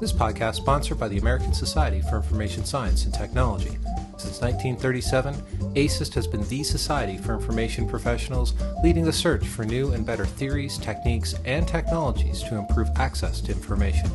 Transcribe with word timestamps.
This 0.00 0.12
podcast 0.12 0.50
is 0.50 0.56
sponsored 0.58 0.96
by 0.96 1.08
the 1.08 1.18
American 1.18 1.52
Society 1.52 2.02
for 2.02 2.18
Information 2.18 2.64
Science 2.64 3.04
and 3.04 3.12
Technology. 3.12 3.76
Since 4.16 4.40
1937, 4.40 5.34
ASIST 5.74 6.14
has 6.14 6.28
been 6.28 6.46
the 6.48 6.62
society 6.62 7.18
for 7.18 7.34
information 7.34 7.88
professionals, 7.88 8.54
leading 8.84 9.04
the 9.04 9.12
search 9.12 9.44
for 9.44 9.64
new 9.64 9.90
and 9.90 10.06
better 10.06 10.24
theories, 10.24 10.78
techniques, 10.78 11.34
and 11.44 11.66
technologies 11.66 12.44
to 12.44 12.54
improve 12.54 12.88
access 12.94 13.40
to 13.40 13.52
information. 13.52 14.08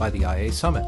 By 0.00 0.10
the 0.10 0.22
IA 0.22 0.50
Summit. 0.50 0.84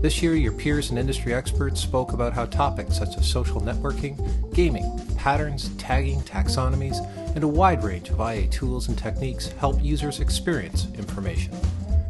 This 0.00 0.22
year, 0.22 0.36
your 0.36 0.52
peers 0.52 0.88
and 0.88 0.98
industry 0.98 1.34
experts 1.34 1.78
spoke 1.78 2.14
about 2.14 2.32
how 2.32 2.46
topics 2.46 2.96
such 2.96 3.18
as 3.18 3.30
social 3.30 3.60
networking, 3.60 4.16
gaming, 4.54 4.90
patterns, 5.16 5.68
tagging, 5.76 6.22
taxonomies, 6.22 6.96
and 7.34 7.44
a 7.44 7.48
wide 7.48 7.84
range 7.84 8.08
of 8.08 8.20
IA 8.20 8.46
tools 8.46 8.88
and 8.88 8.96
techniques 8.96 9.48
help 9.52 9.82
users 9.84 10.20
experience 10.20 10.86
information 10.94 11.52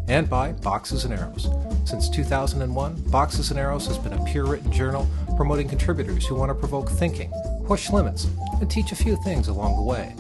and 0.09 0.29
by 0.29 0.53
Boxes 0.53 1.05
and 1.05 1.15
Arrows. 1.15 1.49
Since 1.85 2.09
2001, 2.09 3.03
Boxes 3.11 3.51
and 3.51 3.59
Arrows 3.59 3.87
has 3.87 3.99
been 3.99 4.13
a 4.13 4.25
peer 4.25 4.45
written 4.45 4.73
journal 4.73 5.09
promoting 5.37 5.69
contributors 5.69 6.27
who 6.27 6.35
want 6.35 6.51
to 6.51 6.55
provoke 6.55 6.89
thinking, 6.89 7.33
push 7.67 7.91
limits, 7.91 8.29
and 8.61 8.71
teach 8.71 8.93
a 8.93 8.97
few 8.97 9.17
things 9.23 9.49
along 9.49 9.77
the 9.77 9.83
way. 9.83 10.15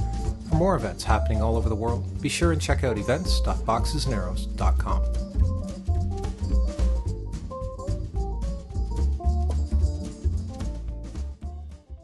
For 0.48 0.56
more 0.56 0.76
events 0.76 1.04
happening 1.04 1.40
all 1.40 1.56
over 1.56 1.68
the 1.68 1.74
world, 1.74 2.20
be 2.20 2.28
sure 2.28 2.52
and 2.52 2.60
check 2.60 2.84
out 2.84 2.98
events.boxesandarrows.com. 2.98 5.02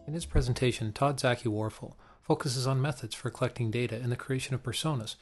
In 0.06 0.14
his 0.14 0.24
presentation, 0.24 0.92
Todd 0.92 1.20
Zaki 1.20 1.50
Warfel 1.50 1.92
focuses 2.22 2.66
on 2.66 2.80
methods 2.80 3.14
for 3.14 3.28
collecting 3.30 3.70
data 3.70 3.96
and 3.96 4.10
the 4.10 4.16
creation 4.16 4.54
of 4.54 4.62
personas 4.62 5.16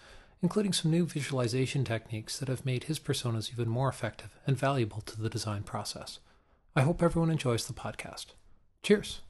including 0.46 0.72
some 0.72 0.92
new 0.92 1.04
visualization 1.04 1.84
techniques 1.84 2.38
that 2.38 2.48
have 2.48 2.64
made 2.64 2.84
his 2.84 3.00
personas 3.00 3.50
even 3.52 3.68
more 3.68 3.88
effective 3.88 4.38
and 4.46 4.56
valuable 4.56 5.00
to 5.00 5.20
the 5.20 5.28
design 5.28 5.64
process. 5.64 6.20
I 6.76 6.82
hope 6.82 7.02
everyone 7.02 7.30
enjoys 7.32 7.66
the 7.66 7.72
podcast. 7.72 8.26
Cheers. 8.84 9.22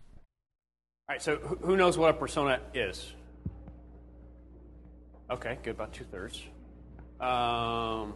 All 1.08 1.14
right, 1.14 1.22
so 1.22 1.36
who 1.62 1.74
knows 1.74 1.96
what 1.96 2.10
a 2.10 2.12
persona 2.12 2.60
is? 2.74 3.14
Okay, 5.30 5.56
good, 5.62 5.70
about 5.70 5.94
two 5.94 6.04
thirds. 6.04 6.42
Um, 7.18 7.26
all 7.28 8.12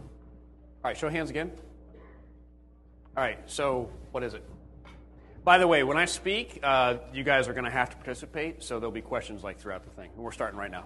right, 0.83 0.95
show 0.95 1.09
hands 1.09 1.31
again. 1.31 1.51
All 3.17 3.23
right, 3.23 3.39
so 3.47 3.89
what 4.11 4.21
is 4.21 4.35
it? 4.35 4.47
By 5.43 5.57
the 5.57 5.67
way, 5.67 5.81
when 5.81 5.97
I 5.97 6.05
speak, 6.05 6.59
uh, 6.61 6.97
you 7.11 7.23
guys 7.23 7.47
are 7.47 7.53
going 7.53 7.65
to 7.65 7.71
have 7.71 7.89
to 7.89 7.95
participate, 7.95 8.61
so 8.61 8.79
there'll 8.79 8.91
be 8.91 9.01
questions 9.01 9.43
like 9.43 9.59
throughout 9.59 9.85
the 9.85 9.89
thing. 9.89 10.11
We're 10.15 10.31
starting 10.31 10.59
right 10.59 10.69
now. 10.69 10.83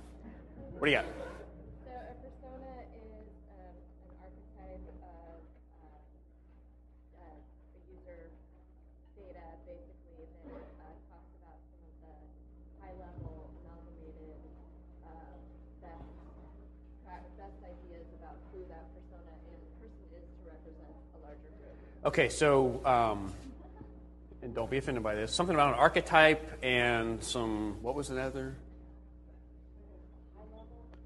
What 0.78 0.86
do 0.86 0.92
you 0.92 0.98
got? 1.00 1.25
Okay, 22.06 22.30
so, 22.30 22.82
um, 22.86 23.34
and 24.44 24.54
don't 24.54 24.70
be 24.70 24.78
offended 24.78 25.04
by 25.04 25.16
this, 25.16 25.34
something 25.34 25.56
about 25.56 25.74
an 25.74 25.80
archetype 25.80 26.64
and 26.64 27.24
some, 27.24 27.82
what 27.82 27.96
was 27.96 28.10
the 28.10 28.22
other? 28.22 28.56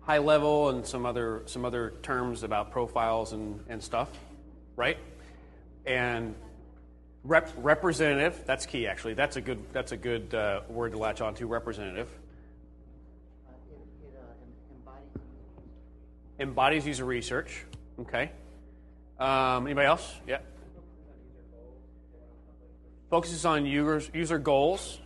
High 0.02 0.18
level 0.18 0.72
and 0.72 0.86
some 0.86 1.06
other, 1.06 1.44
some 1.46 1.64
other 1.64 1.94
terms 2.04 2.44
about 2.44 2.72
profiles 2.72 3.32
and, 3.32 3.64
and 3.70 3.82
stuff, 3.82 4.10
right? 4.76 4.98
And 5.86 6.36
rep, 7.24 7.50
representative, 7.56 8.44
that's 8.46 8.66
key 8.66 8.86
actually. 8.86 9.14
That's 9.14 9.38
a 9.38 9.42
good, 9.42 9.64
that's 9.72 9.94
a 9.94 9.98
good 9.98 10.34
uh, 10.34 10.64
word 10.68 10.92
to 10.92 10.98
latch 10.98 11.22
onto, 11.22 11.48
representative. 11.48 12.10
Embodies 16.40 16.86
user 16.88 17.06
research. 17.06 17.66
Okay. 18.02 18.32
Um, 19.20 19.68
anybody 19.68 19.88
else? 19.88 20.16
Yeah. 20.26 20.40
Focuses 23.10 23.46
on 23.46 23.66
users, 23.66 24.10
user 24.14 24.38
goals. 24.38 25.00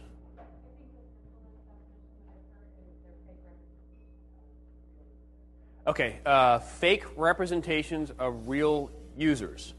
Okay, 5.85 6.19
uh, 6.25 6.59
fake 6.59 7.03
representations 7.17 8.11
of 8.17 8.47
real 8.47 8.89
users. 9.17 9.73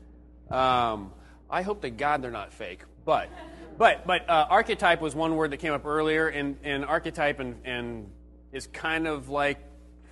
Um, 0.51 1.13
I 1.49 1.63
hope 1.63 1.81
to 1.81 1.91
God 1.91 2.21
they're 2.21 2.31
not 2.31 2.53
fake, 2.53 2.81
but 3.07 3.31
but 3.79 4.07
but 4.07 4.29
uh, 4.29 4.47
archetype 4.51 5.01
was 5.01 5.15
one 5.15 5.37
word 5.37 5.53
that 5.53 5.59
came 5.59 5.73
up 5.73 5.87
earlier, 5.87 6.29
and, 6.29 6.59
and 6.63 6.85
archetype 6.85 7.41
and, 7.41 7.57
and 7.65 8.11
is 8.53 8.67
kind 8.67 9.07
of 9.07 9.31
like 9.31 9.59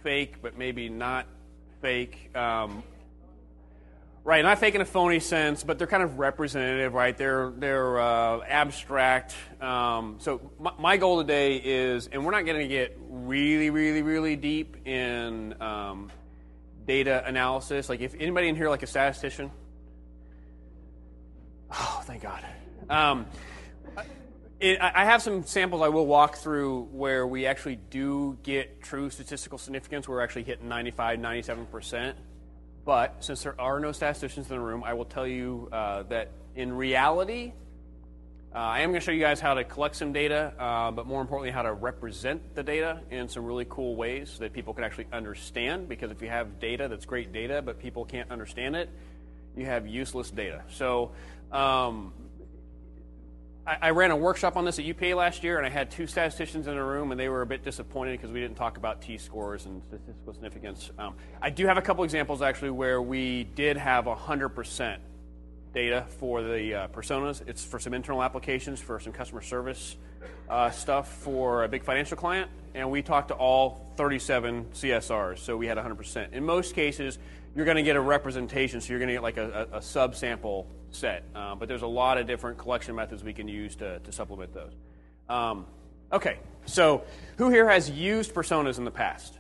fake, 0.02 0.42
but 0.42 0.58
maybe 0.58 0.88
not 0.88 1.26
fake. 1.80 2.36
Um, 2.36 2.82
Right, 4.24 4.44
not 4.44 4.60
fake 4.60 4.76
in 4.76 4.80
a 4.80 4.84
phony 4.84 5.18
sense, 5.18 5.64
but 5.64 5.78
they're 5.78 5.88
kind 5.88 6.04
of 6.04 6.20
representative, 6.20 6.94
right? 6.94 7.16
They're 7.16 7.50
they're 7.50 8.00
uh, 8.00 8.38
abstract. 8.46 9.34
Um, 9.60 10.18
so 10.20 10.52
my, 10.60 10.72
my, 10.78 10.96
goal 10.96 11.20
today 11.20 11.56
is, 11.56 12.06
and 12.06 12.24
we're 12.24 12.30
not 12.30 12.46
going 12.46 12.60
to 12.60 12.68
get 12.68 12.96
really, 13.08 13.70
really, 13.70 14.02
really 14.02 14.36
deep 14.36 14.86
in 14.86 15.60
um, 15.60 16.12
data 16.86 17.24
analysis. 17.26 17.88
Like, 17.88 18.00
if 18.00 18.14
anybody 18.14 18.46
in 18.46 18.54
here 18.54 18.68
like 18.68 18.84
a 18.84 18.86
statistician, 18.86 19.50
oh, 21.72 22.02
thank 22.04 22.22
God. 22.22 22.46
It, 24.62 24.78
I 24.80 25.04
have 25.06 25.22
some 25.22 25.42
samples 25.42 25.82
I 25.82 25.88
will 25.88 26.06
walk 26.06 26.36
through 26.36 26.84
where 26.92 27.26
we 27.26 27.46
actually 27.46 27.80
do 27.90 28.38
get 28.44 28.80
true 28.80 29.10
statistical 29.10 29.58
significance. 29.58 30.06
We're 30.06 30.20
actually 30.20 30.44
hitting 30.44 30.68
95, 30.68 31.18
97 31.18 31.66
percent. 31.66 32.16
But 32.84 33.24
since 33.24 33.42
there 33.42 33.60
are 33.60 33.80
no 33.80 33.90
statisticians 33.90 34.48
in 34.48 34.56
the 34.56 34.60
room, 34.60 34.84
I 34.84 34.94
will 34.94 35.04
tell 35.04 35.26
you 35.26 35.68
uh, 35.72 36.04
that 36.04 36.30
in 36.54 36.72
reality, 36.72 37.54
uh, 38.54 38.58
I 38.58 38.82
am 38.82 38.90
going 38.90 39.00
to 39.00 39.04
show 39.04 39.10
you 39.10 39.18
guys 39.18 39.40
how 39.40 39.54
to 39.54 39.64
collect 39.64 39.96
some 39.96 40.12
data, 40.12 40.52
uh, 40.56 40.92
but 40.92 41.06
more 41.06 41.20
importantly, 41.20 41.50
how 41.50 41.62
to 41.62 41.72
represent 41.72 42.54
the 42.54 42.62
data 42.62 43.00
in 43.10 43.28
some 43.28 43.44
really 43.44 43.66
cool 43.68 43.96
ways 43.96 44.30
so 44.30 44.44
that 44.44 44.52
people 44.52 44.74
can 44.74 44.84
actually 44.84 45.08
understand. 45.12 45.88
Because 45.88 46.12
if 46.12 46.22
you 46.22 46.28
have 46.28 46.60
data 46.60 46.86
that's 46.86 47.04
great 47.04 47.32
data, 47.32 47.62
but 47.62 47.80
people 47.80 48.04
can't 48.04 48.30
understand 48.30 48.76
it, 48.76 48.88
you 49.56 49.66
have 49.66 49.88
useless 49.88 50.30
data. 50.30 50.62
So 50.70 51.10
um, 51.50 52.12
I, 53.66 53.76
I, 53.80 53.90
ran 53.90 54.10
a 54.10 54.16
workshop 54.16 54.56
on 54.56 54.64
this 54.64 54.78
at 54.78 54.84
UPA 54.84 55.14
last 55.14 55.44
year, 55.44 55.56
and 55.56 55.66
I 55.66 55.70
had 55.70 55.90
two 55.90 56.06
statisticians 56.06 56.66
in 56.66 56.74
the 56.74 56.82
room, 56.82 57.12
and 57.12 57.20
they 57.20 57.28
were 57.28 57.42
a 57.42 57.46
bit 57.46 57.62
disappointed 57.62 58.12
because 58.18 58.32
we 58.32 58.40
didn't 58.40 58.56
talk 58.56 58.76
about 58.76 59.02
T 59.02 59.18
scores 59.18 59.66
and 59.66 59.82
statistical 59.84 60.32
significance. 60.32 60.90
Um, 60.98 61.14
I 61.40 61.50
do 61.50 61.66
have 61.66 61.76
a 61.76 61.82
couple 61.82 62.02
examples 62.02 62.42
actually 62.42 62.70
where 62.70 63.00
we 63.00 63.44
did 63.54 63.76
have 63.76 64.06
100% 64.06 64.98
data 65.72 66.04
for 66.18 66.42
the 66.42 66.74
uh, 66.74 66.88
personas. 66.88 67.46
It's 67.46 67.64
for 67.64 67.78
some 67.78 67.94
internal 67.94 68.22
applications, 68.22 68.80
for 68.80 68.98
some 68.98 69.12
customer 69.12 69.42
service 69.42 69.96
uh, 70.48 70.70
stuff 70.70 71.08
for 71.18 71.62
a 71.64 71.68
big 71.68 71.84
financial 71.84 72.16
client, 72.16 72.50
and 72.74 72.90
we 72.90 73.00
talked 73.00 73.28
to 73.28 73.34
all 73.34 73.92
37 73.96 74.66
CSRs, 74.74 75.38
so 75.38 75.56
we 75.56 75.66
had 75.66 75.78
100%. 75.78 76.32
In 76.32 76.44
most 76.44 76.74
cases, 76.74 77.18
you're 77.54 77.64
going 77.64 77.76
to 77.76 77.82
get 77.82 77.96
a 77.96 78.00
representation, 78.00 78.80
so 78.80 78.90
you're 78.90 78.98
going 78.98 79.08
to 79.08 79.14
get 79.14 79.22
like 79.22 79.36
a, 79.36 79.68
a, 79.72 79.76
a 79.76 79.80
subsample 79.80 80.66
set. 80.92 81.24
Um, 81.34 81.58
but 81.58 81.68
there's 81.68 81.82
a 81.82 81.86
lot 81.86 82.18
of 82.18 82.26
different 82.26 82.58
collection 82.58 82.94
methods 82.94 83.24
we 83.24 83.32
can 83.32 83.48
use 83.48 83.76
to, 83.76 83.98
to 84.00 84.12
supplement 84.12 84.54
those. 84.54 84.72
Um, 85.28 85.66
okay, 86.12 86.38
so 86.66 87.04
who 87.36 87.50
here 87.50 87.68
has 87.68 87.90
used 87.90 88.34
personas 88.34 88.78
in 88.78 88.84
the 88.84 88.90
past? 88.90 89.38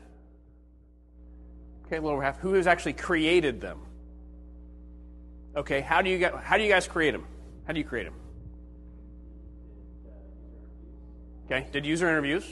Okay, 1.86 1.96
a 1.96 2.00
little 2.00 2.16
over 2.16 2.22
half. 2.22 2.38
Who 2.40 2.54
has 2.54 2.66
actually 2.66 2.94
created 2.94 3.60
them? 3.60 3.80
Okay, 5.54 5.80
how 5.80 6.00
do 6.00 6.08
you 6.08 6.18
get, 6.18 6.34
how 6.34 6.56
do 6.56 6.62
you 6.62 6.70
guys 6.70 6.88
create 6.88 7.10
them? 7.10 7.26
How 7.66 7.72
do 7.72 7.78
you 7.78 7.84
create 7.84 8.04
them? 8.04 8.14
Okay, 11.46 11.66
did 11.70 11.84
user 11.84 12.08
interviews? 12.08 12.44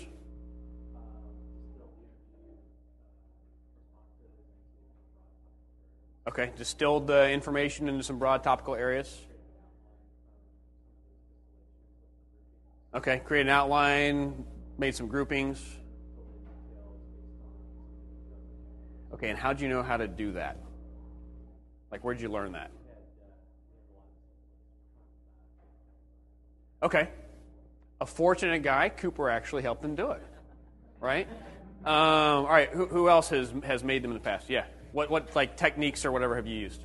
Okay, 6.29 6.51
distilled 6.57 7.07
the 7.07 7.31
information 7.31 7.89
into 7.89 8.03
some 8.03 8.19
broad 8.19 8.45
topical 8.45 8.75
areas. 8.75 9.19
Okay, 12.95 13.21
create 13.21 13.43
an 13.43 13.49
outline, 13.49 14.45
made 14.79 14.95
some 14.95 15.09
groupings. 15.09 15.65
Okay, 19.15 19.29
and 19.29 19.39
how 19.39 19.53
did 19.53 19.63
you 19.63 19.69
know 19.69 19.83
how 19.83 19.97
to 19.97 20.09
do 20.09 20.33
that? 20.33 20.59
Like, 21.91 22.05
where 22.05 22.15
did 22.15 22.23
you 22.23 22.29
learn 22.29 22.53
that? 22.53 22.71
Okay. 26.83 27.09
A 28.01 28.07
fortunate 28.07 28.63
guy, 28.63 28.89
Cooper 28.89 29.29
actually 29.29 29.63
helped 29.63 29.85
him 29.85 29.95
do 29.95 30.11
it. 30.13 30.23
Right? 31.01 31.29
Um, 31.85 32.45
all 32.45 32.45
right, 32.45 32.71
who, 32.71 32.87
who 32.87 33.09
else 33.09 33.29
has, 33.31 33.53
has 33.65 33.85
made 33.85 34.03
them 34.03 34.11
in 34.11 34.17
the 34.17 34.23
past? 34.23 34.49
Yeah. 34.49 34.65
What 34.93 35.11
what 35.11 35.35
like 35.37 35.57
techniques 35.57 36.05
or 36.05 36.13
whatever 36.13 36.37
have 36.37 36.47
you 36.47 36.57
used? 36.57 36.83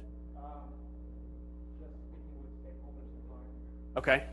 Okay. 3.98 4.24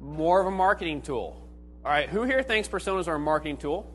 More 0.00 0.40
of 0.40 0.46
a 0.46 0.50
marketing 0.50 1.02
tool. 1.02 1.36
All 1.84 1.90
right, 1.90 2.08
who 2.08 2.22
here 2.24 2.42
thinks 2.42 2.68
personas 2.68 3.08
are 3.08 3.14
a 3.14 3.18
marketing 3.18 3.58
tool? 3.58 3.90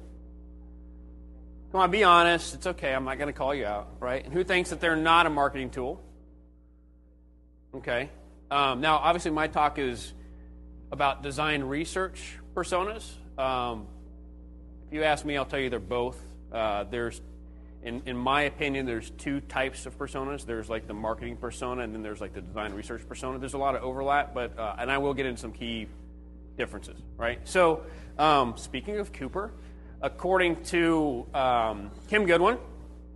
Come 1.72 1.82
on, 1.82 1.92
be 1.92 2.04
honest. 2.04 2.54
It's 2.54 2.68
okay. 2.68 2.94
I'm 2.94 3.06
not 3.06 3.18
going 3.18 3.28
to 3.28 3.34
call 3.34 3.54
you 3.54 3.66
out, 3.66 3.90
right? 4.00 4.24
And 4.24 4.34
who 4.34 4.44
thinks 4.44 4.70
that 4.70 4.80
they're 4.80 4.96
not 4.96 5.26
a 5.26 5.30
marketing 5.30 5.72
tool? 5.72 6.02
Okay. 7.76 8.10
Um, 8.50 8.82
now, 8.82 8.96
obviously, 8.98 9.32
my 9.32 9.48
talk 9.48 9.78
is 9.78 10.14
about 10.92 11.22
design 11.22 11.64
research 11.64 12.40
personas. 12.56 13.04
Um, 13.38 13.88
if 14.88 14.94
you 14.94 15.04
ask 15.04 15.26
me, 15.26 15.36
I'll 15.36 15.46
tell 15.46 15.60
you 15.60 15.70
they're 15.70 15.80
both. 15.80 16.18
Uh, 16.52 16.84
there's 16.86 17.22
in, 17.86 18.02
in 18.08 18.18
my 18.18 18.42
opinion, 18.42 18.88
there's 18.88 19.12
two 19.12 19.42
types 19.42 19.86
of 19.86 19.98
personas. 19.98 20.44
There's 20.44 20.70
like 20.70 20.88
the 20.88 20.94
marketing 20.94 21.38
persona, 21.38 21.84
and 21.84 21.94
then 21.94 22.02
there's 22.02 22.20
like 22.20 22.34
the 22.34 22.42
design 22.42 22.74
research 22.74 23.08
persona. 23.08 23.38
There's 23.38 23.54
a 23.54 23.60
lot 23.60 23.76
of 23.76 23.84
overlap, 23.84 24.34
but 24.34 24.58
uh, 24.58 24.76
and 24.80 24.92
I 24.92 24.98
will 24.98 25.14
get 25.14 25.28
into 25.28 25.40
some 25.40 25.52
key 25.52 25.88
differences, 26.58 26.98
right? 27.16 27.40
So, 27.48 27.84
um, 28.18 28.56
speaking 28.58 28.98
of 28.98 29.14
Cooper, 29.14 29.52
according 30.02 30.64
to 30.66 31.28
um, 31.36 31.92
Kim 32.10 32.26
Goodwin, 32.26 32.58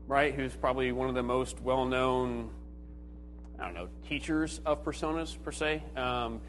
right, 0.07 0.35
who's 0.35 0.53
probably 0.55 0.91
one 0.91 1.09
of 1.09 1.15
the 1.15 1.23
most 1.23 1.59
well-known, 1.61 2.51
I 3.59 3.65
don't 3.65 3.73
know, 3.73 3.89
teachers 4.07 4.61
of 4.67 4.85
personas 4.85 5.35
per 5.41 5.51
se. 5.51 5.83
Um, 5.95 6.41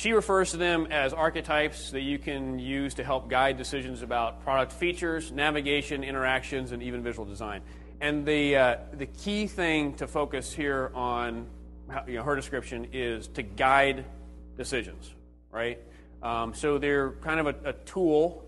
she 0.00 0.12
refers 0.12 0.52
to 0.52 0.56
them 0.56 0.86
as 0.90 1.12
archetypes 1.12 1.90
that 1.90 2.00
you 2.00 2.18
can 2.18 2.58
use 2.58 2.94
to 2.94 3.04
help 3.04 3.28
guide 3.28 3.58
decisions 3.58 4.00
about 4.00 4.42
product 4.42 4.72
features, 4.72 5.30
navigation, 5.30 6.02
interactions, 6.02 6.72
and 6.72 6.82
even 6.82 7.02
visual 7.02 7.26
design. 7.26 7.60
And 8.00 8.24
the, 8.24 8.56
uh, 8.56 8.76
the 8.94 9.04
key 9.04 9.46
thing 9.46 9.92
to 9.96 10.06
focus 10.06 10.54
here 10.54 10.90
on 10.94 11.46
you 12.08 12.14
know, 12.14 12.22
her 12.22 12.34
description 12.34 12.86
is 12.94 13.28
to 13.28 13.42
guide 13.42 14.06
decisions, 14.56 15.12
right? 15.52 15.78
Um, 16.22 16.54
so 16.54 16.78
they're 16.78 17.10
kind 17.20 17.38
of 17.38 17.48
a, 17.48 17.68
a, 17.68 17.72
tool 17.74 18.42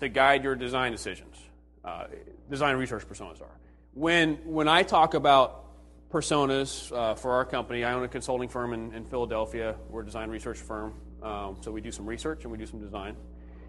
to 0.00 0.08
guide 0.08 0.42
your 0.42 0.56
design 0.56 0.90
decisions. 0.90 1.36
Uh, 1.84 2.06
design 2.50 2.74
research 2.78 3.06
personas 3.08 3.40
are. 3.40 3.60
When, 3.94 4.34
when 4.44 4.66
I 4.66 4.82
talk 4.82 5.14
about 5.14 5.67
personas 6.10 6.92
uh, 6.92 7.14
for 7.14 7.32
our 7.32 7.44
company. 7.44 7.84
I 7.84 7.92
own 7.92 8.02
a 8.02 8.08
consulting 8.08 8.48
firm 8.48 8.72
in, 8.72 8.92
in 8.94 9.04
Philadelphia. 9.04 9.76
We're 9.88 10.02
a 10.02 10.04
design 10.04 10.30
research 10.30 10.58
firm, 10.58 10.94
um, 11.22 11.56
so 11.60 11.70
we 11.70 11.80
do 11.80 11.92
some 11.92 12.06
research 12.06 12.44
and 12.44 12.52
we 12.52 12.58
do 12.58 12.66
some 12.66 12.80
design. 12.80 13.16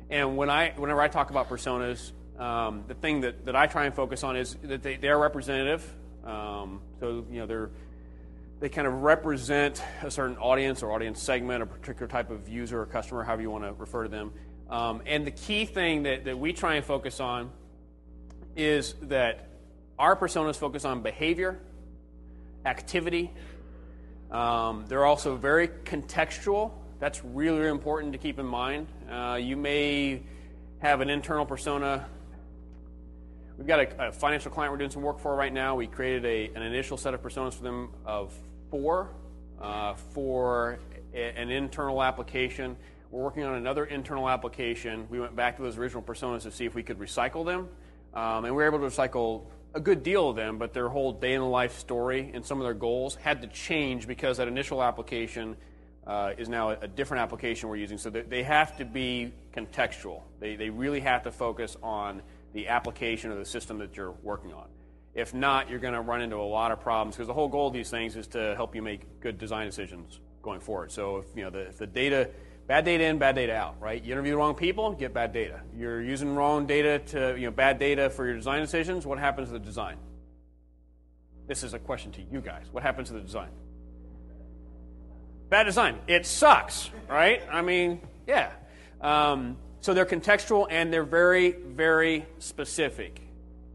And 0.09 0.37
when 0.37 0.49
I, 0.49 0.73
whenever 0.75 1.01
I 1.01 1.07
talk 1.07 1.29
about 1.29 1.49
personas, 1.49 2.11
um, 2.39 2.85
the 2.87 2.93
thing 2.93 3.21
that, 3.21 3.45
that 3.45 3.55
I 3.55 3.67
try 3.67 3.85
and 3.85 3.93
focus 3.93 4.23
on 4.23 4.35
is 4.35 4.55
that 4.63 4.81
they, 4.81 4.95
they 4.95 5.09
are 5.09 5.19
representative. 5.19 5.93
Um, 6.25 6.81
so 6.99 7.25
you 7.29 7.39
know 7.39 7.45
they're 7.45 7.71
they 8.59 8.69
kind 8.69 8.87
of 8.87 9.03
represent 9.03 9.81
a 10.01 10.11
certain 10.11 10.37
audience 10.37 10.83
or 10.83 10.91
audience 10.91 11.21
segment, 11.21 11.63
a 11.63 11.65
particular 11.65 12.07
type 12.07 12.29
of 12.29 12.49
user 12.49 12.81
or 12.81 12.85
customer, 12.85 13.23
however 13.23 13.41
you 13.41 13.49
want 13.49 13.63
to 13.63 13.73
refer 13.73 14.03
to 14.03 14.09
them. 14.09 14.33
Um, 14.69 15.01
and 15.05 15.25
the 15.25 15.31
key 15.31 15.65
thing 15.65 16.03
that, 16.03 16.25
that 16.25 16.37
we 16.37 16.51
try 16.51 16.75
and 16.75 16.85
focus 16.85 17.21
on 17.21 17.51
is 18.57 18.95
that 19.03 19.47
our 19.97 20.15
personas 20.15 20.57
focus 20.57 20.83
on 20.83 21.01
behavior 21.01 21.61
activity. 22.65 23.31
Um, 24.31 24.85
they're 24.87 25.05
also 25.05 25.35
very 25.35 25.67
contextual. 25.67 26.71
That's 26.99 27.23
really, 27.23 27.59
really 27.59 27.71
important 27.71 28.13
to 28.13 28.19
keep 28.19 28.39
in 28.39 28.45
mind. 28.45 28.87
Uh, 29.09 29.39
you 29.41 29.57
may 29.57 30.21
have 30.79 31.01
an 31.01 31.09
internal 31.09 31.45
persona. 31.45 32.07
We've 33.57 33.67
got 33.67 33.79
a, 33.79 34.07
a, 34.07 34.11
financial 34.11 34.51
client 34.51 34.71
we're 34.71 34.77
doing 34.77 34.91
some 34.91 35.01
work 35.01 35.19
for 35.19 35.35
right 35.35 35.51
now. 35.51 35.75
We 35.75 35.87
created 35.87 36.25
a, 36.25 36.55
an 36.55 36.61
initial 36.61 36.97
set 36.97 37.13
of 37.13 37.21
personas 37.21 37.53
for 37.53 37.63
them 37.63 37.89
of 38.05 38.33
four 38.69 39.09
uh, 39.59 39.95
for 39.95 40.79
a, 41.13 41.37
an 41.37 41.49
internal 41.49 42.01
application. 42.01 42.77
We're 43.11 43.23
working 43.23 43.43
on 43.43 43.55
another 43.55 43.85
internal 43.85 44.29
application. 44.29 45.07
We 45.09 45.19
went 45.19 45.35
back 45.35 45.57
to 45.57 45.63
those 45.63 45.77
original 45.77 46.03
personas 46.03 46.43
to 46.43 46.51
see 46.51 46.65
if 46.65 46.75
we 46.75 46.83
could 46.83 46.99
recycle 46.99 47.45
them. 47.45 47.67
Um, 48.13 48.45
and 48.45 48.55
we 48.55 48.63
were 48.63 48.65
able 48.65 48.79
to 48.79 48.85
recycle 48.85 49.43
a 49.73 49.79
good 49.79 50.03
deal 50.03 50.29
of 50.29 50.35
them, 50.35 50.57
but 50.57 50.73
their 50.73 50.89
whole 50.89 51.13
day 51.13 51.33
in 51.33 51.41
the 51.41 51.47
life 51.47 51.77
story 51.77 52.31
and 52.33 52.45
some 52.45 52.59
of 52.59 52.63
their 52.63 52.73
goals 52.73 53.15
had 53.15 53.41
to 53.41 53.47
change 53.47 54.07
because 54.07 54.37
that 54.37 54.47
initial 54.47 54.81
application 54.81 55.55
uh, 56.07 56.33
is 56.37 56.49
now 56.49 56.71
a, 56.71 56.87
different 56.87 57.21
application 57.21 57.69
we're 57.69 57.75
using. 57.75 57.97
So 57.97 58.09
they 58.09 58.41
have 58.43 58.77
to 58.77 58.85
be 58.85 59.31
contextual. 59.55 60.23
They, 60.39 60.55
they 60.55 60.71
really 60.71 61.01
have 61.01 61.23
to 61.23 61.31
focus 61.31 61.77
on 61.83 62.23
the 62.53 62.67
application 62.67 63.31
of 63.31 63.37
the 63.37 63.45
system 63.45 63.77
that 63.77 63.95
you're 63.95 64.15
working 64.23 64.51
on. 64.53 64.65
If 65.13 65.33
not, 65.33 65.69
you're 65.69 65.79
going 65.79 65.93
to 65.93 66.01
run 66.01 66.21
into 66.21 66.37
a 66.37 66.41
lot 66.41 66.71
of 66.71 66.79
problems 66.79 67.15
because 67.15 67.27
the 67.27 67.33
whole 67.33 67.47
goal 67.47 67.67
of 67.67 67.73
these 67.73 67.91
things 67.91 68.15
is 68.15 68.25
to 68.27 68.55
help 68.55 68.75
you 68.75 68.81
make 68.81 69.21
good 69.21 69.37
design 69.37 69.67
decisions 69.67 70.19
going 70.41 70.61
forward. 70.61 70.91
So 70.91 71.17
if 71.17 71.25
you 71.35 71.43
know 71.43 71.49
the, 71.51 71.67
if 71.67 71.77
the 71.77 71.87
data 71.87 72.29
Bad 72.69 72.85
data 72.85 73.05
in, 73.05 73.17
bad 73.17 73.33
data 73.33 73.55
out, 73.55 73.81
right? 73.81 74.03
You 74.03 74.11
interview 74.11 74.33
the 74.33 74.37
wrong 74.37 74.53
people, 74.53 74.91
get 74.91 75.11
bad 75.11 75.33
data. 75.33 75.61
You're 75.75 76.03
using 76.03 76.35
wrong 76.35 76.67
data 76.67 76.99
to, 77.07 77.35
you 77.35 77.47
know, 77.47 77.51
bad 77.51 77.79
data 77.79 78.11
for 78.11 78.27
your 78.27 78.35
design 78.35 78.61
decisions. 78.61 79.07
What 79.07 79.17
happens 79.17 79.47
to 79.47 79.53
the 79.53 79.59
design? 79.59 79.97
This 81.47 81.63
is 81.63 81.73
a 81.73 81.79
question 81.79 82.11
to 82.11 82.21
you 82.21 82.41
guys. 82.41 82.67
What 82.71 82.83
happens 82.83 83.07
to 83.07 83.15
the 83.15 83.21
design? 83.21 83.49
Bad 85.49 85.63
design. 85.63 85.97
It 86.05 86.27
sucks, 86.27 86.91
right? 87.09 87.41
I 87.51 87.63
mean, 87.63 88.01
yeah. 88.27 88.51
Um, 89.01 89.57
so 89.81 89.95
they're 89.95 90.05
contextual 90.05 90.67
and 90.69 90.93
they're 90.93 91.01
very, 91.01 91.53
very 91.53 92.27
specific. 92.37 93.19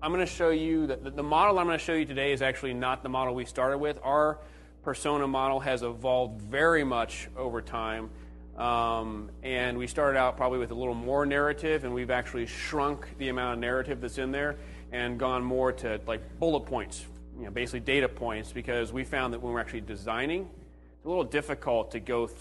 I'm 0.01 0.13
going 0.13 0.25
to 0.25 0.33
show 0.33 0.51
you 0.51 0.87
that 0.87 1.03
the, 1.03 1.11
the 1.11 1.23
model 1.25 1.59
I'm 1.59 1.67
going 1.67 1.77
to 1.77 1.85
show 1.85 1.95
you 1.95 2.05
today 2.05 2.33
is 2.33 2.43
actually 2.43 2.75
not 2.75 3.03
the 3.03 3.09
model 3.09 3.35
we 3.35 3.45
started 3.45 3.79
with. 3.79 3.99
Our 4.05 4.39
persona 4.85 5.27
model 5.27 5.59
has 5.59 5.83
evolved 5.83 6.43
very 6.43 6.85
much 6.85 7.29
over 7.37 7.61
time. 7.61 8.11
Um, 8.57 9.31
and 9.43 9.77
we 9.77 9.87
started 9.87 10.17
out 10.17 10.37
probably 10.37 10.59
with 10.59 10.71
a 10.71 10.75
little 10.75 10.95
more 10.95 11.27
narrative, 11.27 11.85
and 11.85 11.93
we've 11.93 12.11
actually 12.11 12.47
shrunk 12.47 13.19
the 13.19 13.29
amount 13.29 13.55
of 13.55 13.59
narrative 13.59 14.01
that's 14.01 14.19
in 14.19 14.31
there 14.31 14.57
and 14.93 15.19
gone 15.19 15.43
more 15.43 15.73
to 15.73 16.01
like 16.07 16.39
bullet 16.39 16.61
points, 16.61 17.05
you 17.37 17.45
know, 17.45 17.51
basically 17.51 17.81
data 17.81 18.09
points, 18.09 18.53
because 18.53 18.93
we 18.93 19.03
found 19.03 19.35
that 19.35 19.43
when 19.43 19.53
we're 19.53 19.61
actually 19.61 19.81
designing, 19.81 20.49
it's 20.97 21.05
a 21.05 21.09
little 21.09 21.25
difficult 21.25 21.91
to 21.91 22.01
go. 22.01 22.27
Th- 22.29 22.39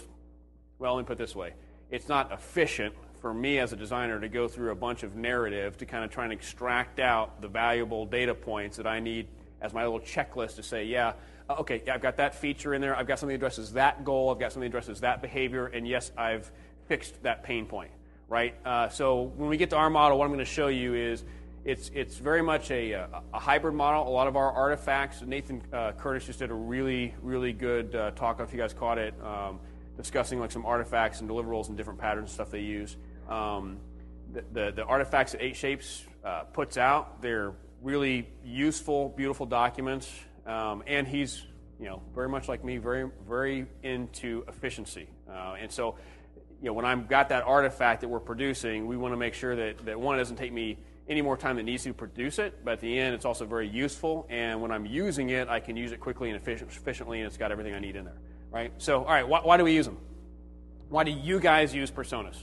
well, 0.78 0.94
let 0.94 1.02
me 1.02 1.06
put 1.06 1.18
this 1.18 1.34
way: 1.34 1.54
it's 1.90 2.08
not 2.08 2.30
efficient 2.30 2.94
for 3.20 3.34
me 3.34 3.58
as 3.58 3.72
a 3.72 3.76
designer 3.76 4.20
to 4.20 4.28
go 4.28 4.46
through 4.46 4.70
a 4.70 4.74
bunch 4.74 5.02
of 5.02 5.16
narrative 5.16 5.76
to 5.78 5.86
kind 5.86 6.04
of 6.04 6.10
try 6.10 6.24
and 6.24 6.32
extract 6.32 7.00
out 7.00 7.40
the 7.40 7.48
valuable 7.48 8.06
data 8.06 8.34
points 8.34 8.76
that 8.76 8.86
I 8.86 9.00
need 9.00 9.26
as 9.60 9.72
my 9.72 9.82
little 9.82 9.98
checklist 9.98 10.56
to 10.56 10.62
say, 10.62 10.84
yeah, 10.84 11.14
uh, 11.48 11.56
okay, 11.60 11.82
I've 11.90 12.00
got 12.00 12.16
that 12.16 12.34
feature 12.34 12.74
in 12.74 12.80
there. 12.80 12.96
I've 12.96 13.06
got 13.06 13.18
something 13.18 13.34
that 13.34 13.44
addresses 13.44 13.72
that 13.72 14.04
goal. 14.04 14.30
I've 14.30 14.38
got 14.38 14.52
something 14.52 14.70
that 14.70 14.76
addresses 14.76 15.00
that 15.00 15.20
behavior. 15.20 15.66
And 15.66 15.86
yes, 15.86 16.10
I've 16.16 16.50
fixed 16.86 17.22
that 17.22 17.42
pain 17.42 17.66
point, 17.66 17.90
right? 18.28 18.54
Uh, 18.64 18.88
so 18.88 19.32
when 19.36 19.48
we 19.48 19.56
get 19.56 19.70
to 19.70 19.76
our 19.76 19.90
model, 19.90 20.18
what 20.18 20.24
I'm 20.24 20.30
going 20.30 20.38
to 20.38 20.44
show 20.44 20.68
you 20.68 20.94
is 20.94 21.24
it's, 21.64 21.90
it's 21.94 22.16
very 22.16 22.42
much 22.42 22.70
a, 22.70 22.92
a, 22.92 23.08
a, 23.32 23.38
hybrid 23.38 23.74
model. 23.74 24.06
A 24.06 24.10
lot 24.10 24.26
of 24.26 24.36
our 24.36 24.52
artifacts, 24.52 25.22
Nathan 25.22 25.62
uh, 25.72 25.92
Curtis 25.92 26.26
just 26.26 26.38
did 26.38 26.50
a 26.50 26.54
really, 26.54 27.14
really 27.22 27.52
good 27.52 27.94
uh, 27.94 28.10
talk, 28.12 28.40
if 28.40 28.52
you 28.52 28.58
guys 28.58 28.74
caught 28.74 28.98
it, 28.98 29.14
um, 29.22 29.58
discussing 29.96 30.40
like 30.40 30.50
some 30.50 30.66
artifacts 30.66 31.20
and 31.20 31.28
deliverables 31.28 31.68
and 31.68 31.76
different 31.76 31.98
patterns 31.98 32.30
and 32.30 32.34
stuff 32.34 32.50
they 32.50 32.60
use. 32.60 32.96
Um, 33.28 33.78
the, 34.32 34.44
the, 34.52 34.72
the, 34.72 34.84
artifacts 34.84 35.32
that 35.32 35.40
8Shapes 35.40 36.02
uh, 36.24 36.42
puts 36.52 36.76
out, 36.76 37.22
they're 37.22 37.52
really 37.82 38.28
useful, 38.44 39.10
beautiful 39.10 39.46
documents. 39.46 40.12
Um, 40.46 40.82
and 40.86 41.06
he's, 41.06 41.42
you 41.80 41.86
know, 41.86 42.02
very 42.14 42.28
much 42.28 42.48
like 42.48 42.64
me, 42.64 42.78
very, 42.78 43.10
very 43.28 43.66
into 43.82 44.44
efficiency. 44.48 45.08
Uh, 45.28 45.56
and 45.60 45.70
so, 45.70 45.96
you 46.60 46.66
know, 46.66 46.72
when 46.72 46.84
I've 46.84 47.08
got 47.08 47.30
that 47.30 47.44
artifact 47.44 48.02
that 48.02 48.08
we're 48.08 48.20
producing, 48.20 48.86
we 48.86 48.96
want 48.96 49.12
to 49.12 49.16
make 49.16 49.34
sure 49.34 49.56
that, 49.56 49.84
that 49.86 49.98
one, 49.98 50.18
doesn't 50.18 50.36
take 50.36 50.52
me 50.52 50.78
any 51.08 51.20
more 51.20 51.36
time 51.36 51.56
than 51.56 51.66
needs 51.66 51.84
to 51.84 51.92
produce 51.92 52.38
it, 52.38 52.64
but 52.64 52.72
at 52.72 52.80
the 52.80 52.98
end, 52.98 53.14
it's 53.14 53.24
also 53.24 53.44
very 53.44 53.68
useful. 53.68 54.26
And 54.30 54.62
when 54.62 54.70
I'm 54.70 54.86
using 54.86 55.30
it, 55.30 55.48
I 55.48 55.60
can 55.60 55.76
use 55.76 55.92
it 55.92 56.00
quickly 56.00 56.30
and 56.30 56.40
efficiently, 56.40 57.20
and 57.20 57.26
it's 57.26 57.36
got 57.36 57.52
everything 57.52 57.74
I 57.74 57.78
need 57.78 57.96
in 57.96 58.04
there, 58.04 58.16
right? 58.50 58.72
So, 58.78 59.04
all 59.04 59.10
right, 59.10 59.26
why, 59.26 59.40
why 59.40 59.56
do 59.56 59.64
we 59.64 59.74
use 59.74 59.84
them? 59.84 59.98
Why 60.88 61.04
do 61.04 61.10
you 61.10 61.40
guys 61.40 61.74
use 61.74 61.90
personas? 61.90 62.36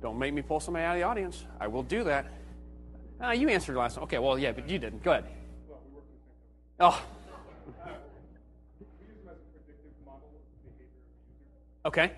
Don't 0.00 0.18
make 0.18 0.32
me 0.32 0.42
pull 0.42 0.60
somebody 0.60 0.84
out 0.84 0.96
of 0.96 1.00
the 1.00 1.04
audience. 1.04 1.44
I 1.60 1.68
will 1.68 1.82
do 1.82 2.04
that. 2.04 2.26
Uh, 3.22 3.30
you 3.30 3.48
answered 3.48 3.76
last 3.76 3.96
one. 3.96 4.04
Okay, 4.04 4.18
well, 4.18 4.38
yeah, 4.38 4.50
but 4.52 4.68
you 4.68 4.78
didn't. 4.78 5.02
Go 5.02 5.12
ahead. 5.12 5.24
Oh. 6.80 7.02
Okay. 11.84 12.12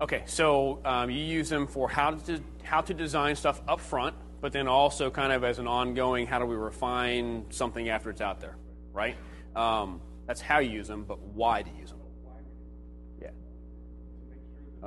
Okay, 0.00 0.22
so 0.26 0.80
um, 0.84 1.10
you 1.10 1.18
use 1.18 1.48
them 1.48 1.66
for 1.66 1.88
how 1.88 2.12
to 2.12 2.40
how 2.62 2.80
to 2.80 2.94
design 2.94 3.34
stuff 3.34 3.60
up 3.66 3.80
front, 3.80 4.14
but 4.40 4.52
then 4.52 4.68
also 4.68 5.10
kind 5.10 5.32
of 5.32 5.42
as 5.42 5.58
an 5.58 5.66
ongoing, 5.66 6.26
how 6.26 6.38
do 6.38 6.44
we 6.46 6.54
refine 6.54 7.44
something 7.50 7.88
after 7.88 8.08
it's 8.10 8.20
out 8.20 8.40
there, 8.40 8.56
right? 8.92 9.16
Um, 9.56 10.00
that's 10.26 10.40
how 10.40 10.60
you 10.60 10.70
use 10.70 10.86
them, 10.86 11.04
but 11.04 11.18
why 11.20 11.62
to 11.62 11.70
use 11.70 11.90
them. 11.90 11.97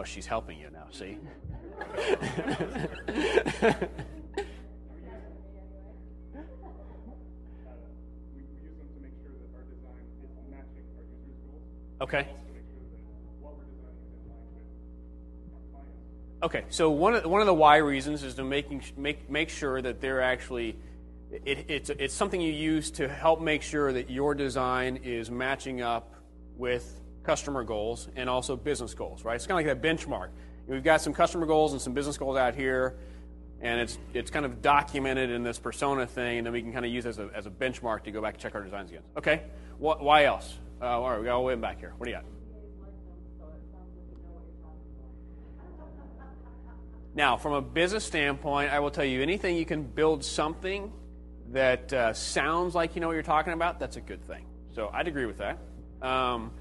Oh, 0.02 0.04
she's 0.04 0.26
helping 0.26 0.58
you 0.58 0.68
now, 0.72 0.88
see? 0.90 1.16
Okay. 12.02 12.28
Okay, 16.42 16.64
so 16.70 16.90
one 16.90 17.14
of, 17.14 17.26
one 17.26 17.42
of 17.42 17.46
the 17.46 17.54
why 17.54 17.78
reasons 17.78 18.24
is 18.24 18.34
to 18.34 18.44
making, 18.44 18.82
make, 18.98 19.30
make 19.30 19.50
sure 19.50 19.84
that 19.84 20.02
they're 20.02 20.24
actually, 20.24 20.76
it, 21.46 21.66
it's, 21.68 21.92
it's 21.92 22.16
something 22.16 22.42
you 22.42 22.52
use 22.52 22.90
to 22.90 23.08
help 23.08 23.40
make 23.40 23.62
sure 23.62 23.94
that 23.94 24.10
your 24.10 24.34
design 24.34 24.98
is 25.04 25.30
matching 25.30 25.84
up 25.84 26.16
with 26.58 27.01
customer 27.24 27.64
goals 27.64 28.08
and 28.16 28.30
also 28.30 28.56
business 28.56 28.94
goals, 28.94 29.24
right? 29.24 29.36
It's 29.36 29.48
kind 29.48 29.60
of 29.60 29.68
like 29.68 29.82
that 29.82 29.88
benchmark. 29.88 30.30
We've 30.68 30.84
got 30.84 31.02
some 31.02 31.14
customer 31.14 31.46
goals 31.46 31.74
and 31.74 31.82
some 31.82 31.94
business 31.94 32.18
goals 32.18 32.38
out 32.38 32.56
here, 32.56 32.98
and 33.62 33.80
it's, 33.80 33.98
it's 34.14 34.32
kind 34.32 34.46
of 34.46 34.62
documented 34.62 35.30
in 35.30 35.44
this 35.44 35.60
persona 35.60 36.06
thing, 36.06 36.40
and 36.40 36.46
then 36.46 36.54
we 36.54 36.62
can 36.62 36.72
kind 36.74 36.86
of 36.86 36.92
use 36.92 37.06
as 37.06 37.20
a, 37.20 37.30
as 37.34 37.46
a 37.46 37.50
benchmark 37.50 38.04
to 38.04 38.12
go 38.12 38.22
back 38.22 38.36
and 38.36 38.42
check 38.42 38.56
our 38.56 38.64
designs 38.64 38.90
again. 38.90 39.04
Okay, 39.18 39.44
why 39.78 40.26
else? 40.26 40.58
Uh, 40.82 40.86
all 40.86 41.10
right, 41.10 41.20
we 41.20 41.26
got 41.26 41.36
all 41.36 41.42
the 41.42 41.48
way 41.48 41.56
back 41.56 41.80
here. 41.80 41.94
What 41.98 42.06
do 42.06 42.12
you 42.12 42.18
got? 42.18 42.26
Now, 47.14 47.36
from 47.36 47.54
a 47.54 47.62
business 47.62 48.06
standpoint, 48.06 48.72
I 48.72 48.80
will 48.80 48.92
tell 48.92 49.04
you 49.04 49.22
anything 49.22 49.58
you 49.58 49.66
can 49.66 49.84
build 49.84 50.24
something 50.24 50.94
that 51.52 51.92
uh, 51.92 52.14
sounds 52.14 52.74
like 52.74 52.96
you 52.96 53.02
know 53.02 53.08
what 53.08 53.14
you're 53.14 53.24
talking 53.24 53.54
about, 53.54 53.80
that's 53.80 53.98
a 53.98 54.02
good 54.02 54.24
thing. 54.26 54.46
So 54.74 54.90
I'd 54.94 55.08
agree 55.08 55.26
with 55.26 55.40
that. 55.40 55.60
Um, 56.02 56.52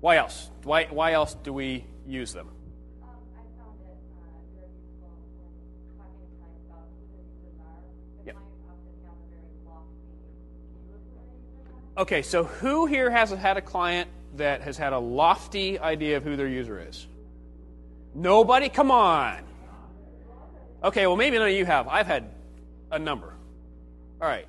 why 0.00 0.16
else? 0.16 0.50
Why, 0.64 0.86
why 0.90 1.12
else 1.12 1.34
do 1.34 1.52
we 1.52 1.84
use 2.06 2.32
them? 2.32 2.48
Okay, 12.00 12.22
so 12.22 12.44
who 12.44 12.86
here 12.86 13.10
has 13.10 13.30
had 13.30 13.58
a 13.58 13.60
client 13.60 14.08
that 14.36 14.62
has 14.62 14.78
had 14.78 14.94
a 14.94 14.98
lofty 14.98 15.78
idea 15.78 16.16
of 16.16 16.24
who 16.24 16.34
their 16.34 16.46
user 16.46 16.82
is? 16.88 17.06
Nobody? 18.14 18.70
Come 18.70 18.90
on. 18.90 19.42
Okay, 20.82 21.06
well, 21.06 21.16
maybe 21.16 21.36
none 21.36 21.48
of 21.48 21.54
you 21.54 21.66
have. 21.66 21.88
I've 21.88 22.06
had 22.06 22.30
a 22.90 22.98
number. 22.98 23.34
All 24.18 24.28
right. 24.28 24.46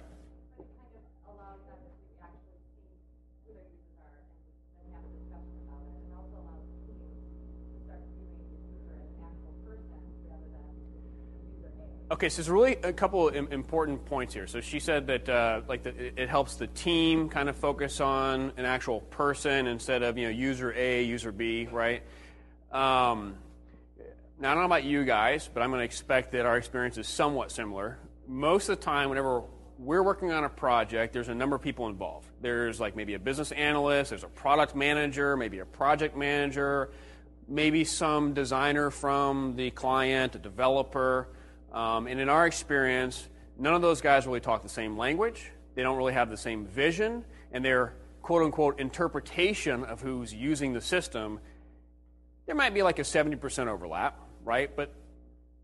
Okay, 12.12 12.28
so 12.28 12.42
there's 12.42 12.50
really 12.50 12.76
a 12.84 12.92
couple 12.92 13.30
important 13.30 14.04
points 14.04 14.34
here. 14.34 14.46
So 14.46 14.60
she 14.60 14.82
said 14.82 15.08
that 15.08 15.30
uh, 15.30 15.62
like 15.70 15.84
the, 15.84 16.22
it 16.22 16.28
helps 16.28 16.56
the 16.56 16.68
team 16.68 17.30
kind 17.30 17.48
of 17.48 17.56
focus 17.56 18.02
on 18.02 18.52
an 18.58 18.66
actual 18.66 19.00
person 19.00 19.66
instead 19.66 20.04
of 20.04 20.18
you 20.18 20.26
know 20.26 20.30
user 20.30 20.74
A, 20.76 21.04
user 21.04 21.32
B, 21.32 21.70
right? 21.72 22.04
Um, 22.70 23.38
now 24.42 24.52
I 24.52 24.54
don't 24.56 24.58
know 24.58 24.66
about 24.66 24.84
you 24.84 25.06
guys, 25.06 25.50
but 25.54 25.64
I'm 25.64 25.70
going 25.70 25.80
to 25.80 25.86
expect 25.86 26.34
that 26.34 26.46
our 26.46 26.58
experience 26.58 26.98
is 26.98 27.08
somewhat 27.08 27.50
similar. 27.50 27.98
Most 28.28 28.68
of 28.68 28.78
the 28.78 28.84
time, 28.84 29.08
whenever 29.08 29.44
we're 29.80 30.04
working 30.04 30.34
on 30.34 30.44
a 30.44 30.50
project, 30.50 31.14
there's 31.14 31.30
a 31.30 31.36
number 31.36 31.56
of 31.56 31.62
people 31.62 31.88
involved. 31.88 32.28
There's 32.42 32.78
like 32.78 32.94
maybe 32.94 33.14
a 33.14 33.20
business 33.20 33.54
analyst, 33.54 34.10
there's 34.10 34.26
a 34.26 34.28
product 34.28 34.76
manager, 34.76 35.38
maybe 35.38 35.60
a 35.60 35.66
project 35.66 36.18
manager, 36.18 36.92
maybe 37.48 37.86
some 37.86 38.34
designer 38.34 38.92
from 38.92 39.56
the 39.56 39.72
client, 39.72 40.36
a 40.36 40.40
developer. 40.40 41.30
Um, 41.72 42.08
and 42.08 42.20
in 42.20 42.30
our 42.30 42.46
experience, 42.46 43.28
none 43.58 43.74
of 43.74 43.82
those 43.82 44.02
guys 44.02 44.26
really 44.26 44.40
talk 44.40 44.64
the 44.64 44.70
same 44.70 44.98
language. 44.98 45.52
They 45.76 45.84
don't 45.84 45.98
really 45.98 46.14
have 46.14 46.30
the 46.30 46.38
same 46.38 46.66
vision, 46.66 47.24
and 47.52 47.64
their 47.64 47.94
quote 48.22 48.44
unquote 48.44 48.80
interpretation 48.80 49.84
of 49.84 50.02
who's 50.02 50.34
using 50.34 50.74
the 50.74 50.82
system, 50.82 51.40
there 52.46 52.56
might 52.56 52.74
be 52.74 52.84
like 52.84 53.00
a 53.00 53.04
70% 53.04 53.68
overlap, 53.68 54.20
right? 54.44 54.76
But 54.76 54.94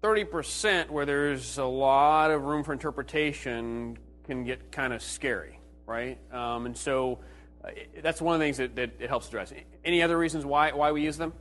30% 0.02 0.90
where 0.90 1.06
there's 1.06 1.58
a 1.58 1.66
lot 1.66 2.32
of 2.32 2.44
room 2.44 2.64
for 2.64 2.74
interpretation 2.74 3.98
can 4.26 4.44
get 4.44 4.72
kind 4.72 4.94
of 4.94 5.02
scary, 5.02 5.60
right? 5.86 6.18
Um, 6.34 6.66
and 6.66 6.78
so 6.78 7.20
uh, 7.64 7.70
that's 8.02 8.22
one 8.22 8.36
of 8.36 8.40
the 8.40 8.46
things 8.46 8.58
that, 8.58 8.76
that 8.76 8.92
it 9.00 9.10
helps 9.10 9.28
address. 9.28 9.54
Any 9.84 10.04
other 10.04 10.18
reasons 10.18 10.46
why, 10.46 10.72
why 10.72 10.92
we 10.92 11.04
use 11.04 11.18
them? 11.18 11.34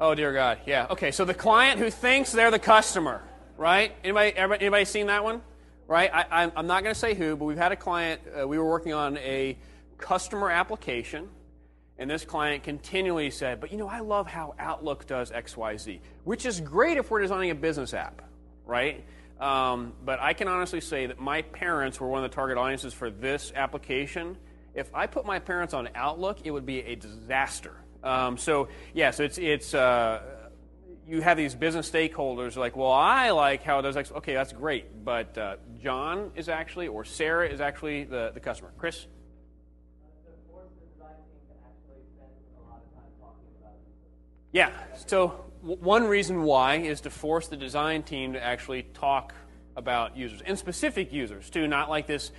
Oh 0.00 0.14
dear 0.14 0.32
God, 0.32 0.60
yeah. 0.64 0.86
Okay, 0.90 1.10
so 1.10 1.24
the 1.24 1.34
client 1.34 1.80
who 1.80 1.90
thinks 1.90 2.30
they're 2.30 2.52
the 2.52 2.58
customer, 2.60 3.20
right? 3.56 3.92
Anybody, 4.04 4.36
anybody 4.36 4.84
seen 4.84 5.08
that 5.08 5.24
one? 5.24 5.42
Right? 5.88 6.08
I, 6.12 6.44
am 6.54 6.68
not 6.68 6.84
going 6.84 6.94
to 6.94 6.98
say 6.98 7.14
who, 7.14 7.34
but 7.34 7.46
we've 7.46 7.58
had 7.58 7.72
a 7.72 7.76
client. 7.76 8.20
Uh, 8.38 8.46
we 8.46 8.58
were 8.58 8.68
working 8.68 8.92
on 8.92 9.16
a 9.16 9.58
customer 9.96 10.50
application, 10.50 11.28
and 11.98 12.08
this 12.08 12.24
client 12.24 12.62
continually 12.62 13.30
said, 13.30 13.60
"But 13.60 13.72
you 13.72 13.78
know, 13.78 13.88
I 13.88 13.98
love 13.98 14.28
how 14.28 14.54
Outlook 14.60 15.06
does 15.06 15.32
X, 15.32 15.56
Y, 15.56 15.76
Z, 15.78 16.00
which 16.22 16.46
is 16.46 16.60
great 16.60 16.96
if 16.96 17.10
we're 17.10 17.22
designing 17.22 17.50
a 17.50 17.56
business 17.56 17.92
app, 17.92 18.22
right?" 18.66 19.04
Um, 19.40 19.94
but 20.04 20.20
I 20.20 20.32
can 20.32 20.46
honestly 20.46 20.80
say 20.80 21.06
that 21.06 21.18
my 21.18 21.42
parents 21.42 21.98
were 21.98 22.06
one 22.06 22.22
of 22.22 22.30
the 22.30 22.34
target 22.34 22.56
audiences 22.56 22.94
for 22.94 23.10
this 23.10 23.52
application. 23.56 24.36
If 24.74 24.94
I 24.94 25.08
put 25.08 25.26
my 25.26 25.40
parents 25.40 25.74
on 25.74 25.88
Outlook, 25.96 26.38
it 26.44 26.52
would 26.52 26.66
be 26.66 26.82
a 26.82 26.94
disaster 26.94 27.74
um, 28.02 28.36
so 28.36 28.68
yeah, 28.94 29.10
so 29.10 29.24
it's 29.24 29.38
it's 29.38 29.74
uh, 29.74 30.20
you 31.08 31.22
have 31.22 31.36
these 31.36 31.54
business 31.54 31.90
stakeholders 31.90 32.56
like, 32.56 32.76
well, 32.76 32.92
I 32.92 33.30
like 33.30 33.62
how 33.62 33.78
it 33.78 33.82
does 33.82 33.96
X. 33.96 34.12
Okay, 34.12 34.34
that's 34.34 34.52
great, 34.52 35.04
but 35.04 35.36
uh, 35.38 35.56
John 35.82 36.30
is 36.36 36.48
actually 36.48 36.88
or 36.88 37.04
Sarah 37.04 37.48
is 37.48 37.60
actually 37.60 38.04
the, 38.04 38.30
the 38.34 38.40
customer. 38.40 38.72
Chris. 38.76 39.06
Yeah. 44.52 44.70
So 45.06 45.44
one 45.62 46.04
reason 46.04 46.42
why 46.42 46.76
is 46.76 47.02
to 47.02 47.10
force 47.10 47.48
the 47.48 47.56
design 47.56 48.02
team 48.02 48.32
to 48.32 48.42
actually 48.42 48.84
talk 48.94 49.34
about 49.76 50.16
users 50.16 50.40
and 50.42 50.58
specific 50.58 51.12
users 51.12 51.50
too, 51.50 51.68
not 51.68 51.90
like 51.90 52.06
this, 52.06 52.32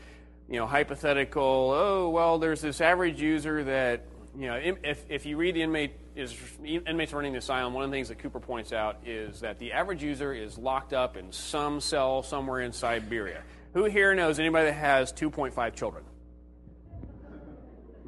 you 0.49 0.57
know, 0.57 0.65
hypothetical. 0.65 1.71
Oh 1.75 2.09
well, 2.09 2.39
there's 2.39 2.61
this 2.61 2.81
average 2.81 3.21
user 3.21 3.63
that 3.63 4.05
you 4.37 4.47
know, 4.47 4.55
if, 4.55 5.05
if 5.09 5.25
you 5.25 5.37
read 5.37 5.55
the 5.55 5.61
inmate 5.61 5.91
is 6.15 6.35
inmates 6.63 7.13
running 7.13 7.33
the 7.33 7.39
asylum, 7.39 7.73
one 7.73 7.83
of 7.83 7.89
the 7.89 7.95
things 7.95 8.09
that 8.09 8.19
Cooper 8.19 8.39
points 8.39 8.73
out 8.73 8.97
is 9.05 9.41
that 9.41 9.59
the 9.59 9.71
average 9.73 10.03
user 10.03 10.33
is 10.33 10.57
locked 10.57 10.93
up 10.93 11.17
in 11.17 11.31
some 11.31 11.79
cell 11.81 12.23
somewhere 12.23 12.61
in 12.61 12.71
Siberia. 12.71 13.41
Who 13.73 13.85
here 13.85 14.13
knows 14.15 14.39
anybody 14.39 14.67
that 14.67 14.73
has 14.73 15.13
2.5 15.13 15.75
children? 15.75 16.03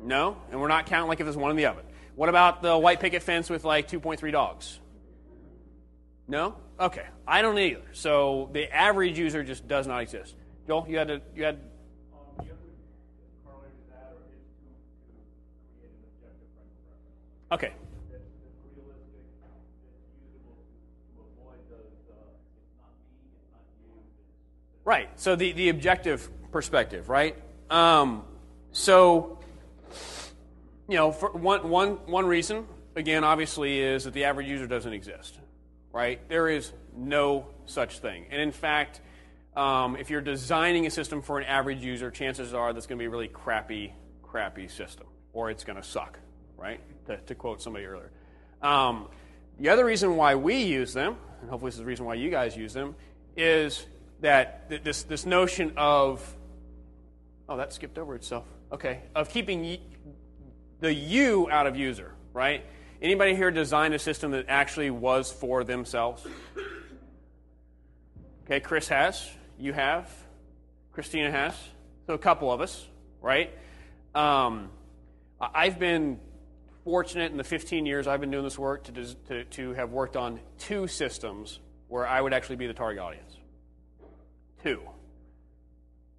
No, 0.04 0.38
and 0.52 0.60
we're 0.60 0.68
not 0.68 0.88
counting 0.88 1.08
like 1.08 1.20
if 1.20 1.26
there's 1.26 1.38
one 1.38 1.52
in 1.52 1.58
the 1.58 1.68
oven. 1.68 1.86
What 2.16 2.30
about 2.30 2.62
the 2.62 2.78
white 2.78 3.00
picket 3.00 3.22
fence 3.24 3.50
with 3.50 3.64
like 3.64 3.90
2.3 3.90 4.32
dogs? 4.32 4.80
No? 6.28 6.56
Okay, 6.80 7.06
I 7.28 7.42
don't 7.42 7.58
either. 7.58 7.82
So 7.94 8.50
the 8.54 8.72
average 8.74 9.18
user 9.18 9.44
just 9.44 9.68
does 9.68 9.86
not 9.86 10.02
exist. 10.02 10.36
Joel, 10.66 10.86
you 10.90 10.98
had 10.98 11.08
to, 11.10 11.22
you 11.36 11.44
had 11.44 11.60
Okay. 17.52 17.74
Right. 24.86 25.10
So 25.20 25.36
the, 25.36 25.52
the 25.52 25.70
objective 25.70 26.30
perspective, 26.52 27.10
right? 27.10 27.36
Um, 27.70 28.24
so, 28.72 29.40
you 30.88 30.96
know, 30.96 31.12
for 31.12 31.32
one, 31.32 31.70
one, 31.70 31.92
one 32.08 32.26
reason, 32.26 32.66
again, 32.96 33.24
obviously, 33.24 33.80
is 33.80 34.06
that 34.06 34.14
the 34.14 34.24
average 34.24 34.48
user 34.48 34.68
doesn't 34.68 34.94
exist, 34.94 35.40
right? 35.92 36.20
There 36.30 36.50
is 36.50 36.72
no 36.96 37.48
such 37.66 38.00
thing. 38.00 38.26
And 38.32 38.42
in 38.42 38.52
fact, 38.52 39.02
um, 39.56 39.98
if 39.98 40.10
you're 40.10 40.22
designing 40.22 40.88
a 40.88 40.90
system 40.90 41.22
for 41.22 41.38
an 41.38 41.46
average 41.46 41.84
user, 41.84 42.10
chances 42.10 42.54
are 42.54 42.74
that's 42.74 42.88
going 42.88 42.98
to 42.98 43.02
be 43.02 43.08
a 43.08 43.10
really 43.10 43.28
crappy, 43.28 43.94
crappy 44.24 44.68
system, 44.68 45.08
or 45.34 45.52
it's 45.52 45.64
going 45.64 45.76
to 45.76 45.84
suck, 45.84 46.18
right? 46.62 46.80
To, 47.08 47.18
to 47.18 47.36
quote 47.36 47.62
somebody 47.62 47.86
earlier. 47.86 48.12
Um, 48.62 49.08
the 49.60 49.70
other 49.70 49.86
reason 49.86 50.16
why 50.16 50.36
we 50.36 50.64
use 50.64 50.94
them, 50.94 51.18
and 51.42 51.50
hopefully 51.50 51.70
this 51.70 51.76
is 51.76 51.80
the 51.80 51.86
reason 51.86 52.06
why 52.06 52.14
you 52.14 52.30
guys 52.30 52.56
use 52.56 52.74
them, 52.74 52.96
is 53.36 53.86
that 54.22 54.70
this, 54.84 55.04
this 55.04 55.26
notion 55.26 55.74
of, 55.76 56.36
oh, 57.50 57.58
that 57.58 57.74
skipped 57.74 57.98
over 57.98 58.16
itself. 58.16 58.46
Okay, 58.72 59.02
of 59.16 59.30
keeping 59.30 59.80
the 60.80 60.94
you 60.94 61.50
out 61.52 61.68
of 61.68 61.76
user, 61.76 62.14
right? 62.34 62.64
Anybody 63.02 63.36
here 63.36 63.52
design 63.52 63.94
a 63.94 64.00
system 64.00 64.32
that 64.32 64.46
actually 64.48 64.92
was 64.92 65.32
for 65.32 65.64
themselves? 65.64 66.26
Okay, 68.46 68.60
Chris 68.60 68.88
has. 68.88 69.30
You 69.60 69.74
have. 69.74 70.10
Christina 70.94 71.32
has. 71.32 71.56
So 72.08 72.14
a 72.14 72.18
couple 72.18 72.52
of 72.52 72.62
us, 72.62 72.88
right? 73.22 73.52
Um, 74.14 74.70
I've 75.40 75.80
been 75.80 76.20
fortunate 76.84 77.32
in 77.32 77.38
the 77.38 77.44
15 77.44 77.86
years 77.86 78.08
I've 78.08 78.22
been 78.22 78.32
doing 78.32 78.44
this 78.44 78.58
work 78.58 78.84
to, 78.86 79.16
to, 79.28 79.44
to 79.44 79.74
have 79.74 79.92
worked 79.92 80.18
on 80.18 80.40
two 80.58 80.88
systems 80.88 81.60
where 81.88 82.08
I 82.08 82.22
would 82.22 82.34
actually 82.34 82.56
be 82.56 82.68
the 82.68 82.74
target 82.74 83.02
audience. 83.02 83.38
Two. 84.64 84.82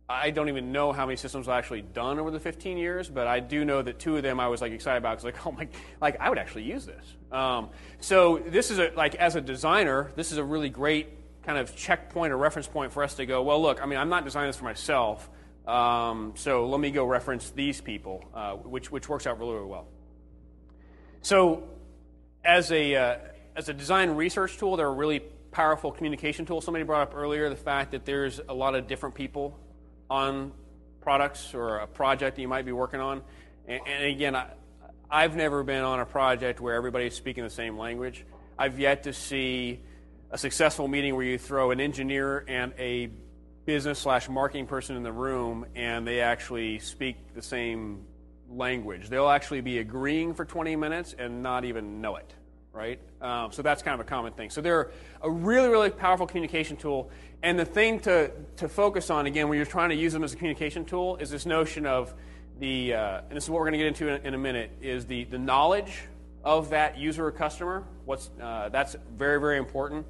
I 0.08 0.30
don't 0.30 0.48
even 0.48 0.72
know 0.72 0.92
how 0.92 1.06
many 1.06 1.16
systems 1.16 1.48
I've 1.48 1.58
actually 1.58 1.80
done 1.80 2.18
over 2.18 2.30
the 2.30 2.40
15 2.40 2.76
years, 2.76 3.08
but 3.08 3.26
I 3.26 3.40
do 3.40 3.64
know 3.64 3.80
that 3.80 3.98
two 3.98 4.16
of 4.16 4.22
them 4.22 4.40
I 4.40 4.48
was 4.48 4.60
like 4.60 4.72
excited 4.72 4.98
about 4.98 5.22
because 5.22 5.24
like, 5.24 5.46
oh 5.46 5.52
my, 5.52 5.68
like 6.00 6.20
I 6.20 6.28
would 6.28 6.38
actually 6.38 6.64
use 6.64 6.84
this. 6.84 7.04
Um, 7.30 7.70
so 8.00 8.38
this 8.38 8.70
is 8.70 8.78
a, 8.78 8.92
like 8.94 9.14
as 9.14 9.36
a 9.36 9.40
designer, 9.40 10.12
this 10.16 10.32
is 10.32 10.38
a 10.38 10.44
really 10.44 10.68
great 10.68 11.08
kind 11.42 11.58
of 11.58 11.74
checkpoint 11.74 12.32
or 12.32 12.36
reference 12.36 12.68
point 12.68 12.92
for 12.92 13.02
us 13.02 13.14
to 13.14 13.26
go. 13.26 13.42
Well, 13.42 13.60
look, 13.62 13.82
I 13.82 13.86
mean, 13.86 13.98
I'm 13.98 14.10
not 14.10 14.24
designing 14.24 14.48
this 14.48 14.56
for 14.56 14.64
myself, 14.64 15.28
um, 15.66 16.34
so 16.36 16.66
let 16.66 16.80
me 16.80 16.90
go 16.90 17.04
reference 17.04 17.50
these 17.50 17.80
people, 17.80 18.24
uh, 18.34 18.52
which 18.54 18.90
which 18.90 19.08
works 19.08 19.26
out 19.26 19.38
really, 19.38 19.54
really 19.54 19.66
well. 19.66 19.86
So, 21.22 21.62
as 22.44 22.72
a 22.72 22.96
uh, 22.96 23.18
as 23.54 23.68
a 23.68 23.72
design 23.72 24.10
research 24.10 24.58
tool, 24.58 24.76
they're 24.76 24.88
a 24.88 24.92
really 24.92 25.20
powerful 25.52 25.92
communication 25.92 26.44
tool. 26.46 26.60
Somebody 26.60 26.84
brought 26.84 27.02
up 27.02 27.14
earlier 27.14 27.48
the 27.48 27.54
fact 27.54 27.92
that 27.92 28.04
there's 28.04 28.40
a 28.48 28.54
lot 28.54 28.74
of 28.74 28.88
different 28.88 29.14
people 29.14 29.56
on 30.10 30.50
products 31.00 31.54
or 31.54 31.78
a 31.78 31.86
project 31.86 32.36
that 32.36 32.42
you 32.42 32.48
might 32.48 32.64
be 32.64 32.72
working 32.72 32.98
on. 32.98 33.22
And, 33.68 33.80
and 33.86 34.04
again, 34.04 34.34
I, 34.34 34.48
I've 35.08 35.36
never 35.36 35.62
been 35.62 35.84
on 35.84 36.00
a 36.00 36.06
project 36.06 36.60
where 36.60 36.74
everybody's 36.74 37.14
speaking 37.14 37.44
the 37.44 37.50
same 37.50 37.78
language. 37.78 38.24
I've 38.58 38.80
yet 38.80 39.04
to 39.04 39.12
see 39.12 39.80
a 40.32 40.38
successful 40.38 40.88
meeting 40.88 41.14
where 41.14 41.24
you 41.24 41.38
throw 41.38 41.70
an 41.70 41.80
engineer 41.80 42.44
and 42.48 42.72
a 42.78 43.10
business 43.64 44.00
slash 44.00 44.28
marketing 44.28 44.66
person 44.66 44.96
in 44.96 45.04
the 45.04 45.12
room 45.12 45.66
and 45.76 46.04
they 46.04 46.20
actually 46.20 46.80
speak 46.80 47.34
the 47.34 47.42
same 47.42 48.06
language. 48.56 49.08
They'll 49.08 49.28
actually 49.28 49.60
be 49.60 49.78
agreeing 49.78 50.34
for 50.34 50.44
20 50.44 50.76
minutes 50.76 51.14
and 51.18 51.42
not 51.42 51.64
even 51.64 52.00
know 52.00 52.16
it 52.16 52.34
right? 52.72 52.98
Um, 53.20 53.52
so 53.52 53.62
that's 53.62 53.82
kind 53.82 54.00
of 54.00 54.06
a 54.06 54.08
common 54.08 54.32
thing. 54.32 54.50
So 54.50 54.60
they're 54.60 54.90
a 55.20 55.30
really, 55.30 55.68
really 55.68 55.90
powerful 55.90 56.26
communication 56.26 56.76
tool. 56.76 57.10
And 57.42 57.58
the 57.58 57.64
thing 57.64 58.00
to, 58.00 58.30
to 58.56 58.68
focus 58.68 59.10
on, 59.10 59.26
again, 59.26 59.48
when 59.48 59.56
you're 59.56 59.66
trying 59.66 59.90
to 59.90 59.94
use 59.94 60.12
them 60.12 60.24
as 60.24 60.32
a 60.32 60.36
communication 60.36 60.84
tool, 60.84 61.16
is 61.16 61.30
this 61.30 61.44
notion 61.44 61.86
of 61.86 62.14
the, 62.58 62.94
uh, 62.94 63.20
and 63.28 63.36
this 63.36 63.44
is 63.44 63.50
what 63.50 63.58
we're 63.58 63.70
going 63.70 63.78
to 63.78 63.78
get 63.78 63.88
into 63.88 64.08
in, 64.08 64.26
in, 64.26 64.34
a 64.34 64.38
minute, 64.38 64.70
is 64.80 65.06
the, 65.06 65.24
the 65.24 65.38
knowledge 65.38 66.02
of 66.44 66.70
that 66.70 66.98
user 66.98 67.26
or 67.26 67.32
customer. 67.32 67.84
What's, 68.04 68.30
uh, 68.40 68.68
that's 68.70 68.96
very, 69.16 69.40
very 69.40 69.58
important. 69.58 70.06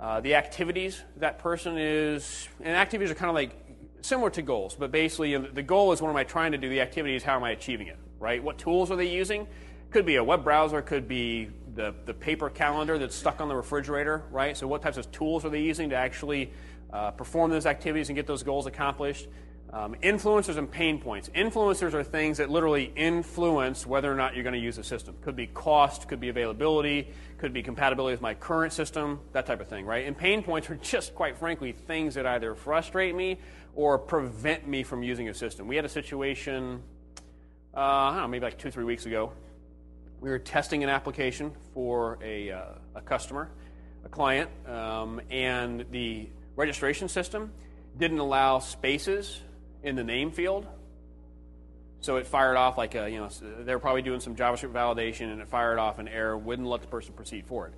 Uh, 0.00 0.20
the 0.20 0.34
activities 0.34 1.00
that 1.18 1.38
person 1.38 1.78
is, 1.78 2.48
and 2.60 2.76
activities 2.76 3.12
are 3.12 3.14
kind 3.14 3.28
of 3.28 3.36
like 3.36 3.71
similar 4.02 4.30
to 4.30 4.42
goals, 4.42 4.76
but 4.78 4.92
basically 4.92 5.36
the 5.36 5.62
goal 5.62 5.92
is 5.92 6.02
what 6.02 6.10
am 6.10 6.16
I 6.16 6.24
trying 6.24 6.52
to 6.52 6.58
do? 6.58 6.68
The 6.68 6.80
activity 6.80 7.16
is 7.16 7.22
how 7.22 7.36
am 7.36 7.44
I 7.44 7.50
achieving 7.50 7.86
it, 7.86 7.98
right? 8.18 8.42
What 8.42 8.58
tools 8.58 8.90
are 8.90 8.96
they 8.96 9.08
using? 9.08 9.46
Could 9.90 10.06
be 10.06 10.16
a 10.16 10.24
web 10.24 10.44
browser, 10.44 10.82
could 10.82 11.06
be 11.06 11.50
the, 11.74 11.94
the 12.04 12.14
paper 12.14 12.50
calendar 12.50 12.98
that's 12.98 13.14
stuck 13.14 13.40
on 13.40 13.48
the 13.48 13.56
refrigerator, 13.56 14.24
right? 14.30 14.56
So, 14.56 14.66
what 14.66 14.82
types 14.82 14.96
of 14.96 15.10
tools 15.12 15.44
are 15.44 15.50
they 15.50 15.60
using 15.60 15.90
to 15.90 15.96
actually 15.96 16.52
uh, 16.92 17.12
perform 17.12 17.50
those 17.50 17.66
activities 17.66 18.08
and 18.08 18.16
get 18.16 18.26
those 18.26 18.42
goals 18.42 18.66
accomplished? 18.66 19.28
Um, 19.72 19.94
influencers 20.02 20.58
and 20.58 20.70
pain 20.70 21.00
points. 21.00 21.30
Influencers 21.30 21.94
are 21.94 22.04
things 22.04 22.36
that 22.36 22.50
literally 22.50 22.92
influence 22.94 23.86
whether 23.86 24.12
or 24.12 24.14
not 24.14 24.34
you're 24.34 24.42
going 24.42 24.52
to 24.52 24.60
use 24.60 24.76
a 24.76 24.84
system. 24.84 25.16
Could 25.22 25.34
be 25.34 25.46
cost, 25.46 26.08
could 26.08 26.20
be 26.20 26.28
availability, 26.28 27.08
could 27.38 27.54
be 27.54 27.62
compatibility 27.62 28.12
with 28.12 28.20
my 28.20 28.34
current 28.34 28.74
system, 28.74 29.20
that 29.32 29.46
type 29.46 29.62
of 29.62 29.68
thing, 29.68 29.86
right? 29.86 30.06
And 30.06 30.16
pain 30.16 30.42
points 30.42 30.68
are 30.68 30.74
just, 30.82 31.14
quite 31.14 31.38
frankly, 31.38 31.72
things 31.72 32.14
that 32.16 32.26
either 32.26 32.54
frustrate 32.54 33.14
me 33.14 33.38
or 33.74 33.98
prevent 33.98 34.66
me 34.66 34.82
from 34.82 35.02
using 35.02 35.28
a 35.28 35.34
system. 35.34 35.66
We 35.66 35.76
had 35.76 35.84
a 35.84 35.88
situation, 35.88 36.82
uh, 37.74 37.80
I 37.80 38.10
don't 38.10 38.20
know, 38.22 38.28
maybe 38.28 38.44
like 38.44 38.58
two, 38.58 38.70
three 38.70 38.84
weeks 38.84 39.06
ago 39.06 39.32
we 40.22 40.30
were 40.30 40.38
testing 40.38 40.84
an 40.84 40.88
application 40.88 41.50
for 41.74 42.16
a, 42.22 42.52
uh, 42.52 42.62
a 42.94 43.00
customer, 43.00 43.50
a 44.04 44.08
client, 44.08 44.48
um, 44.68 45.20
and 45.30 45.84
the 45.90 46.28
registration 46.54 47.08
system 47.08 47.50
didn't 47.98 48.20
allow 48.20 48.60
spaces 48.60 49.40
in 49.82 49.96
the 49.96 50.04
name 50.04 50.30
field. 50.30 50.64
So 52.02 52.16
it 52.16 52.26
fired 52.28 52.56
off 52.56 52.78
like 52.78 52.94
a, 52.94 53.10
you 53.10 53.18
know, 53.18 53.30
they're 53.64 53.80
probably 53.80 54.02
doing 54.02 54.20
some 54.20 54.36
JavaScript 54.36 54.72
validation 54.72 55.32
and 55.32 55.40
it 55.40 55.48
fired 55.48 55.80
off 55.80 55.98
an 55.98 56.06
error, 56.06 56.38
wouldn't 56.38 56.68
let 56.68 56.82
the 56.82 56.86
person 56.86 57.14
proceed 57.14 57.44
forward. 57.44 57.74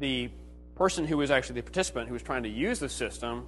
The 0.00 0.30
person 0.74 1.06
who 1.06 1.16
was 1.16 1.30
actually 1.30 1.60
the 1.60 1.62
participant 1.62 2.08
who 2.08 2.14
was 2.14 2.24
trying 2.24 2.42
to 2.42 2.48
use 2.48 2.80
the 2.80 2.88
system 2.88 3.46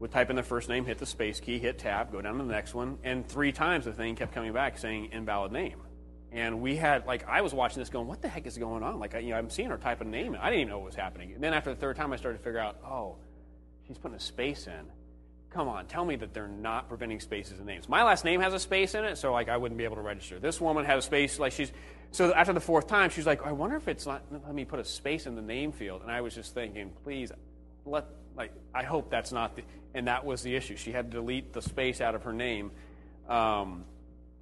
would 0.00 0.10
type 0.10 0.30
in 0.30 0.36
the 0.36 0.42
first 0.42 0.68
name, 0.68 0.84
hit 0.84 0.98
the 0.98 1.06
space 1.06 1.40
key, 1.40 1.58
hit 1.58 1.78
tab, 1.78 2.12
go 2.12 2.20
down 2.20 2.38
to 2.38 2.44
the 2.44 2.52
next 2.52 2.74
one, 2.74 2.98
and 3.02 3.26
three 3.26 3.52
times 3.52 3.84
the 3.84 3.92
thing 3.92 4.14
kept 4.14 4.32
coming 4.32 4.52
back 4.52 4.78
saying 4.78 5.10
invalid 5.12 5.52
name. 5.52 5.80
And 6.30 6.60
we 6.60 6.76
had, 6.76 7.06
like, 7.06 7.26
I 7.26 7.40
was 7.40 7.54
watching 7.54 7.80
this 7.80 7.88
going, 7.88 8.06
what 8.06 8.20
the 8.20 8.28
heck 8.28 8.46
is 8.46 8.58
going 8.58 8.82
on? 8.82 8.98
Like, 8.98 9.14
you 9.14 9.30
know, 9.30 9.36
I'm 9.36 9.48
seeing 9.48 9.70
her 9.70 9.78
type 9.78 10.02
a 10.02 10.04
name, 10.04 10.34
and 10.34 10.42
I 10.42 10.50
didn't 10.50 10.60
even 10.60 10.70
know 10.70 10.78
what 10.78 10.86
was 10.86 10.94
happening. 10.94 11.32
And 11.32 11.42
then 11.42 11.54
after 11.54 11.70
the 11.70 11.80
third 11.80 11.96
time, 11.96 12.12
I 12.12 12.16
started 12.16 12.38
to 12.38 12.44
figure 12.44 12.60
out, 12.60 12.76
oh, 12.84 13.16
she's 13.86 13.96
putting 13.96 14.16
a 14.16 14.20
space 14.20 14.66
in. 14.66 14.92
Come 15.50 15.68
on, 15.68 15.86
tell 15.86 16.04
me 16.04 16.16
that 16.16 16.34
they're 16.34 16.46
not 16.46 16.90
preventing 16.90 17.20
spaces 17.20 17.58
in 17.58 17.64
names. 17.64 17.88
My 17.88 18.04
last 18.04 18.26
name 18.26 18.42
has 18.42 18.52
a 18.52 18.58
space 18.58 18.94
in 18.94 19.04
it, 19.04 19.16
so, 19.16 19.32
like, 19.32 19.48
I 19.48 19.56
wouldn't 19.56 19.78
be 19.78 19.84
able 19.84 19.96
to 19.96 20.02
register. 20.02 20.38
This 20.38 20.60
woman 20.60 20.84
had 20.84 20.98
a 20.98 21.02
space, 21.02 21.38
like, 21.38 21.52
she's, 21.52 21.72
so 22.10 22.34
after 22.34 22.52
the 22.52 22.60
fourth 22.60 22.86
time, 22.86 23.08
she's 23.08 23.26
like, 23.26 23.46
I 23.46 23.52
wonder 23.52 23.76
if 23.76 23.88
it's 23.88 24.04
not, 24.04 24.22
let 24.30 24.54
me 24.54 24.66
put 24.66 24.80
a 24.80 24.84
space 24.84 25.26
in 25.26 25.34
the 25.34 25.42
name 25.42 25.72
field. 25.72 26.02
And 26.02 26.10
I 26.10 26.20
was 26.20 26.34
just 26.34 26.52
thinking, 26.52 26.92
please, 27.04 27.32
let, 27.86 28.04
like, 28.38 28.52
I 28.72 28.84
hope 28.84 29.10
that's 29.10 29.32
not 29.32 29.56
the, 29.56 29.64
and 29.94 30.06
that 30.06 30.24
was 30.24 30.42
the 30.42 30.54
issue. 30.54 30.76
She 30.76 30.92
had 30.92 31.10
to 31.10 31.16
delete 31.18 31.52
the 31.52 31.60
space 31.60 32.00
out 32.00 32.14
of 32.14 32.22
her 32.22 32.32
name. 32.32 32.70
Um, 33.28 33.84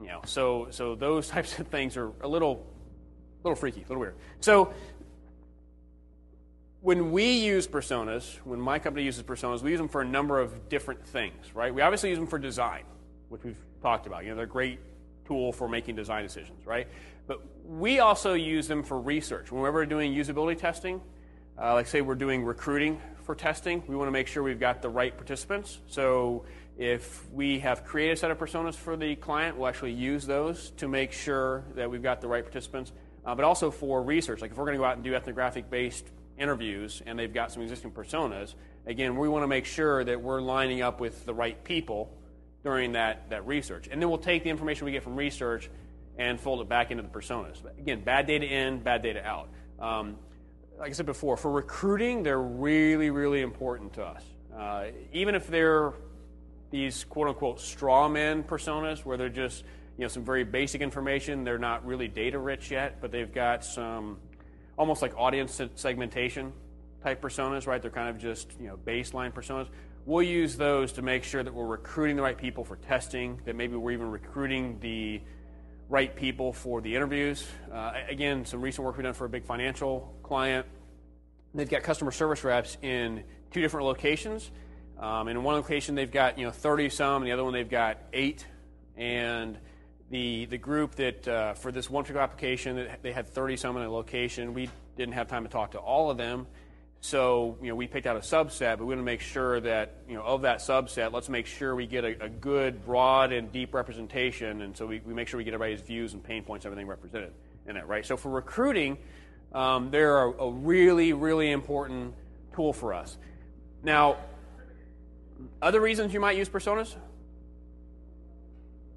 you 0.00 0.09
know, 0.09 0.20
so 0.26 0.68
so 0.70 0.94
those 0.94 1.28
types 1.37 1.59
of 1.59 1.68
things 1.68 1.96
are 1.96 2.12
a 2.20 2.28
little 2.28 2.66
little 3.42 3.56
freaky, 3.56 3.80
a 3.80 3.88
little 3.88 4.00
weird. 4.00 4.16
So 4.40 4.72
when 6.82 7.11
we 7.11 7.38
use 7.38 7.66
personas, 7.66 8.37
when 8.44 8.61
my 8.61 8.78
company 8.78 9.04
uses 9.04 9.22
personas, 9.22 9.62
we 9.62 9.70
use 9.70 9.80
them 9.80 9.88
for 9.88 10.02
a 10.02 10.04
number 10.04 10.38
of 10.38 10.68
different 10.68 11.04
things, 11.04 11.54
right? 11.54 11.74
We 11.74 11.80
obviously 11.80 12.11
use 12.11 12.18
them 12.18 12.28
for 12.28 12.38
design, 12.38 12.85
which 13.28 13.42
we've 13.42 13.59
talked 13.82 14.06
about. 14.06 14.24
You 14.24 14.30
know, 14.30 14.37
they're 14.37 14.44
a 14.44 14.48
great 14.48 14.78
tool 15.26 15.52
for 15.52 15.68
making 15.68 15.96
design 15.96 16.22
decisions, 16.22 16.64
right? 16.64 16.87
But 17.26 17.40
we 17.64 17.98
also 17.98 18.35
use 18.35 18.68
them 18.68 18.85
for 18.85 19.00
research. 19.00 19.50
When 19.50 19.62
we're 19.62 19.87
doing 19.87 20.14
usability 20.14 20.59
testing, 20.59 21.00
uh, 21.61 21.74
like 21.74 21.88
say 21.88 22.02
we're 22.02 22.14
doing 22.14 22.44
recruiting 22.44 23.00
for 23.26 23.34
testing, 23.34 23.82
we 23.88 23.96
want 23.96 24.06
to 24.06 24.12
make 24.12 24.28
sure 24.28 24.42
we've 24.42 24.60
got 24.60 24.80
the 24.80 24.88
right 24.88 25.14
participants. 25.14 25.80
So 25.88 26.44
if 26.78 27.28
we 27.32 27.58
have 27.58 27.84
created 27.84 28.12
a 28.12 28.16
set 28.16 28.30
of 28.30 28.38
personas 28.38 28.74
for 28.74 28.96
the 28.96 29.16
client, 29.16 29.56
we'll 29.56 29.66
actually 29.66 29.92
use 29.92 30.24
those 30.24 30.70
to 30.76 30.86
make 30.88 31.12
sure 31.12 31.64
that 31.74 31.90
we've 31.90 32.02
got 32.02 32.20
the 32.20 32.28
right 32.28 32.44
participants. 32.44 32.92
Uh, 33.24 33.34
but 33.34 33.44
also 33.44 33.72
for 33.72 34.02
research, 34.02 34.40
like 34.40 34.52
if 34.52 34.56
we're 34.56 34.64
going 34.64 34.76
to 34.76 34.78
go 34.78 34.84
out 34.84 34.94
and 34.94 35.02
do 35.02 35.14
ethnographic 35.14 35.68
based 35.68 36.06
interviews 36.38 37.02
and 37.04 37.18
they've 37.18 37.34
got 37.34 37.50
some 37.50 37.62
existing 37.62 37.90
personas, 37.90 38.54
again, 38.86 39.16
we 39.16 39.28
want 39.28 39.42
to 39.42 39.48
make 39.48 39.64
sure 39.64 40.04
that 40.04 40.22
we're 40.22 40.40
lining 40.40 40.80
up 40.80 41.00
with 41.00 41.26
the 41.26 41.34
right 41.34 41.62
people 41.64 42.16
during 42.62 42.92
that, 42.92 43.28
that 43.30 43.44
research. 43.46 43.88
And 43.90 44.00
then 44.00 44.08
we'll 44.08 44.18
take 44.18 44.44
the 44.44 44.50
information 44.50 44.84
we 44.84 44.92
get 44.92 45.02
from 45.02 45.16
research 45.16 45.68
and 46.16 46.40
fold 46.40 46.60
it 46.60 46.68
back 46.68 46.92
into 46.92 47.02
the 47.02 47.08
personas. 47.08 47.60
But 47.60 47.76
again, 47.78 48.02
bad 48.04 48.28
data 48.28 48.46
in, 48.46 48.80
bad 48.80 49.02
data 49.02 49.26
out. 49.26 49.48
Um, 49.80 50.16
like 50.78 50.90
I 50.90 50.92
said 50.92 51.06
before, 51.06 51.36
for 51.36 51.50
recruiting, 51.50 52.22
they're 52.22 52.40
really, 52.40 53.10
really 53.10 53.42
important 53.42 53.94
to 53.94 54.04
us. 54.04 54.22
Uh, 54.56 54.86
even 55.12 55.34
if 55.34 55.46
they're 55.48 55.92
these 56.70 57.04
quote 57.04 57.28
unquote 57.28 57.60
straw 57.60 58.08
man 58.08 58.42
personas 58.42 59.04
where 59.04 59.16
they're 59.16 59.28
just 59.28 59.64
you 59.96 60.02
know 60.02 60.08
some 60.08 60.24
very 60.24 60.44
basic 60.44 60.80
information. 60.80 61.44
They're 61.44 61.58
not 61.58 61.86
really 61.86 62.08
data 62.08 62.38
rich 62.38 62.70
yet, 62.70 63.00
but 63.00 63.10
they've 63.10 63.32
got 63.32 63.64
some 63.64 64.18
almost 64.76 65.02
like 65.02 65.16
audience 65.16 65.60
segmentation 65.74 66.52
type 67.02 67.22
personas, 67.22 67.66
right? 67.66 67.80
They're 67.80 67.90
kind 67.90 68.08
of 68.08 68.18
just 68.18 68.52
you 68.60 68.68
know 68.68 68.76
baseline 68.76 69.32
personas. 69.32 69.68
We'll 70.04 70.22
use 70.22 70.56
those 70.56 70.92
to 70.92 71.02
make 71.02 71.24
sure 71.24 71.42
that 71.42 71.52
we're 71.52 71.66
recruiting 71.66 72.16
the 72.16 72.22
right 72.22 72.36
people 72.36 72.64
for 72.64 72.76
testing. 72.76 73.40
That 73.44 73.56
maybe 73.56 73.76
we're 73.76 73.92
even 73.92 74.10
recruiting 74.10 74.78
the 74.80 75.20
right 75.88 76.14
people 76.14 76.53
for 76.53 76.81
the 76.81 76.94
interviews. 76.94 77.46
Uh, 77.72 77.92
again, 78.09 78.44
some 78.44 78.61
recent 78.61 78.85
work 78.85 78.96
we've 78.96 79.05
done 79.05 79.14
for 79.14 79.25
a 79.25 79.29
big 79.29 79.44
financial 79.44 80.14
client. 80.22 80.66
They've 81.55 81.68
got 81.68 81.83
customer 81.83 82.11
service 82.11 82.44
reps 82.44 82.77
in 82.83 83.25
two 83.51 83.61
different 83.61 83.87
locations 83.87 84.51
um, 84.99 85.29
in 85.29 85.42
one 85.42 85.57
location, 85.57 85.94
they've 85.94 86.11
got 86.11 86.38
you 86.38 86.46
know 86.46 86.51
30 86.51 86.88
some, 86.88 87.22
and 87.22 87.27
the 87.27 87.33
other 87.33 87.44
one 87.44 87.53
they've 87.53 87.68
got 87.68 87.99
eight. 88.12 88.46
And 88.96 89.59
the 90.11 90.46
the 90.46 90.59
group 90.59 90.94
that 90.94 91.29
uh, 91.29 91.55
for 91.55 91.70
this 91.70 91.90
one 91.90 92.05
particular 92.05 92.22
application, 92.22 92.88
they 93.03 93.12
had 93.12 93.27
30 93.27 93.57
some 93.57 93.77
in 93.77 93.83
a 93.83 93.90
location. 93.90 94.55
We 94.55 94.70
didn't 94.96 95.14
have 95.14 95.29
time 95.29 95.42
to 95.44 95.51
talk 95.51 95.72
to 95.72 95.79
all 95.79 96.11
of 96.11 96.16
them, 96.16 96.46
so 97.00 97.56
you 97.62 97.68
know 97.68 97.74
we 97.74 97.87
picked 97.87 98.06
out 98.06 98.16
a 98.16 98.20
subset. 98.20 98.78
But 98.78 98.80
we 98.80 98.87
want 98.87 99.00
to 99.00 99.04
make 99.04 99.20
sure 99.20 99.61
that 99.61 99.94
you 100.09 100.14
know 100.14 100.22
of 100.22 100.42
that 100.42 100.59
subset, 100.59 101.12
let's 101.12 101.28
make 101.28 101.46
sure 101.46 101.74
we 101.74 101.87
get 101.87 102.04
a, 102.04 102.24
a 102.24 102.28
good, 102.28 102.85
broad, 102.85 103.32
and 103.32 103.52
deep 103.52 103.74
representation. 103.74 104.62
And 104.62 104.76
so 104.76 104.87
we, 104.87 105.00
we 105.04 105.14
make 105.14 105.28
sure 105.28 105.38
we 105.38 105.44
get 105.44 105.54
everybody's 105.54 105.85
views 105.85 106.12
and 106.14 106.22
pain 106.22 106.42
points, 106.42 106.66
everything 106.66 106.87
represented 106.87 107.32
in 107.66 107.74
that. 107.74 107.88
Right. 107.88 108.04
So 108.04 108.16
for 108.16 108.30
recruiting, 108.30 108.98
um, 109.52 109.90
they're 109.90 110.22
a 110.22 110.50
really 110.50 111.12
really 111.12 111.50
important 111.50 112.14
tool 112.54 112.72
for 112.72 112.94
us. 112.94 113.16
Now 113.82 114.16
other 115.61 115.80
reasons 115.80 116.12
you 116.12 116.20
might 116.20 116.37
use 116.37 116.48
personas? 116.48 116.94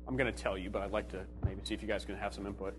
I'm 0.08 0.18
going 0.18 0.32
to 0.32 0.44
tell 0.44 0.58
you, 0.58 0.70
but 0.70 0.82
I'd 0.82 0.92
like 0.92 1.10
to 1.10 1.24
maybe 1.46 1.62
see 1.64 1.74
if 1.74 1.82
you 1.82 1.88
guys 1.88 2.06
can 2.06 2.16
have 2.16 2.34
some 2.34 2.46
input. 2.48 2.76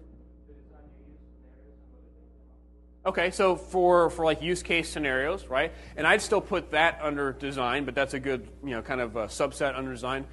Okay, 3.04 3.30
so 3.30 3.56
for, 3.56 4.10
for 4.10 4.26
like 4.26 4.42
use 4.42 4.62
case 4.62 4.86
scenarios, 4.88 5.46
right? 5.46 5.72
And 5.96 6.06
I'd 6.06 6.20
still 6.20 6.42
put 6.42 6.72
that 6.72 6.98
under 7.02 7.32
design, 7.32 7.86
but 7.86 7.94
that's 7.94 8.12
a 8.12 8.20
good, 8.20 8.46
you 8.62 8.72
know, 8.72 8.82
kind 8.82 9.00
of 9.00 9.12
subset 9.12 9.74
under 9.76 9.90
design. 9.90 10.26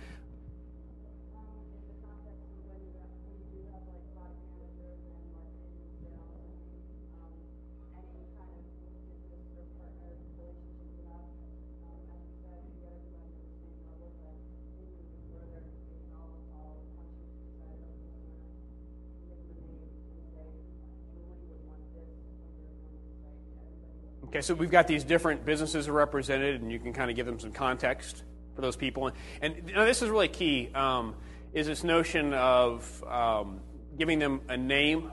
Okay, 24.38 24.44
so 24.44 24.54
we've 24.54 24.70
got 24.70 24.86
these 24.86 25.04
different 25.04 25.46
businesses 25.46 25.90
represented, 25.90 26.62
and 26.62 26.72
you 26.72 26.78
can 26.78 26.94
kind 26.94 27.10
of 27.10 27.16
give 27.16 27.26
them 27.26 27.40
some 27.40 27.52
context 27.52 28.22
for 28.54 28.62
those 28.62 28.76
people. 28.76 29.10
And, 29.42 29.66
know, 29.74 29.84
this 29.84 30.04
is 30.04 30.12
really 30.12 30.28
key, 30.28 30.70
um, 30.76 31.16
is 31.54 31.66
this 31.66 31.84
notion 31.84 32.36
of 32.36 33.04
um, 33.06 33.62
giving 33.98 34.20
them 34.20 34.42
a 34.48 34.56
name, 34.56 35.12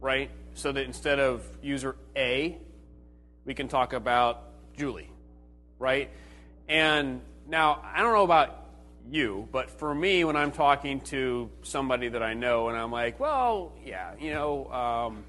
right? 0.00 0.30
So 0.54 0.72
that 0.72 0.86
instead 0.86 1.18
of 1.18 1.46
user 1.60 1.94
A, 2.16 2.56
we 3.44 3.52
can 3.52 3.68
talk 3.68 3.92
about 3.92 4.42
Julie, 4.78 5.10
right? 5.78 6.08
And 6.70 7.20
now, 7.46 7.82
I 7.84 8.00
don't 8.00 8.14
know 8.14 8.24
about 8.24 8.64
you, 9.10 9.46
but 9.52 9.70
for 9.70 9.94
me, 9.94 10.24
when 10.24 10.36
I'm 10.36 10.52
talking 10.52 11.02
to 11.02 11.50
somebody 11.64 12.08
that 12.08 12.22
I 12.22 12.32
know, 12.32 12.70
and 12.70 12.78
I'm 12.78 12.90
like, 12.90 13.20
well, 13.20 13.74
yeah, 13.84 14.12
you 14.18 14.32
know, 14.32 14.72
um, 14.72 15.24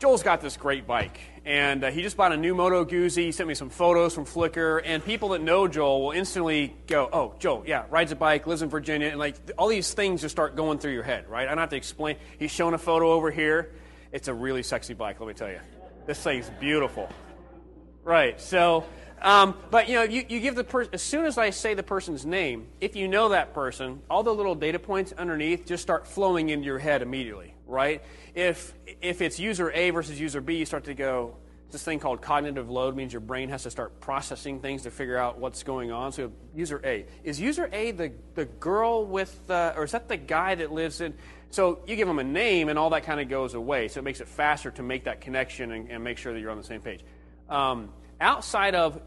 Joel's 0.00 0.22
got 0.22 0.40
this 0.40 0.56
great 0.56 0.86
bike, 0.86 1.20
and 1.44 1.84
uh, 1.84 1.90
he 1.90 2.00
just 2.00 2.16
bought 2.16 2.32
a 2.32 2.36
new 2.38 2.54
Moto 2.54 2.86
Guzzi. 2.86 3.24
He 3.24 3.32
sent 3.32 3.46
me 3.46 3.54
some 3.54 3.68
photos 3.68 4.14
from 4.14 4.24
Flickr, 4.24 4.80
and 4.82 5.04
people 5.04 5.28
that 5.30 5.42
know 5.42 5.68
Joel 5.68 6.00
will 6.00 6.12
instantly 6.12 6.74
go, 6.86 7.06
"Oh, 7.12 7.34
Joel, 7.38 7.64
yeah, 7.66 7.84
rides 7.90 8.10
a 8.10 8.16
bike, 8.16 8.46
lives 8.46 8.62
in 8.62 8.70
Virginia," 8.70 9.08
and 9.08 9.18
like 9.18 9.36
all 9.58 9.68
these 9.68 9.92
things 9.92 10.22
just 10.22 10.34
start 10.34 10.56
going 10.56 10.78
through 10.78 10.92
your 10.92 11.02
head, 11.02 11.28
right? 11.28 11.46
I 11.46 11.50
don't 11.50 11.58
have 11.58 11.68
to 11.68 11.76
explain. 11.76 12.16
He's 12.38 12.50
showing 12.50 12.72
a 12.72 12.78
photo 12.78 13.12
over 13.12 13.30
here. 13.30 13.74
It's 14.10 14.28
a 14.28 14.32
really 14.32 14.62
sexy 14.62 14.94
bike, 14.94 15.20
let 15.20 15.26
me 15.26 15.34
tell 15.34 15.50
you. 15.50 15.60
This 16.06 16.18
thing's 16.22 16.48
beautiful, 16.58 17.06
right? 18.02 18.40
So, 18.40 18.86
um, 19.20 19.54
but 19.70 19.90
you 19.90 19.96
know, 19.96 20.04
you, 20.04 20.24
you 20.26 20.40
give 20.40 20.54
the 20.54 20.64
person 20.64 20.94
as 20.94 21.02
soon 21.02 21.26
as 21.26 21.36
I 21.36 21.50
say 21.50 21.74
the 21.74 21.82
person's 21.82 22.24
name, 22.24 22.68
if 22.80 22.96
you 22.96 23.06
know 23.06 23.28
that 23.28 23.52
person, 23.52 24.00
all 24.08 24.22
the 24.22 24.34
little 24.34 24.54
data 24.54 24.78
points 24.78 25.12
underneath 25.12 25.66
just 25.66 25.82
start 25.82 26.06
flowing 26.06 26.48
into 26.48 26.64
your 26.64 26.78
head 26.78 27.02
immediately, 27.02 27.52
right? 27.70 28.02
If 28.34 28.74
if 29.00 29.22
it's 29.22 29.38
user 29.38 29.70
A 29.70 29.90
versus 29.90 30.20
user 30.20 30.40
B, 30.40 30.56
you 30.56 30.66
start 30.66 30.84
to 30.84 30.94
go. 30.94 31.36
This 31.70 31.84
thing 31.84 32.00
called 32.00 32.20
cognitive 32.20 32.68
load 32.68 32.96
means 32.96 33.12
your 33.12 33.20
brain 33.20 33.48
has 33.50 33.62
to 33.62 33.70
start 33.70 34.00
processing 34.00 34.58
things 34.58 34.82
to 34.82 34.90
figure 34.90 35.16
out 35.16 35.38
what's 35.38 35.62
going 35.62 35.92
on. 35.92 36.10
So 36.10 36.32
user 36.52 36.80
A 36.84 37.06
is 37.22 37.40
user 37.40 37.70
A 37.72 37.92
the 37.92 38.12
the 38.34 38.44
girl 38.44 39.04
with 39.04 39.46
the, 39.46 39.72
or 39.76 39.84
is 39.84 39.92
that 39.92 40.08
the 40.08 40.16
guy 40.16 40.56
that 40.56 40.72
lives 40.72 41.00
in? 41.00 41.14
So 41.50 41.80
you 41.86 41.96
give 41.96 42.08
them 42.08 42.18
a 42.18 42.24
name, 42.24 42.68
and 42.68 42.78
all 42.78 42.90
that 42.90 43.04
kind 43.04 43.20
of 43.20 43.28
goes 43.28 43.54
away. 43.54 43.88
So 43.88 44.00
it 44.00 44.02
makes 44.02 44.20
it 44.20 44.28
faster 44.28 44.70
to 44.72 44.82
make 44.82 45.04
that 45.04 45.20
connection 45.20 45.72
and, 45.72 45.90
and 45.90 46.02
make 46.02 46.18
sure 46.18 46.32
that 46.32 46.40
you're 46.40 46.50
on 46.50 46.58
the 46.58 46.64
same 46.64 46.80
page. 46.80 47.00
Um, 47.48 47.90
outside 48.20 48.74
of 48.74 49.00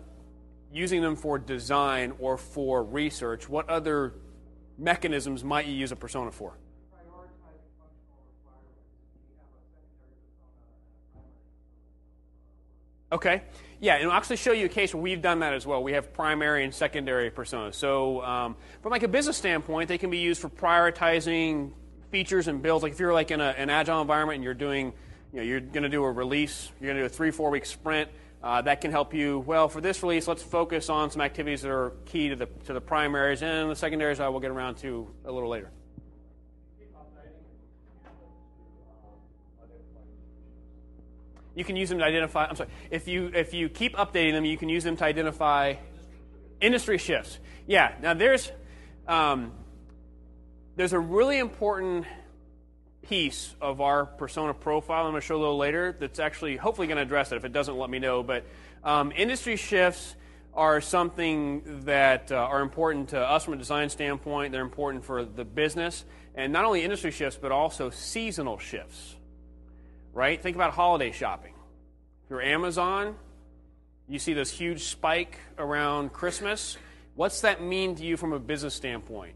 using 0.74 1.02
them 1.02 1.16
for 1.16 1.38
design 1.38 2.14
or 2.20 2.38
for 2.38 2.84
research, 2.84 3.48
what 3.48 3.70
other 3.70 4.14
mechanisms 4.78 5.44
might 5.44 5.68
you 5.68 5.74
use 5.74 5.92
a 5.92 5.96
persona 5.96 6.32
for? 6.32 6.58
Okay. 13.14 13.44
Yeah, 13.80 13.98
and 13.98 14.10
I'll 14.10 14.18
actually 14.18 14.38
show 14.38 14.54
you 14.54 14.66
a 14.66 14.70
case 14.70 14.92
where 14.92 15.04
we've 15.04 15.22
done 15.22 15.42
that 15.42 15.54
as 15.54 15.68
well. 15.68 15.84
We 15.84 15.94
have 15.94 16.14
primary 16.14 16.64
and 16.64 16.74
secondary 16.74 17.30
personas. 17.30 17.76
So, 17.76 18.24
um, 18.24 18.56
from 18.82 18.92
like 18.92 19.04
a 19.04 19.08
business 19.08 19.38
standpoint, 19.38 19.88
they 19.88 20.00
can 20.00 20.10
be 20.10 20.18
used 20.18 20.42
for 20.42 20.50
prioritizing 20.50 21.74
features 22.10 22.48
and 22.48 22.60
builds. 22.60 22.82
Like 22.82 22.94
if 22.94 23.00
you're 23.00 23.14
like 23.14 23.30
in 23.30 23.40
a, 23.40 23.50
an 23.50 23.70
agile 23.70 24.02
environment 24.02 24.38
and 24.38 24.44
you're 24.44 24.56
doing, 24.56 24.94
you 25.32 25.38
know, 25.38 25.44
you're 25.44 25.60
going 25.60 25.84
to 25.84 25.90
do 25.90 26.04
a 26.04 26.12
release, 26.12 26.72
you're 26.82 26.88
going 26.88 26.98
to 26.98 27.04
do 27.04 27.06
a 27.06 27.10
three, 27.10 27.30
four 27.30 27.52
week 27.52 27.68
sprint. 27.68 28.10
Uh, 28.42 28.64
that 28.64 28.82
can 28.82 28.90
help 28.90 29.14
you. 29.14 29.40
Well, 29.40 29.70
for 29.70 29.80
this 29.80 30.02
release, 30.02 30.28
let's 30.28 30.42
focus 30.42 30.90
on 30.90 31.12
some 31.12 31.22
activities 31.22 31.62
that 31.62 31.72
are 31.72 31.92
key 32.06 32.30
to 32.30 32.36
the 32.36 32.48
to 32.66 32.74
the 32.74 32.82
primaries, 32.82 33.44
and 33.44 33.70
the 33.70 33.76
secondaries 33.76 34.20
I 34.20 34.28
will 34.30 34.40
get 34.40 34.50
around 34.50 34.76
to 34.78 35.08
a 35.24 35.32
little 35.32 35.50
later. 35.50 35.70
You 41.56 41.64
can 41.64 41.76
use 41.76 41.90
them 41.90 42.00
to 42.00 42.06
identify. 42.06 42.46
I'm 42.46 42.56
sorry. 42.56 42.70
If 42.90 43.08
you 43.08 43.32
if 43.34 43.54
you 43.54 43.70
keep 43.70 43.96
updating 43.96 44.34
them, 44.34 44.46
you 44.46 44.58
can 44.58 44.70
use 44.70 44.84
them 44.84 44.98
to 44.98 45.06
identify 45.06 45.76
industry 46.60 46.98
shifts. 46.98 47.38
Yeah. 47.68 47.94
Now 48.02 48.14
there's 48.14 48.52
um, 49.08 49.52
there's 50.76 50.94
a 50.94 51.00
really 51.00 51.38
important 51.38 52.06
piece 53.04 53.54
of 53.62 53.82
our 53.82 54.06
persona 54.06 54.54
profile 54.54 55.06
I'm 55.06 55.12
going 55.12 55.22
to 55.22 55.26
show 55.26 55.36
a 55.36 55.38
little 55.38 55.58
later 55.58 55.96
that's 56.00 56.20
actually 56.20 56.58
hopefully 56.58 56.88
going 56.88 56.98
to 56.98 57.04
address 57.04 57.32
it. 57.32 57.36
If 57.36 57.46
it 57.46 57.54
doesn't, 57.54 57.78
let 57.78 57.90
me 57.90 58.00
know. 58.00 58.24
But 58.24 58.46
um, 58.84 59.12
industry 59.16 59.58
shifts 59.58 60.16
are 60.54 60.82
something 60.82 61.84
that 61.86 62.32
uh, 62.32 62.36
are 62.36 62.62
important 62.62 63.10
to 63.10 63.20
us 63.20 63.44
from 63.44 63.54
a 63.54 63.58
design 63.58 63.90
standpoint. 63.90 64.52
They're 64.52 64.62
important 64.62 65.04
for 65.04 65.26
the 65.26 65.44
business. 65.44 66.06
And 66.36 66.54
not 66.54 66.66
only 66.66 66.84
industry 66.84 67.12
shifts, 67.12 67.38
but 67.42 67.52
also 67.52 67.90
seasonal 67.90 68.58
shifts. 68.58 69.16
Right? 70.14 70.42
Think 70.42 70.56
about 70.56 70.74
holiday 70.74 71.12
shopping. 71.12 71.54
If 72.24 72.30
you're 72.30 72.42
Amazon, 72.42 73.16
you 74.08 74.20
see 74.20 74.34
this 74.34 74.52
huge 74.52 74.84
spike 74.84 75.40
around 75.58 76.14
Christmas. 76.14 76.78
What's 77.16 77.42
that 77.42 77.62
mean 77.62 77.96
to 77.96 78.04
you 78.04 78.16
from 78.18 78.34
a 78.34 78.40
business 78.40 78.74
standpoint? 78.74 79.36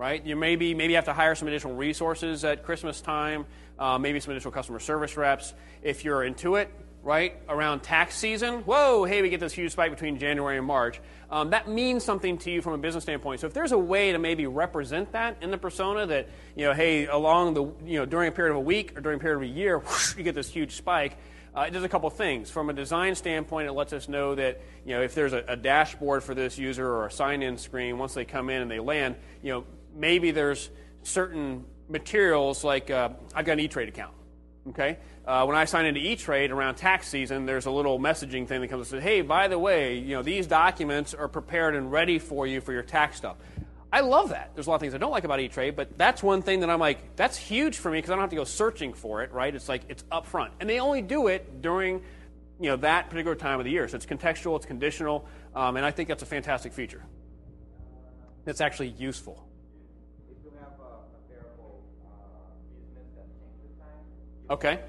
right? 0.00 0.24
You 0.24 0.34
maybe 0.34 0.72
maybe 0.72 0.94
have 0.94 1.04
to 1.04 1.12
hire 1.12 1.34
some 1.34 1.46
additional 1.46 1.74
resources 1.74 2.42
at 2.42 2.64
Christmas 2.64 3.02
time, 3.02 3.44
uh, 3.78 3.98
maybe 3.98 4.18
some 4.18 4.32
additional 4.32 4.50
customer 4.50 4.78
service 4.78 5.14
reps. 5.14 5.52
If 5.82 6.06
you're 6.06 6.20
Intuit, 6.20 6.68
right 7.02 7.34
around 7.48 7.80
tax 7.80 8.14
season, 8.14 8.60
whoa, 8.60 9.04
hey, 9.04 9.22
we 9.22 9.30
get 9.30 9.40
this 9.40 9.52
huge 9.52 9.72
spike 9.72 9.90
between 9.90 10.18
January 10.18 10.58
and 10.58 10.66
March. 10.66 11.00
Um, 11.30 11.50
that 11.50 11.68
means 11.68 12.04
something 12.04 12.38
to 12.38 12.50
you 12.50 12.60
from 12.60 12.74
a 12.74 12.78
business 12.78 13.04
standpoint. 13.04 13.40
So 13.40 13.46
if 13.46 13.54
there's 13.54 13.72
a 13.72 13.78
way 13.78 14.12
to 14.12 14.18
maybe 14.18 14.46
represent 14.46 15.12
that 15.12 15.36
in 15.40 15.50
the 15.50 15.58
persona, 15.58 16.06
that 16.06 16.28
you 16.56 16.66
know, 16.66 16.74
hey, 16.74 17.06
along 17.06 17.54
the 17.54 17.62
you 17.84 17.98
know 17.98 18.06
during 18.06 18.28
a 18.28 18.32
period 18.32 18.50
of 18.50 18.56
a 18.56 18.60
week 18.60 18.98
or 18.98 19.00
during 19.00 19.18
a 19.18 19.20
period 19.20 19.36
of 19.36 19.42
a 19.42 19.46
year, 19.46 19.78
whoosh, 19.78 20.16
you 20.16 20.22
get 20.22 20.34
this 20.34 20.48
huge 20.48 20.72
spike. 20.72 21.16
Uh, 21.56 21.62
it 21.62 21.70
does 21.72 21.82
a 21.82 21.88
couple 21.88 22.08
things. 22.10 22.50
From 22.50 22.70
a 22.70 22.72
design 22.72 23.14
standpoint, 23.14 23.68
it 23.68 23.72
lets 23.72 23.92
us 23.92 24.08
know 24.08 24.34
that 24.34 24.60
you 24.84 24.94
know 24.94 25.02
if 25.02 25.14
there's 25.14 25.32
a, 25.32 25.44
a 25.48 25.56
dashboard 25.56 26.22
for 26.22 26.34
this 26.34 26.58
user 26.58 26.86
or 26.86 27.06
a 27.06 27.10
sign-in 27.10 27.56
screen, 27.58 27.98
once 27.98 28.14
they 28.14 28.24
come 28.24 28.50
in 28.50 28.62
and 28.62 28.70
they 28.70 28.80
land, 28.80 29.16
you 29.42 29.52
know 29.52 29.64
maybe 29.94 30.32
there's 30.32 30.70
certain 31.02 31.64
materials 31.88 32.62
like 32.62 32.90
uh, 32.90 33.10
I've 33.34 33.44
got 33.44 33.52
an 33.52 33.60
E-Trade 33.60 33.88
account. 33.88 34.14
Okay, 34.70 34.98
uh, 35.26 35.44
when 35.46 35.56
I 35.56 35.64
sign 35.64 35.84
into 35.84 36.00
E-Trade 36.00 36.52
around 36.52 36.76
tax 36.76 37.08
season, 37.08 37.44
there's 37.44 37.66
a 37.66 37.72
little 37.72 37.98
messaging 37.98 38.46
thing 38.46 38.60
that 38.60 38.68
comes 38.68 38.92
and 38.92 39.00
says, 39.00 39.02
"Hey, 39.02 39.20
by 39.20 39.48
the 39.48 39.58
way, 39.58 39.98
you 39.98 40.14
know 40.14 40.22
these 40.22 40.46
documents 40.46 41.12
are 41.12 41.26
prepared 41.26 41.74
and 41.74 41.90
ready 41.90 42.20
for 42.20 42.46
you 42.46 42.60
for 42.60 42.72
your 42.72 42.84
tax 42.84 43.16
stuff." 43.16 43.36
I 43.92 44.00
love 44.02 44.28
that. 44.28 44.52
There's 44.54 44.68
a 44.68 44.70
lot 44.70 44.76
of 44.76 44.82
things 44.82 44.94
I 44.94 44.98
don't 44.98 45.10
like 45.10 45.24
about 45.24 45.40
E-Trade, 45.40 45.74
but 45.74 45.98
that's 45.98 46.22
one 46.22 46.42
thing 46.42 46.60
that 46.60 46.70
I'm 46.70 46.78
like, 46.78 47.16
that's 47.16 47.36
huge 47.36 47.78
for 47.78 47.90
me 47.90 47.98
because 47.98 48.10
I 48.10 48.14
don't 48.14 48.20
have 48.20 48.30
to 48.30 48.36
go 48.36 48.44
searching 48.44 48.92
for 48.92 49.24
it. 49.24 49.32
Right? 49.32 49.52
It's 49.52 49.68
like 49.68 49.82
it's 49.88 50.04
up 50.12 50.26
front, 50.26 50.52
and 50.60 50.70
they 50.70 50.78
only 50.78 51.02
do 51.02 51.26
it 51.26 51.60
during 51.60 52.02
you 52.60 52.70
know 52.70 52.76
that 52.76 53.10
particular 53.10 53.34
time 53.34 53.58
of 53.58 53.64
the 53.64 53.72
year. 53.72 53.88
So 53.88 53.96
it's 53.96 54.06
contextual, 54.06 54.54
it's 54.54 54.66
conditional, 54.66 55.26
um, 55.56 55.76
and 55.78 55.84
I 55.84 55.90
think 55.90 56.08
that's 56.08 56.22
a 56.22 56.26
fantastic 56.26 56.72
feature. 56.72 57.02
It's 58.46 58.60
actually 58.60 58.90
useful. 58.90 59.49
Okay. 64.50 64.80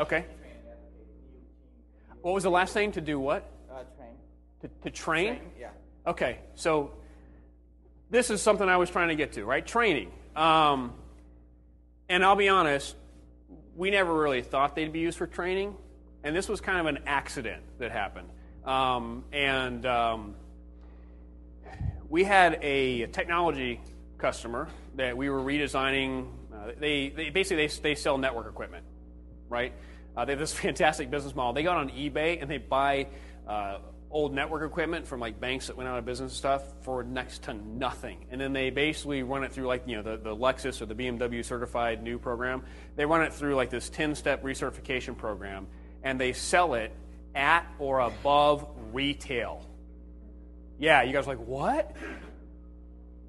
Okay. 0.00 0.24
What 2.22 2.34
was 2.34 2.42
the 2.42 2.50
last 2.50 2.74
thing? 2.74 2.90
To 2.92 3.00
do 3.00 3.20
what? 3.20 3.48
Uh, 3.70 3.84
train. 3.96 4.08
To, 4.62 4.68
to 4.82 4.90
train? 4.90 5.36
train? 5.36 5.50
Yeah. 5.60 5.70
Okay. 6.04 6.38
So 6.56 6.92
this 8.10 8.30
is 8.30 8.42
something 8.42 8.68
I 8.68 8.78
was 8.78 8.90
trying 8.90 9.08
to 9.08 9.14
get 9.14 9.32
to, 9.34 9.44
right? 9.44 9.64
Training. 9.64 10.10
Um, 10.34 10.92
and 12.08 12.24
I'll 12.24 12.36
be 12.36 12.48
honest, 12.48 12.96
we 13.76 13.90
never 13.90 14.12
really 14.12 14.42
thought 14.42 14.74
they'd 14.74 14.92
be 14.92 15.00
used 15.00 15.18
for 15.18 15.26
training, 15.28 15.76
and 16.24 16.34
this 16.34 16.48
was 16.48 16.60
kind 16.60 16.80
of 16.80 16.86
an 16.86 17.04
accident 17.06 17.62
that 17.78 17.92
happened. 17.92 18.28
Um, 18.64 19.24
and 19.32 19.86
um, 19.86 20.34
we 22.08 22.24
had 22.24 22.58
a 22.60 23.06
technology 23.06 23.80
customer 24.22 24.68
that 24.94 25.16
we 25.16 25.28
were 25.28 25.40
redesigning. 25.40 26.28
Uh, 26.54 26.70
they, 26.78 27.10
they, 27.10 27.28
basically 27.28 27.66
they, 27.66 27.74
they 27.82 27.94
sell 27.96 28.16
network 28.16 28.46
equipment, 28.48 28.86
right? 29.48 29.74
Uh, 30.16 30.24
they 30.24 30.32
have 30.32 30.38
this 30.38 30.54
fantastic 30.66 31.10
business 31.10 31.34
model. 31.34 31.52
They 31.52 31.64
go 31.64 31.72
on 31.72 31.90
eBay 31.90 32.40
and 32.40 32.50
they 32.50 32.58
buy 32.58 33.08
uh, 33.46 33.78
old 34.12 34.32
network 34.32 34.62
equipment 34.70 35.06
from 35.06 35.18
like 35.18 35.40
banks 35.40 35.66
that 35.66 35.76
went 35.76 35.88
out 35.88 35.98
of 35.98 36.04
business 36.04 36.30
and 36.30 36.36
stuff 36.36 36.62
for 36.82 37.02
next 37.02 37.42
to 37.44 37.54
nothing. 37.54 38.26
And 38.30 38.40
then 38.40 38.52
they 38.52 38.70
basically 38.70 39.24
run 39.24 39.42
it 39.42 39.52
through 39.52 39.66
like, 39.66 39.82
you 39.86 39.96
know, 39.96 40.02
the, 40.02 40.16
the 40.16 40.36
Lexus 40.36 40.80
or 40.80 40.86
the 40.86 40.94
BMW 40.94 41.44
certified 41.44 42.02
new 42.02 42.18
program. 42.18 42.62
They 42.94 43.04
run 43.04 43.22
it 43.22 43.34
through 43.34 43.56
like 43.56 43.70
this 43.70 43.90
10 43.90 44.14
step 44.14 44.44
recertification 44.44 45.18
program 45.18 45.66
and 46.04 46.20
they 46.20 46.32
sell 46.32 46.74
it 46.74 46.94
at 47.34 47.66
or 47.80 48.00
above 48.00 48.68
retail. 48.92 49.66
Yeah, 50.78 51.02
you 51.02 51.12
guys 51.12 51.26
are 51.26 51.36
like, 51.36 51.46
what? 51.46 51.96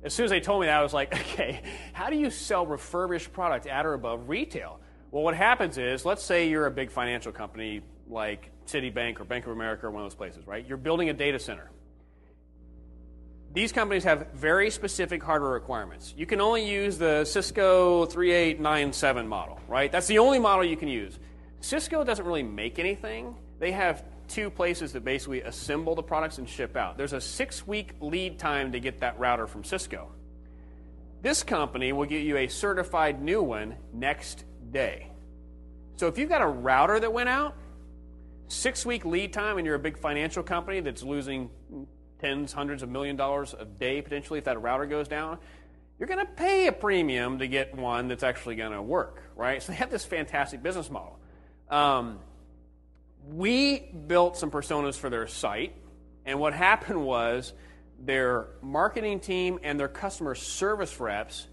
As 0.03 0.13
soon 0.13 0.25
as 0.25 0.31
they 0.31 0.41
told 0.41 0.61
me 0.61 0.67
that, 0.67 0.77
I 0.77 0.83
was 0.83 0.93
like, 0.93 1.13
okay, 1.19 1.61
how 1.93 2.09
do 2.09 2.17
you 2.17 2.29
sell 2.29 2.65
refurbished 2.65 3.31
product 3.33 3.67
at 3.67 3.85
or 3.85 3.93
above 3.93 4.29
retail? 4.29 4.79
Well, 5.11 5.23
what 5.23 5.35
happens 5.35 5.77
is, 5.77 6.05
let's 6.05 6.23
say 6.23 6.49
you're 6.49 6.65
a 6.65 6.71
big 6.71 6.91
financial 6.91 7.31
company 7.31 7.81
like 8.09 8.49
Citibank 8.65 9.19
or 9.19 9.23
Bank 9.23 9.45
of 9.45 9.51
America 9.51 9.85
or 9.85 9.91
one 9.91 10.03
of 10.03 10.09
those 10.09 10.15
places, 10.15 10.45
right? 10.47 10.65
You're 10.67 10.77
building 10.77 11.09
a 11.09 11.13
data 11.13 11.39
center. 11.39 11.69
These 13.53 13.71
companies 13.71 14.03
have 14.05 14.31
very 14.33 14.71
specific 14.71 15.21
hardware 15.21 15.51
requirements. 15.51 16.15
You 16.17 16.25
can 16.25 16.41
only 16.41 16.67
use 16.67 16.97
the 16.97 17.23
Cisco 17.23 18.05
3897 18.07 19.27
model, 19.27 19.59
right? 19.67 19.91
That's 19.91 20.07
the 20.07 20.17
only 20.17 20.39
model 20.39 20.65
you 20.65 20.75
can 20.75 20.87
use. 20.87 21.19
Cisco 21.61 22.03
doesn't 22.03 22.25
really 22.25 22.41
make 22.41 22.79
anything. 22.79 23.35
They 23.59 23.71
have 23.71 24.03
two 24.27 24.49
places 24.49 24.93
that 24.93 25.03
basically 25.03 25.41
assemble 25.41 25.95
the 25.95 26.03
products 26.03 26.37
and 26.37 26.47
ship 26.47 26.75
out. 26.75 26.97
There's 26.97 27.13
a 27.13 27.21
six 27.21 27.65
week 27.65 27.91
lead 28.01 28.39
time 28.39 28.71
to 28.71 28.79
get 28.79 28.99
that 29.01 29.19
router 29.19 29.47
from 29.47 29.63
Cisco. 29.63 30.09
This 31.21 31.43
company 31.43 31.93
will 31.93 32.05
get 32.05 32.23
you 32.23 32.37
a 32.37 32.47
certified 32.47 33.21
new 33.21 33.41
one 33.41 33.75
next 33.93 34.45
day. 34.71 35.09
So 35.95 36.07
if 36.07 36.17
you've 36.17 36.29
got 36.29 36.41
a 36.41 36.47
router 36.47 36.99
that 36.99 37.13
went 37.13 37.29
out, 37.29 37.55
six 38.47 38.85
week 38.85 39.05
lead 39.05 39.31
time, 39.31 39.57
and 39.57 39.65
you're 39.65 39.75
a 39.75 39.79
big 39.79 39.97
financial 39.97 40.43
company 40.43 40.79
that's 40.79 41.03
losing 41.03 41.49
tens, 42.19 42.51
hundreds 42.51 42.83
of 42.83 42.89
million 42.89 43.15
dollars 43.15 43.55
a 43.57 43.65
day 43.65 44.01
potentially 44.01 44.39
if 44.39 44.45
that 44.45 44.61
router 44.61 44.85
goes 44.85 45.07
down, 45.07 45.37
you're 45.99 46.07
going 46.07 46.25
to 46.25 46.31
pay 46.33 46.67
a 46.67 46.71
premium 46.71 47.39
to 47.39 47.47
get 47.47 47.75
one 47.75 48.07
that's 48.07 48.23
actually 48.23 48.55
going 48.55 48.71
to 48.71 48.81
work, 48.81 49.23
right? 49.35 49.61
So 49.61 49.71
they 49.71 49.77
have 49.77 49.91
this 49.91 50.03
fantastic 50.03 50.61
business 50.63 50.89
model. 50.89 51.19
Um, 51.69 52.19
we 53.27 53.79
built 54.07 54.37
some 54.37 54.51
personas 54.51 54.95
for 54.95 55.09
their 55.09 55.27
site, 55.27 55.75
and 56.25 56.39
what 56.39 56.53
happened 56.53 57.03
was 57.03 57.53
their 57.99 58.47
marketing 58.61 59.19
team 59.19 59.59
and 59.63 59.79
their 59.79 59.87
customer 59.87 60.35
service 60.35 60.99
reps 60.99 61.47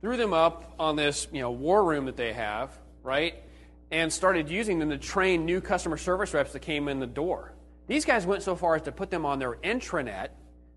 threw 0.00 0.16
them 0.16 0.32
up 0.32 0.74
on 0.78 0.96
this 0.96 1.26
you 1.32 1.40
know 1.40 1.50
war 1.50 1.84
room 1.84 2.06
that 2.06 2.16
they 2.16 2.32
have, 2.32 2.76
right? 3.02 3.42
And 3.90 4.12
started 4.12 4.48
using 4.48 4.78
them 4.78 4.90
to 4.90 4.98
train 4.98 5.44
new 5.44 5.60
customer 5.60 5.96
service 5.96 6.34
reps 6.34 6.52
that 6.52 6.60
came 6.60 6.88
in 6.88 6.98
the 6.98 7.06
door. 7.06 7.52
These 7.86 8.04
guys 8.04 8.26
went 8.26 8.42
so 8.42 8.56
far 8.56 8.76
as 8.76 8.82
to 8.82 8.92
put 8.92 9.10
them 9.10 9.24
on 9.24 9.38
their 9.38 9.54
intranet 9.56 10.30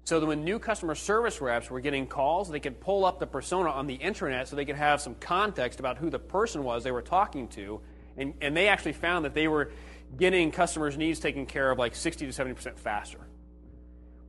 so 0.03 0.19
that 0.19 0.25
when 0.25 0.43
new 0.43 0.60
customer 0.60 0.95
service 0.95 1.41
reps 1.41 1.69
were 1.69 1.79
getting 1.79 2.08
calls, 2.08 2.49
they 2.49 2.60
could 2.60 2.79
pull 2.79 3.05
up 3.05 3.19
the 3.19 3.27
persona 3.27 3.69
on 3.69 3.88
the 3.88 3.97
intranet 3.97 4.47
so 4.47 4.55
they 4.55 4.65
could 4.65 4.75
have 4.75 5.01
some 5.01 5.15
context 5.15 5.79
about 5.79 5.97
who 5.97 6.10
the 6.10 6.19
person 6.19 6.63
was 6.63 6.84
they 6.84 6.91
were 6.91 7.01
talking 7.01 7.47
to. 7.49 7.82
And, 8.17 8.34
and 8.41 8.55
they 8.55 8.67
actually 8.67 8.93
found 8.93 9.25
that 9.25 9.34
they 9.34 9.47
were 9.47 9.71
getting 10.17 10.52
customers' 10.52 10.98
needs 10.98 11.19
taken 11.19 11.45
care 11.45 11.72
of 11.72 11.78
like 11.78 11.95
60 11.95 12.32
to 12.32 12.32
70% 12.32 12.78
faster. 12.78 13.19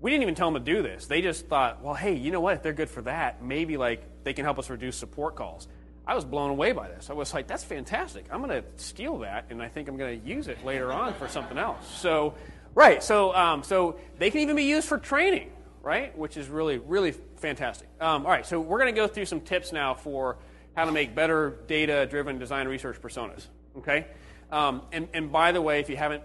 We 0.01 0.11
didn't 0.11 0.23
even 0.23 0.35
tell 0.35 0.51
them 0.51 0.65
to 0.65 0.73
do 0.73 0.83
this. 0.83 1.07
They 1.07 1.21
just 1.21 1.47
thought, 1.47 1.83
well, 1.83 1.95
hey, 1.95 2.15
you 2.15 2.31
know 2.31 2.41
what? 2.41 2.57
If 2.57 2.63
they're 2.63 2.73
good 2.73 2.89
for 2.89 3.03
that, 3.03 3.43
maybe 3.43 3.77
like 3.77 4.25
they 4.25 4.33
can 4.33 4.45
help 4.45 4.59
us 4.59 4.71
reduce 4.71 4.97
support 4.97 5.37
calls. 5.37 5.69
I 6.07 6.15
was 6.15 6.25
blown 6.25 6.51
away 6.51 6.73
by 6.73 6.89
this. 6.89 7.11
I 7.11 7.13
was 7.13 7.33
like, 7.35 7.47
that's 7.47 7.63
fantastic. 7.63 8.27
I'm 8.31 8.43
going 8.43 8.63
to 8.63 8.65
steal 8.83 9.19
that, 9.19 9.47
and 9.51 9.63
I 9.63 9.69
think 9.69 9.89
I'm 9.89 9.97
going 9.97 10.21
to 10.21 10.27
use 10.27 10.49
it 10.49 10.65
later 10.65 10.93
on 10.93 11.15
for 11.15 11.29
something 11.29 11.59
else. 11.59 11.87
So, 11.99 12.35
right. 12.75 13.03
So, 13.03 13.35
um, 13.35 13.63
so 13.63 13.99
they 14.19 14.31
can 14.31 14.41
even 14.41 14.57
be 14.57 14.65
used 14.65 14.89
for 14.89 14.99
training, 14.99 15.53
right? 15.83 16.17
Which 16.17 16.37
is 16.37 16.49
really, 16.49 16.79
really 16.79 17.13
fantastic. 17.37 17.89
Um, 18.01 18.25
all 18.25 18.33
right. 18.33 18.47
So 18.47 18.59
we're 18.59 18.79
going 18.79 18.93
to 18.93 18.99
go 18.99 19.07
through 19.07 19.27
some 19.27 19.41
tips 19.41 19.73
now 19.73 19.95
for 19.95 20.39
how 20.75 20.87
to 20.87 20.93
make 20.93 21.15
better 21.15 21.59
data-driven 21.67 22.39
design 22.39 22.67
research 22.67 23.01
personas. 23.01 23.47
Okay. 23.79 24.07
Um, 24.53 24.83
and, 24.93 25.09
and 25.15 25.31
by 25.31 25.53
the 25.53 25.63
way, 25.63 25.81
if 25.81 25.89
you 25.89 25.97
haven't 25.97 26.23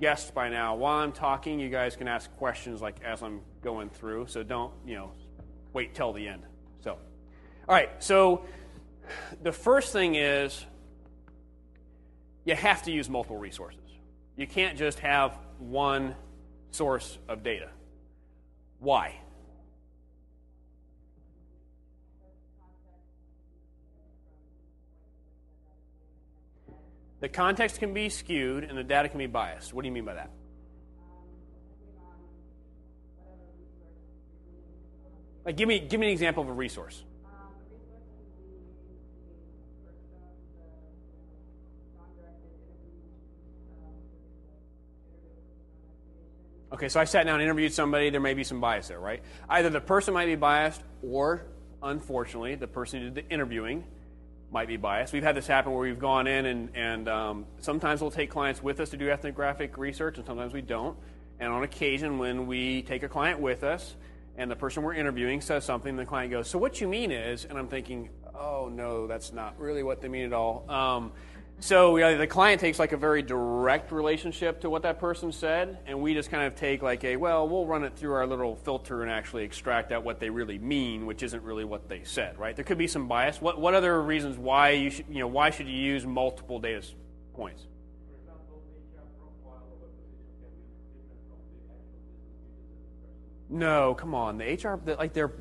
guessed 0.00 0.34
by 0.34 0.48
now, 0.48 0.76
while 0.76 0.98
I'm 0.98 1.12
talking, 1.12 1.58
you 1.60 1.68
guys 1.68 1.96
can 1.96 2.08
ask 2.08 2.34
questions 2.36 2.80
like 2.80 3.02
as 3.04 3.22
I'm 3.22 3.40
going 3.62 3.90
through. 3.90 4.26
So 4.28 4.42
don't, 4.42 4.72
you 4.86 4.96
know, 4.96 5.12
wait 5.72 5.94
till 5.94 6.12
the 6.12 6.26
end. 6.26 6.42
So, 6.82 6.92
all 6.92 7.74
right. 7.74 7.90
So 8.02 8.44
the 9.42 9.52
first 9.52 9.92
thing 9.92 10.14
is 10.14 10.64
you 12.44 12.54
have 12.54 12.82
to 12.84 12.90
use 12.90 13.08
multiple 13.08 13.36
resources. 13.36 13.80
You 14.36 14.46
can't 14.46 14.78
just 14.78 15.00
have 15.00 15.38
one 15.58 16.14
source 16.70 17.18
of 17.28 17.42
data. 17.42 17.70
Why? 18.78 19.16
The 27.20 27.28
context 27.28 27.78
can 27.78 27.92
be 27.92 28.08
skewed 28.08 28.64
and 28.64 28.78
the 28.78 28.84
data 28.84 29.08
can 29.08 29.18
be 29.18 29.26
biased. 29.26 29.74
What 29.74 29.82
do 29.82 29.88
you 29.88 29.92
mean 29.92 30.04
by 30.04 30.14
that? 30.14 30.30
Like, 35.44 35.56
give 35.56 35.66
me 35.66 35.80
give 35.80 35.98
me 35.98 36.08
an 36.08 36.12
example 36.12 36.42
of 36.42 36.48
a 36.48 36.52
resource. 36.52 37.04
Okay, 46.70 46.88
so 46.90 47.00
I 47.00 47.04
sat 47.04 47.24
down 47.24 47.36
and 47.36 47.42
interviewed 47.42 47.72
somebody. 47.72 48.10
There 48.10 48.20
may 48.20 48.34
be 48.34 48.44
some 48.44 48.60
bias 48.60 48.88
there, 48.88 49.00
right? 49.00 49.22
Either 49.48 49.70
the 49.70 49.80
person 49.80 50.12
might 50.12 50.26
be 50.26 50.36
biased, 50.36 50.82
or 51.02 51.46
unfortunately, 51.82 52.54
the 52.56 52.68
person 52.68 53.00
who 53.00 53.10
did 53.10 53.14
the 53.14 53.32
interviewing 53.32 53.84
might 54.50 54.68
be 54.68 54.76
biased. 54.76 55.12
We've 55.12 55.22
had 55.22 55.36
this 55.36 55.46
happen 55.46 55.72
where 55.72 55.82
we've 55.82 55.98
gone 55.98 56.26
in 56.26 56.46
and, 56.46 56.70
and 56.74 57.08
um, 57.08 57.46
sometimes 57.60 58.00
we'll 58.00 58.10
take 58.10 58.30
clients 58.30 58.62
with 58.62 58.80
us 58.80 58.90
to 58.90 58.96
do 58.96 59.10
ethnographic 59.10 59.76
research, 59.76 60.16
and 60.16 60.26
sometimes 60.26 60.52
we 60.52 60.62
don't. 60.62 60.96
And 61.38 61.52
on 61.52 61.62
occasion, 61.62 62.18
when 62.18 62.46
we 62.46 62.82
take 62.82 63.02
a 63.02 63.08
client 63.08 63.40
with 63.40 63.62
us 63.62 63.94
and 64.36 64.50
the 64.50 64.56
person 64.56 64.82
we're 64.82 64.94
interviewing 64.94 65.40
says 65.40 65.64
something, 65.64 65.96
the 65.96 66.04
client 66.04 66.30
goes, 66.30 66.48
So 66.48 66.58
what 66.58 66.80
you 66.80 66.88
mean 66.88 67.10
is, 67.10 67.44
and 67.44 67.58
I'm 67.58 67.68
thinking, 67.68 68.10
Oh, 68.34 68.70
no, 68.72 69.06
that's 69.06 69.32
not 69.32 69.58
really 69.58 69.82
what 69.82 70.00
they 70.00 70.08
mean 70.08 70.24
at 70.24 70.32
all. 70.32 70.64
Um, 70.70 71.12
so 71.60 71.96
you 71.96 72.02
know, 72.02 72.16
the 72.16 72.26
client 72.26 72.60
takes 72.60 72.78
like 72.78 72.92
a 72.92 72.96
very 72.96 73.20
direct 73.20 73.90
relationship 73.90 74.60
to 74.60 74.70
what 74.70 74.82
that 74.82 75.00
person 75.00 75.32
said, 75.32 75.78
and 75.86 76.00
we 76.00 76.14
just 76.14 76.30
kind 76.30 76.46
of 76.46 76.54
take 76.54 76.82
like 76.82 77.02
a 77.02 77.16
well, 77.16 77.48
we'll 77.48 77.66
run 77.66 77.82
it 77.82 77.96
through 77.96 78.12
our 78.12 78.26
little 78.26 78.54
filter 78.54 79.02
and 79.02 79.10
actually 79.10 79.44
extract 79.44 79.90
out 79.90 80.04
what 80.04 80.20
they 80.20 80.30
really 80.30 80.58
mean, 80.58 81.04
which 81.04 81.22
isn't 81.22 81.42
really 81.42 81.64
what 81.64 81.88
they 81.88 82.04
said, 82.04 82.38
right? 82.38 82.54
There 82.54 82.64
could 82.64 82.78
be 82.78 82.86
some 82.86 83.08
bias. 83.08 83.40
What 83.42 83.60
what 83.60 83.74
other 83.74 84.00
reasons 84.02 84.38
why 84.38 84.70
you 84.70 84.90
should 84.90 85.06
you 85.10 85.18
know 85.18 85.26
why 85.26 85.50
should 85.50 85.66
you 85.66 85.76
use 85.76 86.06
multiple 86.06 86.60
data 86.60 86.86
points? 87.34 87.66
No, 93.50 93.94
come 93.94 94.14
on. 94.14 94.38
The 94.38 94.44
HR, 94.44 94.78
like 94.98 95.12
they're 95.12 95.32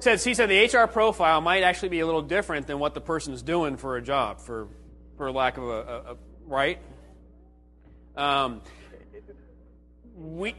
says 0.00 0.24
he 0.24 0.34
said 0.34 0.50
the 0.50 0.64
HR 0.64 0.88
profile 0.88 1.40
might 1.40 1.62
actually 1.62 1.90
be 1.90 2.00
a 2.00 2.06
little 2.06 2.22
different 2.22 2.66
than 2.66 2.80
what 2.80 2.92
the 2.92 3.00
person's 3.00 3.40
doing 3.40 3.76
for 3.76 3.96
a 3.96 4.02
job 4.02 4.40
for 4.40 4.66
for 5.16 5.30
lack 5.30 5.56
of 5.58 5.64
a, 5.64 5.66
a, 5.66 6.12
a 6.12 6.16
right. 6.46 6.78
Um, 8.16 8.62
we. 10.16 10.54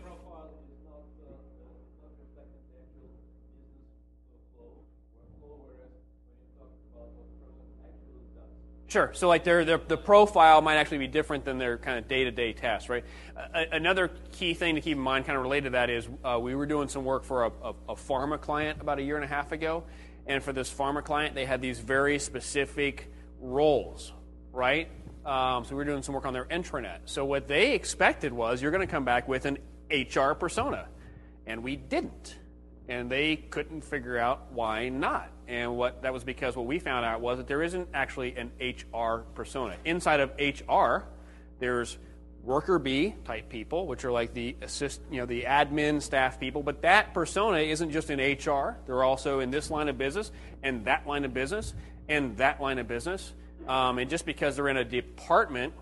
Sure. 8.94 9.10
So, 9.14 9.28
like, 9.28 9.44
their, 9.44 9.66
their, 9.66 9.80
the 9.80 9.98
profile 9.98 10.62
might 10.62 10.76
actually 10.76 11.00
be 11.00 11.08
different 11.08 11.46
than 11.46 11.58
their 11.58 11.80
kind 11.80 11.98
of 11.98 12.08
day 12.08 12.26
to 12.26 12.32
day 12.32 12.54
tasks, 12.54 12.90
right? 12.90 13.04
Another 13.72 14.12
key 14.34 14.54
thing 14.54 14.76
to 14.76 14.82
keep 14.82 14.96
in 14.96 15.02
mind, 15.02 15.26
kind 15.26 15.36
of 15.36 15.42
related 15.42 15.64
to 15.64 15.70
that, 15.72 15.90
is 15.90 16.08
uh, 16.24 16.38
we 16.40 16.54
were 16.54 16.68
doing 16.68 16.88
some 16.88 17.04
work 17.04 17.24
for 17.24 17.46
a, 17.46 17.52
a, 17.64 17.74
a, 17.90 17.96
pharma 17.96 18.40
client 18.40 18.82
about 18.82 19.00
a 19.00 19.02
year 19.02 19.16
and 19.16 19.26
a 19.26 19.28
half 19.28 19.52
ago. 19.52 19.84
And 20.28 20.44
for 20.44 20.54
this 20.54 20.72
pharma 20.72 21.04
client, 21.04 21.34
they 21.34 21.46
had 21.46 21.60
these 21.60 21.80
very 21.80 22.20
specific 22.20 23.12
roles, 23.40 24.14
right? 24.54 24.88
Um, 25.26 25.66
so 25.66 25.72
we 25.72 25.76
were 25.76 25.86
doing 25.86 26.04
some 26.04 26.16
work 26.16 26.26
on 26.26 26.34
their 26.34 26.46
intranet. 26.46 27.00
So 27.06 27.26
what 27.26 27.48
they 27.48 27.74
expected 27.74 28.32
was 28.32 28.62
you're 28.62 28.72
going 28.72 28.86
to 28.86 28.92
come 28.92 29.06
back 29.06 29.28
with 29.28 29.46
an 29.46 29.58
HR 29.92 30.34
persona, 30.34 30.88
and 31.46 31.64
we 31.64 31.76
didn't, 31.76 32.38
and 32.88 33.10
they 33.10 33.36
couldn't 33.36 33.82
figure 33.82 34.18
out 34.18 34.52
why 34.54 34.90
not. 34.90 35.30
And 35.48 35.76
what 35.76 36.04
that 36.04 36.14
was 36.14 36.24
because 36.24 36.56
what 36.56 36.66
we 36.66 36.80
found 36.80 37.06
out 37.06 37.20
was 37.20 37.38
that 37.38 37.48
there 37.48 37.64
isn't 37.64 37.90
actually 37.94 38.36
an 38.38 38.52
HR 38.62 39.24
persona 39.34 39.76
inside 39.84 40.22
of 40.22 40.32
HR. 40.40 41.06
There's 41.60 41.98
worker 42.44 42.78
bee 42.78 43.16
type 43.26 43.50
people, 43.50 43.88
which 43.88 44.06
are 44.06 44.12
like 44.12 44.34
the 44.34 44.56
assist, 44.62 45.02
you 45.10 45.20
know, 45.20 45.26
the 45.26 45.44
admin 45.44 46.02
staff 46.02 46.40
people. 46.40 46.64
But 46.64 46.82
that 46.82 47.14
persona 47.14 47.60
isn't 47.60 47.92
just 47.92 48.10
in 48.10 48.20
HR. 48.20 48.78
They're 48.86 49.04
also 49.04 49.40
in 49.40 49.52
this 49.52 49.72
line 49.72 49.90
of 49.90 49.98
business 49.98 50.32
and 50.62 50.86
that 50.86 51.08
line 51.08 51.26
of 51.26 51.34
business 51.34 51.74
and 52.10 52.38
that 52.38 52.62
line 52.62 52.80
of 52.80 52.88
business. 52.88 53.34
Um, 53.68 53.98
and 54.00 54.10
just 54.10 54.26
because 54.26 54.56
they're 54.56 54.70
in 54.70 54.78
a 54.78 54.86
department 54.86 55.74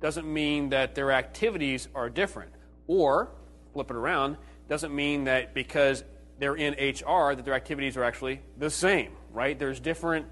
doesn't 0.00 0.30
mean 0.30 0.70
that 0.70 0.94
their 0.94 1.12
activities 1.12 1.88
are 1.94 2.08
different. 2.08 2.52
Or 2.86 3.30
flip 3.72 3.90
it 3.90 3.96
around, 3.96 4.36
doesn't 4.68 4.94
mean 4.94 5.24
that 5.24 5.54
because 5.54 6.04
they're 6.38 6.56
in 6.56 6.72
HR 6.74 7.34
that 7.34 7.44
their 7.44 7.54
activities 7.54 7.96
are 7.96 8.04
actually 8.04 8.40
the 8.56 8.70
same, 8.70 9.12
right? 9.32 9.58
There's 9.58 9.78
different 9.78 10.26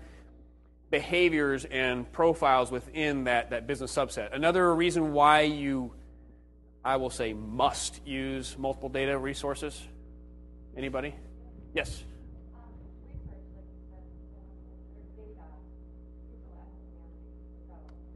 behaviors 0.90 1.64
and 1.66 2.11
profiles 2.12 2.71
within 2.71 3.25
that, 3.25 3.51
that 3.51 3.66
business 3.66 3.94
subset. 3.94 4.35
Another 4.35 4.75
reason 4.75 5.12
why 5.12 5.42
you, 5.42 5.92
I 6.85 6.97
will 6.97 7.11
say, 7.11 7.35
must 7.35 8.01
use 8.07 8.57
multiple 8.59 8.88
data 8.88 9.18
resources. 9.18 9.81
Anybody? 10.77 11.14
Yes. 11.75 12.03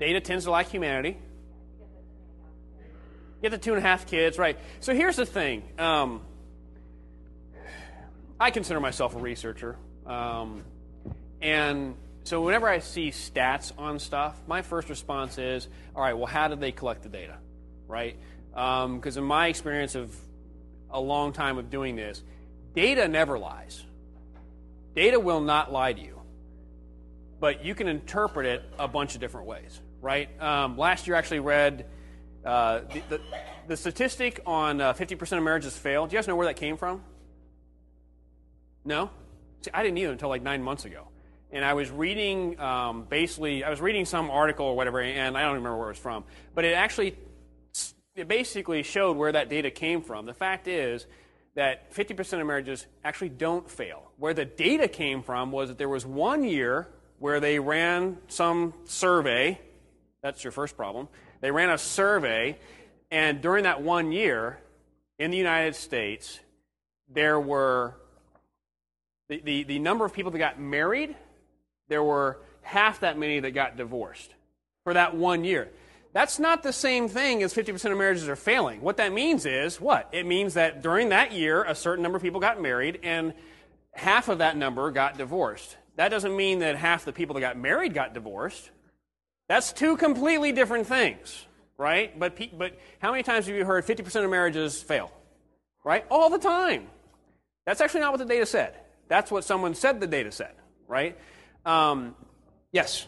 Data 0.02 0.20
tends 0.20 0.46
to 0.46 0.50
lack 0.50 0.66
humanity. 0.66 1.16
Get 3.40 3.52
the 3.52 3.58
two 3.58 3.70
and 3.70 3.78
a 3.78 3.86
half 3.86 4.04
kids, 4.04 4.36
right? 4.36 4.58
So 4.80 4.92
here's 4.92 5.14
the 5.14 5.24
thing. 5.24 5.62
Um, 5.78 6.22
I 8.40 8.50
consider 8.50 8.80
myself 8.80 9.14
a 9.14 9.20
researcher. 9.20 9.76
Um, 10.04 10.64
and 11.40 11.94
so 12.24 12.42
whenever 12.42 12.68
I 12.68 12.80
see 12.80 13.10
stats 13.10 13.70
on 13.78 14.00
stuff, 14.00 14.36
my 14.48 14.62
first 14.62 14.88
response 14.88 15.38
is, 15.38 15.68
all 15.94 16.02
right, 16.02 16.14
well, 16.14 16.26
how 16.26 16.48
did 16.48 16.58
they 16.58 16.72
collect 16.72 17.04
the 17.04 17.08
data, 17.08 17.36
right? 17.86 18.16
Because 18.50 19.16
um, 19.16 19.22
in 19.22 19.24
my 19.24 19.46
experience 19.46 19.94
of 19.94 20.12
a 20.90 21.00
long 21.00 21.32
time 21.32 21.58
of 21.58 21.70
doing 21.70 21.94
this, 21.94 22.20
data 22.74 23.06
never 23.06 23.38
lies. 23.38 23.84
Data 24.96 25.20
will 25.20 25.42
not 25.42 25.72
lie 25.72 25.92
to 25.92 26.00
you, 26.00 26.20
but 27.38 27.64
you 27.64 27.76
can 27.76 27.86
interpret 27.86 28.46
it 28.46 28.64
a 28.80 28.88
bunch 28.88 29.14
of 29.14 29.20
different 29.20 29.46
ways, 29.46 29.80
right? 30.02 30.28
Um, 30.42 30.76
last 30.76 31.06
year, 31.06 31.16
I 31.16 31.20
actually 31.20 31.40
read 31.40 31.86
uh, 32.44 32.80
the, 32.92 33.02
the, 33.08 33.20
the, 33.68 33.76
statistic 33.76 34.40
on 34.44 34.80
uh, 34.80 34.92
50% 34.92 35.38
of 35.38 35.44
marriages 35.44 35.78
fail. 35.78 36.06
Do 36.06 36.12
you 36.12 36.18
guys 36.18 36.26
know 36.26 36.36
where 36.36 36.48
that 36.48 36.56
came 36.56 36.76
from? 36.76 37.02
No? 38.84 39.10
See, 39.62 39.70
I 39.72 39.84
didn't 39.84 39.96
either 39.98 40.10
until 40.10 40.28
like 40.28 40.42
nine 40.42 40.62
months 40.62 40.84
ago. 40.84 41.06
And 41.52 41.64
I 41.64 41.74
was 41.74 41.90
reading, 41.90 42.58
um, 42.58 43.04
basically, 43.04 43.62
I 43.62 43.70
was 43.70 43.80
reading 43.80 44.04
some 44.04 44.30
article 44.30 44.66
or 44.66 44.74
whatever, 44.74 45.00
and 45.00 45.38
I 45.38 45.42
don't 45.42 45.54
remember 45.54 45.76
where 45.76 45.88
it 45.88 45.92
was 45.92 45.98
from. 45.98 46.24
But 46.54 46.64
it 46.64 46.72
actually, 46.72 47.16
it 48.16 48.26
basically 48.26 48.82
showed 48.82 49.16
where 49.16 49.30
that 49.30 49.48
data 49.48 49.70
came 49.70 50.02
from. 50.02 50.26
The 50.26 50.34
fact 50.34 50.66
is 50.66 51.06
that 51.54 51.94
50% 51.94 52.40
of 52.40 52.46
marriages 52.46 52.86
actually 53.04 53.28
don't 53.28 53.70
fail. 53.70 54.10
Where 54.16 54.34
the 54.34 54.46
data 54.46 54.88
came 54.88 55.22
from 55.22 55.52
was 55.52 55.68
that 55.68 55.78
there 55.78 55.88
was 55.88 56.04
one 56.04 56.42
year 56.42 56.88
where 57.18 57.38
they 57.38 57.60
ran 57.60 58.18
some 58.26 58.74
survey. 58.84 59.60
That's 60.22 60.44
your 60.44 60.52
first 60.52 60.76
problem. 60.76 61.08
They 61.40 61.50
ran 61.50 61.70
a 61.70 61.78
survey, 61.78 62.58
and 63.11 63.40
during 63.40 63.64
that 63.64 63.82
one 63.82 64.12
year 64.12 64.58
in 65.18 65.30
the 65.30 65.37
United 65.37 65.74
States, 65.74 66.38
there 67.08 67.38
were 67.40 67.96
the, 69.28 69.40
the, 69.44 69.62
the 69.64 69.78
number 69.78 70.04
of 70.04 70.12
people 70.12 70.30
that 70.30 70.38
got 70.38 70.61
married, 70.61 71.16
there 71.88 72.02
were 72.02 72.40
half 72.62 73.00
that 73.00 73.18
many 73.18 73.40
that 73.40 73.50
got 73.52 73.76
divorced 73.76 74.35
for 74.85 74.94
that 74.94 75.16
one 75.16 75.44
year. 75.44 75.70
That's 76.12 76.38
not 76.38 76.62
the 76.62 76.72
same 76.72 77.08
thing 77.08 77.42
as 77.42 77.54
50% 77.54 77.90
of 77.90 77.96
marriages 77.96 78.28
are 78.28 78.37
failing. 78.37 78.82
What 78.82 78.98
that 78.98 79.12
means 79.12 79.46
is 79.46 79.80
what? 79.80 80.08
It 80.12 80.26
means 80.26 80.54
that 80.54 80.82
during 80.82 81.08
that 81.08 81.32
year, 81.32 81.64
a 81.64 81.74
certain 81.74 82.02
number 82.02 82.16
of 82.16 82.22
people 82.22 82.40
got 82.40 82.61
married 82.61 83.00
and 83.02 83.32
half 83.92 84.28
of 84.28 84.38
that 84.38 84.56
number 84.56 84.90
got 84.90 85.16
divorced. 85.16 85.76
That 85.96 86.11
doesn't 86.11 86.37
mean 86.37 86.58
that 86.58 86.76
half 86.76 87.04
the 87.04 87.12
people 87.12 87.35
that 87.35 87.40
got 87.40 87.56
married 87.56 87.94
got 87.94 88.12
divorced. 88.12 88.70
That's 89.52 89.70
two 89.74 89.98
completely 89.98 90.52
different 90.52 90.86
things, 90.86 91.44
right? 91.76 92.18
But, 92.18 92.38
but 92.56 92.78
how 93.00 93.10
many 93.10 93.22
times 93.22 93.46
have 93.48 93.54
you 93.54 93.66
heard 93.66 93.84
50% 93.84 94.24
of 94.24 94.30
marriages 94.30 94.82
fail? 94.82 95.12
Right? 95.84 96.06
All 96.10 96.30
the 96.30 96.38
time. 96.38 96.86
That's 97.66 97.82
actually 97.82 98.00
not 98.00 98.12
what 98.12 98.18
the 98.18 98.24
data 98.24 98.46
said. 98.46 98.74
That's 99.08 99.30
what 99.30 99.44
someone 99.44 99.74
said 99.74 100.00
the 100.00 100.06
data 100.06 100.32
said, 100.32 100.54
right? 100.88 101.18
Um, 101.66 102.16
yes? 102.72 103.06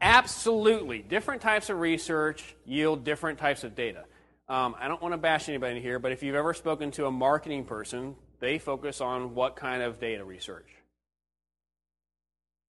Absolutely. 0.00 1.00
Different 1.00 1.42
types 1.42 1.68
of 1.68 1.80
research 1.80 2.54
yield 2.64 3.02
different 3.02 3.40
types 3.40 3.64
of 3.64 3.74
data. 3.74 4.04
Um, 4.48 4.76
I 4.78 4.86
don't 4.86 5.02
want 5.02 5.14
to 5.14 5.18
bash 5.18 5.48
anybody 5.48 5.80
here, 5.80 5.98
but 5.98 6.12
if 6.12 6.22
you've 6.22 6.36
ever 6.36 6.54
spoken 6.54 6.92
to 6.92 7.06
a 7.06 7.10
marketing 7.10 7.64
person, 7.64 8.14
they 8.38 8.60
focus 8.60 9.00
on 9.00 9.34
what 9.34 9.56
kind 9.56 9.82
of 9.82 9.98
data 9.98 10.24
research? 10.24 10.79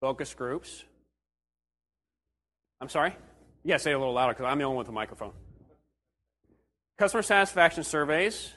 Focus 0.02 0.34
groups. 0.34 0.84
I'm 2.82 2.90
sorry? 2.90 3.16
Yeah, 3.64 3.78
say 3.78 3.92
it 3.92 3.94
a 3.94 4.00
little 4.00 4.14
louder 4.14 4.34
because 4.34 4.46
I'm 4.46 4.58
the 4.58 4.64
only 4.64 4.76
one 4.76 4.84
with 4.84 4.90
a 4.90 4.92
microphone. 4.92 5.32
Customer 6.98 7.22
satisfaction 7.22 7.84
surveys. 7.84 8.52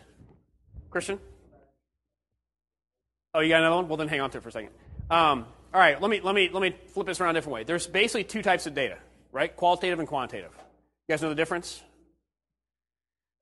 Christian? 0.91 1.21
Oh, 3.35 3.41
you 3.41 3.51
got 3.51 3.61
another 3.61 3.77
one? 3.77 3.89
Well, 3.89 3.99
then 3.99 4.09
hang 4.09 4.21
on 4.21 4.31
to 4.31 4.39
it 4.39 4.43
for 4.43 4.49
a 4.49 4.53
second. 4.53 4.71
Um, 5.11 5.47
all 5.75 5.81
right, 5.81 6.01
let 6.01 6.11
me, 6.11 6.21
let, 6.21 6.35
me, 6.35 6.49
let 6.51 6.63
me 6.63 6.75
flip 6.89 7.07
this 7.07 7.21
around 7.21 7.31
a 7.31 7.39
different 7.39 7.55
way. 7.55 7.65
There's 7.65 7.87
basically 7.87 8.25
two 8.25 8.43
types 8.43 8.67
of 8.67 8.75
data, 8.75 8.97
right? 9.33 9.55
Qualitative 9.55 9.99
and 9.99 10.09
quantitative. 10.09 10.53
You 11.09 11.13
guys 11.13 11.21
know 11.21 11.29
the 11.29 11.35
difference? 11.35 11.83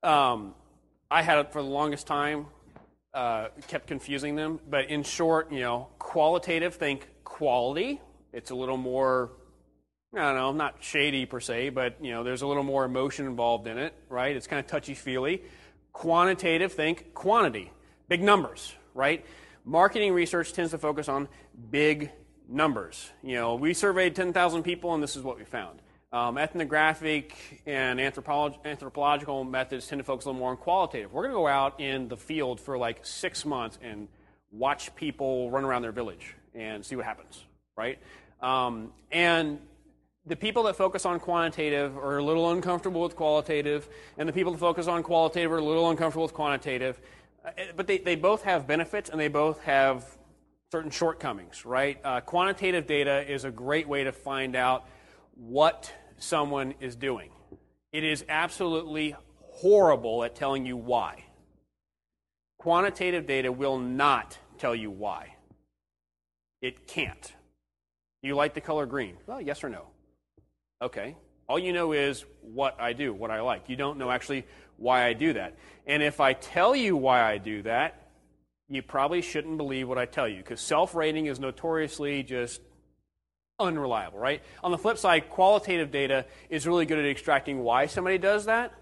Um, 0.01 0.55
I 1.09 1.21
had 1.21 1.37
it 1.37 1.53
for 1.53 1.61
the 1.61 1.69
longest 1.69 2.07
time, 2.07 2.47
uh, 3.13 3.47
kept 3.67 3.87
confusing 3.87 4.35
them. 4.35 4.59
But 4.69 4.89
in 4.89 5.03
short, 5.03 5.51
you 5.51 5.61
know, 5.61 5.89
qualitative, 5.99 6.75
think 6.75 7.07
quality. 7.23 8.01
It's 8.31 8.51
a 8.51 8.55
little 8.55 8.77
more, 8.77 9.31
I 10.15 10.19
don't 10.19 10.35
know, 10.35 10.51
not 10.51 10.77
shady 10.81 11.25
per 11.25 11.39
se, 11.39 11.69
but, 11.69 11.97
you 12.01 12.11
know, 12.11 12.23
there's 12.23 12.41
a 12.41 12.47
little 12.47 12.63
more 12.63 12.85
emotion 12.85 13.27
involved 13.27 13.67
in 13.67 13.77
it, 13.77 13.93
right? 14.09 14.35
It's 14.35 14.47
kind 14.47 14.59
of 14.59 14.67
touchy-feely. 14.67 15.43
Quantitative, 15.91 16.73
think 16.73 17.13
quantity, 17.13 17.71
big 18.07 18.23
numbers, 18.23 18.73
right? 18.95 19.23
marketing 19.65 20.13
research 20.13 20.53
tends 20.53 20.71
to 20.71 20.77
focus 20.77 21.07
on 21.09 21.27
big 21.69 22.11
numbers. 22.47 23.11
You 23.21 23.35
know, 23.35 23.55
we 23.55 23.73
surveyed 23.73 24.15
10,000 24.15 24.63
people, 24.63 24.93
and 24.93 25.01
this 25.01 25.15
is 25.15 25.23
what 25.23 25.37
we 25.37 25.45
found. 25.45 25.79
Um, 26.13 26.37
ethnographic 26.37 27.35
and 27.65 27.99
anthropolog- 27.99 28.63
anthropological 28.65 29.43
methods 29.43 29.87
tend 29.87 29.97
to 29.97 30.03
focus 30.03 30.25
a 30.25 30.29
little 30.29 30.39
more 30.41 30.51
on 30.51 30.57
qualitative. 30.57 31.11
We're 31.11 31.23
going 31.23 31.31
to 31.31 31.39
go 31.39 31.47
out 31.47 31.79
in 31.79 32.07
the 32.07 32.17
field 32.17 32.59
for 32.59 32.77
like 32.77 33.03
six 33.03 33.45
months 33.45 33.79
and 33.81 34.07
watch 34.51 34.95
people 34.95 35.49
run 35.49 35.63
around 35.63 35.81
their 35.81 35.91
village 35.91 36.35
and 36.53 36.85
see 36.85 36.95
what 36.95 37.05
happens, 37.05 37.43
right? 37.75 37.97
Um, 38.43 38.91
and 39.11 39.57
the 40.27 40.35
people 40.35 40.61
that 40.63 40.75
focus 40.75 41.03
on 41.07 41.19
quantitative 41.19 41.97
are 41.97 42.19
a 42.19 42.23
little 42.23 42.51
uncomfortable 42.51 43.01
with 43.01 43.15
qualitative, 43.15 43.89
and 44.15 44.29
the 44.29 44.33
people 44.33 44.51
that 44.51 44.59
focus 44.59 44.85
on 44.85 45.01
qualitative 45.01 45.51
are 45.51 45.57
a 45.57 45.63
little 45.63 45.89
uncomfortable 45.89 46.25
with 46.25 46.35
quantitative. 46.35 47.01
Uh, 47.43 47.49
but 47.75 47.87
they, 47.87 47.97
they 47.97 48.15
both 48.15 48.43
have 48.43 48.67
benefits 48.67 49.09
and 49.09 49.19
they 49.19 49.29
both 49.29 49.59
have 49.63 50.05
certain 50.71 50.91
shortcomings, 50.91 51.65
right? 51.65 51.99
Uh, 52.03 52.21
quantitative 52.21 52.85
data 52.85 53.27
is 53.27 53.45
a 53.45 53.51
great 53.51 53.87
way 53.87 54.03
to 54.03 54.11
find 54.11 54.55
out 54.55 54.85
what 55.35 55.91
someone 56.23 56.73
is 56.79 56.95
doing. 56.95 57.29
It 57.91 58.03
is 58.03 58.25
absolutely 58.27 59.15
horrible 59.39 60.23
at 60.23 60.35
telling 60.35 60.65
you 60.65 60.77
why. 60.77 61.25
Quantitative 62.57 63.27
data 63.27 63.51
will 63.51 63.77
not 63.77 64.37
tell 64.57 64.73
you 64.73 64.89
why. 64.89 65.35
It 66.61 66.87
can't. 66.87 67.33
You 68.21 68.35
like 68.35 68.53
the 68.53 68.61
color 68.61 68.85
green? 68.85 69.17
Well, 69.27 69.41
yes 69.41 69.63
or 69.63 69.69
no. 69.69 69.87
Okay. 70.81 71.15
All 71.47 71.59
you 71.59 71.73
know 71.73 71.91
is 71.91 72.25
what 72.41 72.79
I 72.79 72.93
do, 72.93 73.13
what 73.13 73.29
I 73.29 73.41
like. 73.41 73.67
You 73.67 73.75
don't 73.75 73.97
know 73.97 74.09
actually 74.09 74.45
why 74.77 75.05
I 75.05 75.13
do 75.13 75.33
that. 75.33 75.57
And 75.85 76.01
if 76.01 76.21
I 76.21 76.33
tell 76.33 76.73
you 76.75 76.95
why 76.95 77.21
I 77.21 77.37
do 77.37 77.61
that, 77.63 78.07
you 78.69 78.81
probably 78.81 79.21
shouldn't 79.21 79.57
believe 79.57 79.89
what 79.89 79.97
I 79.97 80.05
tell 80.05 80.27
you 80.27 80.37
because 80.37 80.61
self 80.61 80.95
rating 80.95 81.25
is 81.25 81.39
notoriously 81.39 82.23
just 82.23 82.61
unreliable, 83.63 84.19
right? 84.19 84.41
On 84.63 84.71
the 84.71 84.77
flip 84.77 84.97
side, 84.97 85.29
qualitative 85.29 85.91
data 85.91 86.25
is 86.49 86.67
really 86.67 86.85
good 86.85 86.99
at 86.99 87.05
extracting 87.05 87.59
why 87.59 87.87
somebody 87.87 88.17
does 88.17 88.45
that, 88.45 88.73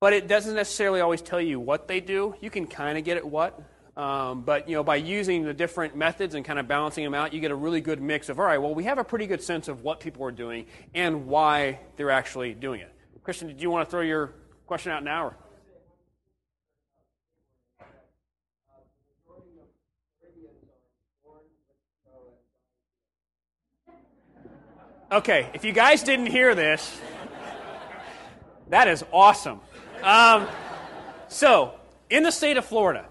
but 0.00 0.12
it 0.12 0.28
doesn't 0.28 0.54
necessarily 0.54 1.00
always 1.00 1.22
tell 1.22 1.40
you 1.40 1.58
what 1.58 1.88
they 1.88 2.00
do. 2.00 2.34
You 2.40 2.50
can 2.50 2.66
kind 2.66 2.98
of 2.98 3.04
get 3.04 3.16
at 3.16 3.26
what, 3.26 3.60
um, 3.96 4.42
but 4.42 4.68
you 4.68 4.74
know, 4.74 4.82
by 4.82 4.96
using 4.96 5.44
the 5.44 5.54
different 5.54 5.96
methods 5.96 6.34
and 6.34 6.44
kind 6.44 6.58
of 6.58 6.66
balancing 6.66 7.04
them 7.04 7.14
out, 7.14 7.32
you 7.32 7.40
get 7.40 7.50
a 7.50 7.56
really 7.56 7.80
good 7.80 8.00
mix 8.00 8.28
of 8.28 8.38
all 8.38 8.46
right. 8.46 8.58
Well, 8.58 8.74
we 8.74 8.84
have 8.84 8.98
a 8.98 9.04
pretty 9.04 9.26
good 9.26 9.42
sense 9.42 9.68
of 9.68 9.82
what 9.82 10.00
people 10.00 10.24
are 10.24 10.32
doing 10.32 10.66
and 10.94 11.26
why 11.26 11.80
they're 11.96 12.10
actually 12.10 12.54
doing 12.54 12.80
it. 12.80 12.92
Christian, 13.22 13.48
did 13.48 13.60
you 13.60 13.70
want 13.70 13.86
to 13.86 13.90
throw 13.90 14.00
your 14.00 14.34
question 14.66 14.92
out 14.92 15.04
now? 15.04 15.26
Or? 15.26 15.36
Okay, 25.12 25.50
if 25.52 25.62
you 25.62 25.72
guys 25.72 26.02
didn't 26.02 26.28
hear 26.28 26.54
this, 26.54 26.98
that 28.70 28.88
is 28.88 29.04
awesome. 29.12 29.60
Um, 30.02 30.48
so, 31.28 31.74
in 32.08 32.22
the 32.22 32.30
state 32.30 32.56
of 32.56 32.64
Florida, 32.64 33.04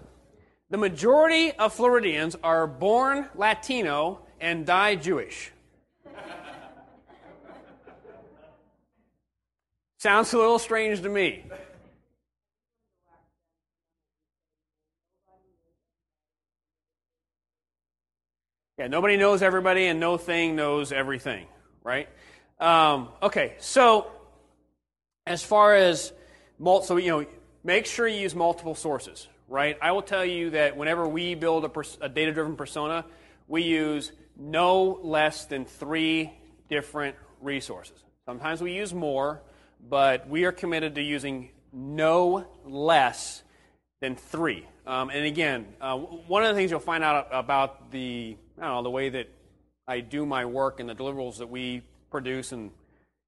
the 0.68 0.78
majority 0.78 1.52
of 1.52 1.72
Floridians 1.72 2.34
are 2.42 2.66
born 2.66 3.28
Latino 3.36 4.18
and 4.40 4.66
die 4.66 4.96
Jewish. 4.96 5.52
Sounds 9.98 10.32
a 10.32 10.38
little 10.38 10.58
strange 10.58 11.02
to 11.02 11.08
me. 11.08 11.44
Yeah, 18.76 18.88
nobody 18.88 19.16
knows 19.16 19.42
everybody, 19.42 19.86
and 19.86 20.00
no 20.00 20.16
thing 20.16 20.56
knows 20.56 20.90
everything, 20.90 21.46
right? 21.84 22.08
Um, 22.60 23.08
okay, 23.22 23.54
so 23.58 24.10
as 25.26 25.42
far 25.42 25.74
as 25.74 26.12
so 26.82 26.96
you 26.96 27.08
know, 27.08 27.26
make 27.64 27.86
sure 27.86 28.06
you 28.06 28.20
use 28.20 28.34
multiple 28.34 28.74
sources, 28.74 29.26
right? 29.48 29.76
I 29.82 29.92
will 29.92 30.02
tell 30.02 30.24
you 30.24 30.50
that 30.50 30.76
whenever 30.76 31.08
we 31.08 31.34
build 31.34 31.64
a, 31.64 31.68
pers- 31.68 31.98
a 32.00 32.08
data-driven 32.08 32.56
persona, 32.56 33.04
we 33.48 33.62
use 33.62 34.12
no 34.36 35.00
less 35.02 35.46
than 35.46 35.64
three 35.64 36.32
different 36.68 37.16
resources. 37.40 37.98
Sometimes 38.26 38.62
we 38.62 38.72
use 38.72 38.94
more, 38.94 39.42
but 39.88 40.28
we 40.28 40.44
are 40.44 40.52
committed 40.52 40.94
to 40.94 41.02
using 41.02 41.50
no 41.72 42.46
less 42.64 43.42
than 44.00 44.14
three. 44.14 44.66
Um, 44.86 45.10
and 45.10 45.26
again, 45.26 45.66
uh, 45.80 45.96
one 45.96 46.44
of 46.44 46.48
the 46.48 46.54
things 46.54 46.70
you'll 46.70 46.80
find 46.80 47.04
out 47.04 47.28
about 47.32 47.90
the 47.90 48.36
I 48.58 48.62
don't 48.62 48.74
know 48.76 48.82
the 48.82 48.90
way 48.90 49.08
that 49.08 49.28
I 49.88 50.00
do 50.00 50.24
my 50.24 50.44
work 50.44 50.80
and 50.80 50.88
the 50.88 50.94
deliverables 50.94 51.38
that 51.38 51.48
we 51.48 51.82
produce 52.10 52.52
and 52.52 52.70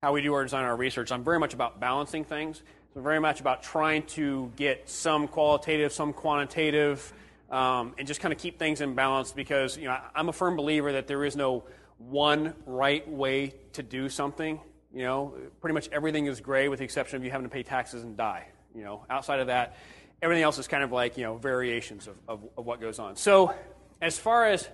how 0.02 0.12
we 0.12 0.22
do 0.22 0.34
our 0.34 0.44
design, 0.44 0.64
our 0.64 0.76
research. 0.76 1.10
I'm 1.10 1.24
very 1.24 1.40
much 1.40 1.54
about 1.54 1.80
balancing 1.80 2.24
things. 2.24 2.62
So 2.94 3.00
very 3.00 3.18
much 3.18 3.40
about 3.40 3.62
trying 3.62 4.04
to 4.08 4.52
get 4.54 4.88
some 4.88 5.26
qualitative, 5.26 5.92
some 5.92 6.12
quantitative, 6.12 7.12
um, 7.50 7.94
and 7.98 8.06
just 8.06 8.20
kind 8.20 8.32
of 8.32 8.38
keep 8.38 8.58
things 8.58 8.80
in 8.80 8.94
balance 8.94 9.32
because 9.32 9.76
you 9.76 9.84
know 9.84 9.98
I'm 10.14 10.28
a 10.28 10.32
firm 10.32 10.56
believer 10.56 10.92
that 10.92 11.08
there 11.08 11.24
is 11.24 11.34
no 11.34 11.64
one 11.98 12.54
right 12.66 13.08
way 13.08 13.54
to 13.72 13.82
do 13.82 14.08
something. 14.08 14.60
You 14.92 15.02
know, 15.02 15.34
pretty 15.60 15.74
much 15.74 15.88
everything 15.90 16.26
is 16.26 16.40
gray 16.40 16.68
with 16.68 16.78
the 16.78 16.84
exception 16.84 17.16
of 17.16 17.24
you 17.24 17.32
having 17.32 17.46
to 17.46 17.52
pay 17.52 17.64
taxes 17.64 18.04
and 18.04 18.16
die. 18.16 18.46
You 18.76 18.84
know, 18.84 19.04
outside 19.10 19.40
of 19.40 19.48
that, 19.48 19.76
everything 20.22 20.44
else 20.44 20.58
is 20.58 20.68
kind 20.68 20.84
of 20.84 20.92
like 20.92 21.16
you 21.16 21.24
know 21.24 21.36
variations 21.36 22.06
of, 22.06 22.16
of, 22.28 22.44
of 22.56 22.64
what 22.64 22.80
goes 22.80 23.00
on. 23.00 23.16
So 23.16 23.52
as 24.00 24.18
far 24.18 24.46
as 24.46 24.68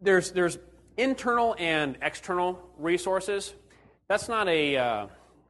there's 0.00 0.30
there's 0.32 0.58
internal 0.96 1.54
and 1.58 1.96
external 2.02 2.60
resources. 2.78 3.54
That's 4.08 4.28
not 4.28 4.48
a 4.48 4.76
uh, 4.76 5.06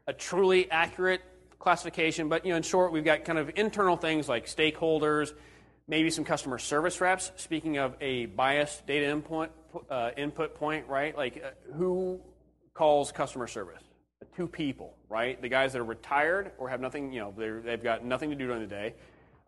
a 0.06 0.12
truly 0.12 0.70
accurate 0.70 1.22
classification, 1.58 2.28
but 2.28 2.44
you 2.44 2.52
know, 2.52 2.56
in 2.56 2.62
short, 2.62 2.92
we've 2.92 3.04
got 3.04 3.24
kind 3.24 3.38
of 3.38 3.50
internal 3.56 3.96
things 3.96 4.28
like 4.28 4.46
stakeholders, 4.46 5.32
maybe 5.88 6.10
some 6.10 6.24
customer 6.24 6.58
service 6.58 7.00
reps. 7.00 7.32
Speaking 7.36 7.78
of 7.78 7.96
a 8.00 8.26
biased 8.26 8.86
data 8.86 9.06
input 9.06 9.50
uh, 9.90 10.10
input 10.16 10.54
point, 10.54 10.86
right? 10.88 11.16
Like 11.16 11.42
uh, 11.44 11.74
who 11.74 12.20
calls 12.74 13.12
customer 13.12 13.46
service? 13.46 13.82
Two 14.36 14.46
people, 14.46 14.94
right? 15.08 15.40
The 15.40 15.48
guys 15.48 15.72
that 15.72 15.80
are 15.80 15.84
retired 15.84 16.52
or 16.58 16.68
have 16.68 16.80
nothing, 16.80 17.12
you 17.12 17.20
know, 17.20 17.62
they've 17.64 17.82
got 17.82 18.04
nothing 18.04 18.30
to 18.30 18.36
do 18.36 18.46
during 18.46 18.60
the 18.60 18.66
day 18.68 18.94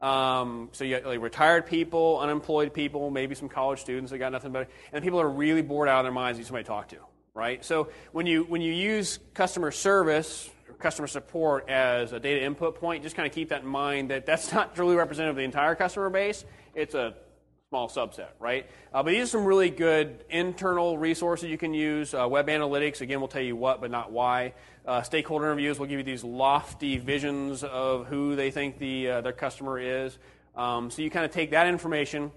um, 0.00 0.68
so 0.72 0.84
you 0.84 0.96
got 0.96 1.06
like 1.06 1.20
retired 1.20 1.66
people, 1.66 2.18
unemployed 2.20 2.72
people, 2.72 3.10
maybe 3.10 3.34
some 3.34 3.48
college 3.48 3.80
students 3.80 4.10
that 4.12 4.18
got 4.18 4.30
nothing 4.32 4.52
better, 4.52 4.68
and 4.92 5.02
people 5.02 5.20
are 5.20 5.28
really 5.28 5.62
bored 5.62 5.88
out 5.88 6.00
of 6.00 6.04
their 6.04 6.12
minds 6.12 6.38
need 6.38 6.46
somebody 6.46 6.64
to 6.64 6.68
talk 6.68 6.88
to, 6.88 6.98
right? 7.34 7.64
So 7.64 7.88
when 8.12 8.26
you 8.26 8.44
when 8.44 8.60
you 8.60 8.72
use 8.72 9.18
customer 9.34 9.70
service 9.70 10.48
or 10.68 10.74
customer 10.74 11.08
support 11.08 11.68
as 11.68 12.12
a 12.12 12.20
data 12.20 12.44
input 12.44 12.76
point, 12.76 13.02
just 13.02 13.16
kind 13.16 13.26
of 13.26 13.34
keep 13.34 13.48
that 13.48 13.62
in 13.62 13.68
mind 13.68 14.10
that 14.10 14.24
that's 14.24 14.52
not 14.52 14.76
truly 14.76 14.94
representative 14.94 15.32
of 15.32 15.38
the 15.38 15.44
entire 15.44 15.74
customer 15.74 16.10
base. 16.10 16.44
It's 16.74 16.94
a 16.94 17.14
small 17.70 17.88
subset, 17.88 18.28
right? 18.40 18.66
Uh, 18.94 19.02
but 19.02 19.10
these 19.10 19.24
are 19.24 19.26
some 19.26 19.44
really 19.44 19.68
good 19.68 20.24
internal 20.30 20.96
resources 20.96 21.50
you 21.50 21.58
can 21.58 21.74
use. 21.74 22.14
Uh, 22.14 22.26
web 22.26 22.46
analytics, 22.46 23.02
again, 23.02 23.20
will 23.20 23.28
tell 23.28 23.42
you 23.42 23.56
what, 23.56 23.82
but 23.82 23.90
not 23.90 24.10
why. 24.10 24.54
Uh, 24.86 25.02
stakeholder 25.02 25.44
interviews 25.44 25.78
will 25.78 25.86
give 25.86 25.98
you 25.98 26.04
these 26.04 26.24
lofty 26.24 26.96
visions 26.96 27.62
of 27.62 28.06
who 28.06 28.34
they 28.36 28.50
think 28.50 28.78
the, 28.78 29.10
uh, 29.10 29.20
their 29.20 29.34
customer 29.34 29.78
is. 29.78 30.16
Um, 30.56 30.90
so 30.90 31.02
you 31.02 31.10
kind 31.10 31.26
of 31.26 31.30
take 31.30 31.50
that 31.50 31.66
information 31.66 32.32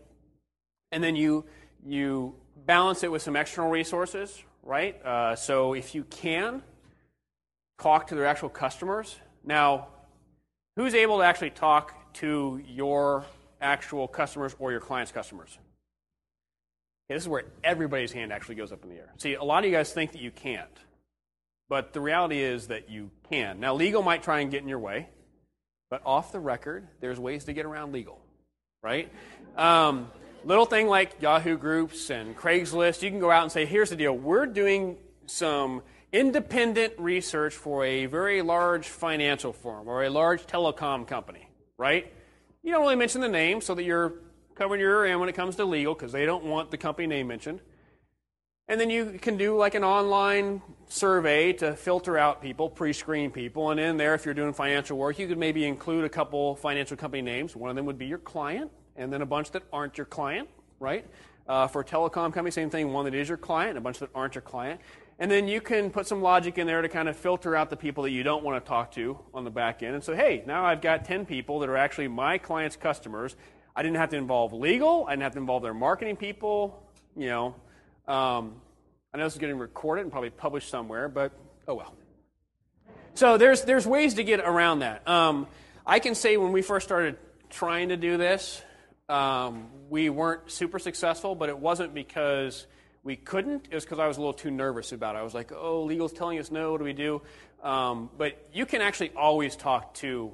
and 0.92 1.02
then 1.02 1.16
you, 1.16 1.46
you 1.86 2.36
balance 2.66 3.02
it 3.04 3.10
with 3.10 3.22
some 3.22 3.38
external 3.38 3.72
resources, 3.72 4.44
right? 4.64 5.02
Uh, 5.06 5.38
so 5.38 5.74
if 5.74 5.96
you 5.96 6.04
can, 6.04 6.62
talk 7.80 8.08
to 8.08 8.16
their 8.16 8.26
actual 8.26 8.50
customers. 8.50 9.16
Now, 9.46 9.88
who's 10.76 10.94
able 10.94 11.20
to 11.20 11.24
actually 11.24 11.52
talk 11.52 12.14
to 12.16 12.62
your 12.68 13.26
actual 13.62 14.08
customers 14.08 14.56
or 14.60 14.72
your 14.72 14.82
client's 14.82 15.12
customers? 15.12 15.58
Okay, 17.10 17.16
this 17.16 17.24
is 17.24 17.30
where 17.30 17.44
everybody's 17.64 18.12
hand 18.12 18.32
actually 18.32 18.56
goes 18.56 18.72
up 18.72 18.84
in 18.84 18.90
the 18.90 18.96
air. 18.96 19.14
See, 19.18 19.34
a 19.36 19.44
lot 19.44 19.64
of 19.64 19.70
you 19.70 19.76
guys 19.76 19.92
think 19.94 20.14
that 20.14 20.22
you 20.22 20.32
can't, 20.32 20.70
but 21.70 21.94
the 21.94 22.02
reality 22.02 22.42
is 22.42 22.68
that 22.68 22.90
you 22.90 23.12
can. 23.30 23.60
Now, 23.60 23.74
legal 23.76 24.02
might 24.02 24.24
try 24.24 24.40
and 24.40 24.52
get 24.52 24.62
in 24.62 24.68
your 24.68 24.80
way, 24.80 25.10
but 25.90 26.02
off 26.06 26.32
the 26.32 26.40
record, 26.40 26.88
there's 27.00 27.20
ways 27.20 27.46
to 27.46 27.54
get 27.54 27.66
around 27.66 27.92
legal, 27.92 28.22
right? 28.82 29.12
Um, 29.58 30.10
little 30.46 30.66
thing 30.66 30.88
like 30.88 31.22
Yahoo 31.22 31.58
Groups 31.58 32.10
and 32.10 32.36
Craigslist, 32.36 33.02
you 33.02 33.10
can 33.10 33.20
go 33.20 33.30
out 33.30 33.44
and 33.44 33.52
say, 33.52 33.66
here's 33.66 33.90
the 33.90 33.96
deal. 33.96 34.18
We're 34.18 34.46
doing 34.46 34.98
some 35.26 35.82
independent 36.14 36.94
research 36.98 37.56
for 37.56 37.86
a 37.86 38.06
very 38.06 38.42
large 38.42 38.88
financial 38.88 39.54
firm 39.54 39.88
or 39.88 40.04
a 40.04 40.10
large 40.10 40.46
telecom 40.46 41.08
company, 41.08 41.48
right? 41.78 42.12
You 42.64 42.72
don't 42.72 42.82
really 42.82 42.96
mention 42.96 43.22
the 43.22 43.30
name 43.30 43.60
so 43.60 43.74
that 43.74 43.84
you're 43.84 44.14
covering 44.54 44.80
your 44.80 45.06
end 45.06 45.20
when 45.20 45.30
it 45.30 45.34
comes 45.34 45.56
to 45.56 45.66
legal 45.66 45.96
because 45.96 46.12
they 46.12 46.26
don't 46.26 46.44
want 46.44 46.70
the 46.70 46.78
company 46.78 47.08
name 47.08 47.28
mentioned. 47.28 47.60
And 48.68 48.80
then 48.80 48.92
you 48.92 49.18
can 49.20 49.36
do 49.36 49.58
like 49.58 49.74
an 49.74 49.84
online 49.84 50.62
survey 50.88 51.54
to 51.54 51.76
filter 51.76 52.18
out 52.18 52.42
people, 52.42 52.70
pre 52.70 52.94
screen 52.94 53.32
people. 53.32 53.72
And 53.72 53.80
in 53.80 53.98
there, 53.98 54.14
if 54.14 54.26
you're 54.26 54.36
doing 54.36 54.54
financial 54.54 54.98
work, 54.98 55.18
you 55.18 55.28
could 55.28 55.40
maybe 55.40 55.66
include 55.66 56.06
a 56.06 56.10
couple 56.10 56.56
financial 56.56 56.96
company 56.96 57.24
names. 57.24 57.56
One 57.56 57.72
of 57.72 57.76
them 57.76 57.86
would 57.88 57.98
be 57.98 58.06
your 58.06 58.20
client, 58.20 58.72
and 58.96 59.12
then 59.12 59.24
a 59.24 59.26
bunch 59.26 59.52
that 59.52 59.64
aren't 59.74 59.98
your 59.98 60.06
client, 60.06 60.48
right? 60.80 61.06
Uh, 61.48 61.68
for 61.68 61.84
telecom 61.84 62.32
company, 62.32 62.52
same 62.52 62.70
thing, 62.70 62.94
one 62.94 63.06
that 63.06 63.16
is 63.16 63.28
your 63.28 63.38
client, 63.38 63.72
and 63.72 63.78
a 63.80 63.82
bunch 63.82 63.98
that 64.00 64.10
aren't 64.14 64.36
your 64.36 64.44
client. 64.44 64.80
And 65.22 65.30
then 65.30 65.48
you 65.48 65.62
can 65.62 65.92
put 65.92 66.08
some 66.08 66.24
logic 66.24 66.58
in 66.58 66.66
there 66.66 66.82
to 66.82 66.90
kind 66.90 67.08
of 67.08 67.16
filter 67.16 67.56
out 67.56 67.70
the 67.70 67.78
people 67.78 68.06
that 68.06 68.10
you 68.10 68.24
don't 68.24 68.44
want 68.44 68.66
to 68.66 68.68
talk 68.68 68.92
to 68.94 69.20
on 69.36 69.44
the 69.44 69.52
back 69.52 69.84
end 69.84 69.94
and 69.94 70.04
say, 70.04 70.16
hey, 70.16 70.42
now 70.48 70.66
I've 70.66 70.82
got 70.82 71.06
10 71.06 71.28
people 71.28 71.60
that 71.60 71.70
are 71.70 71.78
actually 71.78 72.08
my 72.08 72.40
client's 72.40 72.76
customers. 72.76 73.36
I 73.76 73.84
didn't 73.84 73.98
have 73.98 74.10
to 74.10 74.18
involve 74.18 74.52
legal, 74.52 75.06
I 75.08 75.12
didn't 75.12 75.22
have 75.22 75.34
to 75.34 75.38
involve 75.38 75.62
their 75.62 75.76
marketing 75.76 76.16
people. 76.16 76.84
You 77.16 77.28
know, 77.28 77.46
um, 78.08 78.56
I 79.14 79.20
know 79.20 79.26
this 79.26 79.34
is 79.34 79.40
getting 79.40 79.60
recorded 79.60 80.02
and 80.02 80.12
probably 80.12 80.32
published 80.32 80.70
somewhere, 80.70 81.08
but 81.08 81.34
oh 81.68 81.76
well. 81.76 81.94
So 83.14 83.38
there's, 83.38 83.62
there's 83.62 83.86
ways 83.86 84.16
to 84.16 84.24
get 84.24 84.40
around 84.40 84.80
that. 84.80 85.08
Um, 85.08 85.46
I 85.86 86.00
can 86.00 86.16
say 86.16 86.36
when 86.38 86.52
we 86.52 86.64
first 86.64 86.88
started 86.88 87.20
trying 87.52 87.90
to 87.90 87.96
do 87.96 88.18
this, 88.18 88.60
um, 89.08 89.68
we 89.88 90.10
weren't 90.10 90.50
super 90.50 90.80
successful, 90.80 91.36
but 91.36 91.48
it 91.48 91.60
wasn't 91.60 91.94
because 91.94 92.66
we 93.04 93.16
couldn't, 93.16 93.68
it 93.72 93.76
was 93.76 93.84
because 93.84 94.00
I 94.00 94.08
was 94.08 94.18
a 94.18 94.20
little 94.20 94.34
too 94.34 94.52
nervous 94.52 94.92
about 94.92 95.16
it. 95.16 95.20
I 95.20 95.24
was 95.24 95.34
like, 95.34 95.52
oh, 95.52 95.84
legal's 95.84 96.14
telling 96.14 96.40
us 96.40 96.52
no, 96.52 96.72
what 96.72 96.78
do 96.78 96.84
we 96.84 96.94
do? 96.94 97.22
Um, 97.64 98.10
but 98.18 98.48
you 98.54 98.66
can 98.66 98.82
actually 98.82 99.12
always 99.16 99.56
talk 99.56 99.94
to 99.96 100.32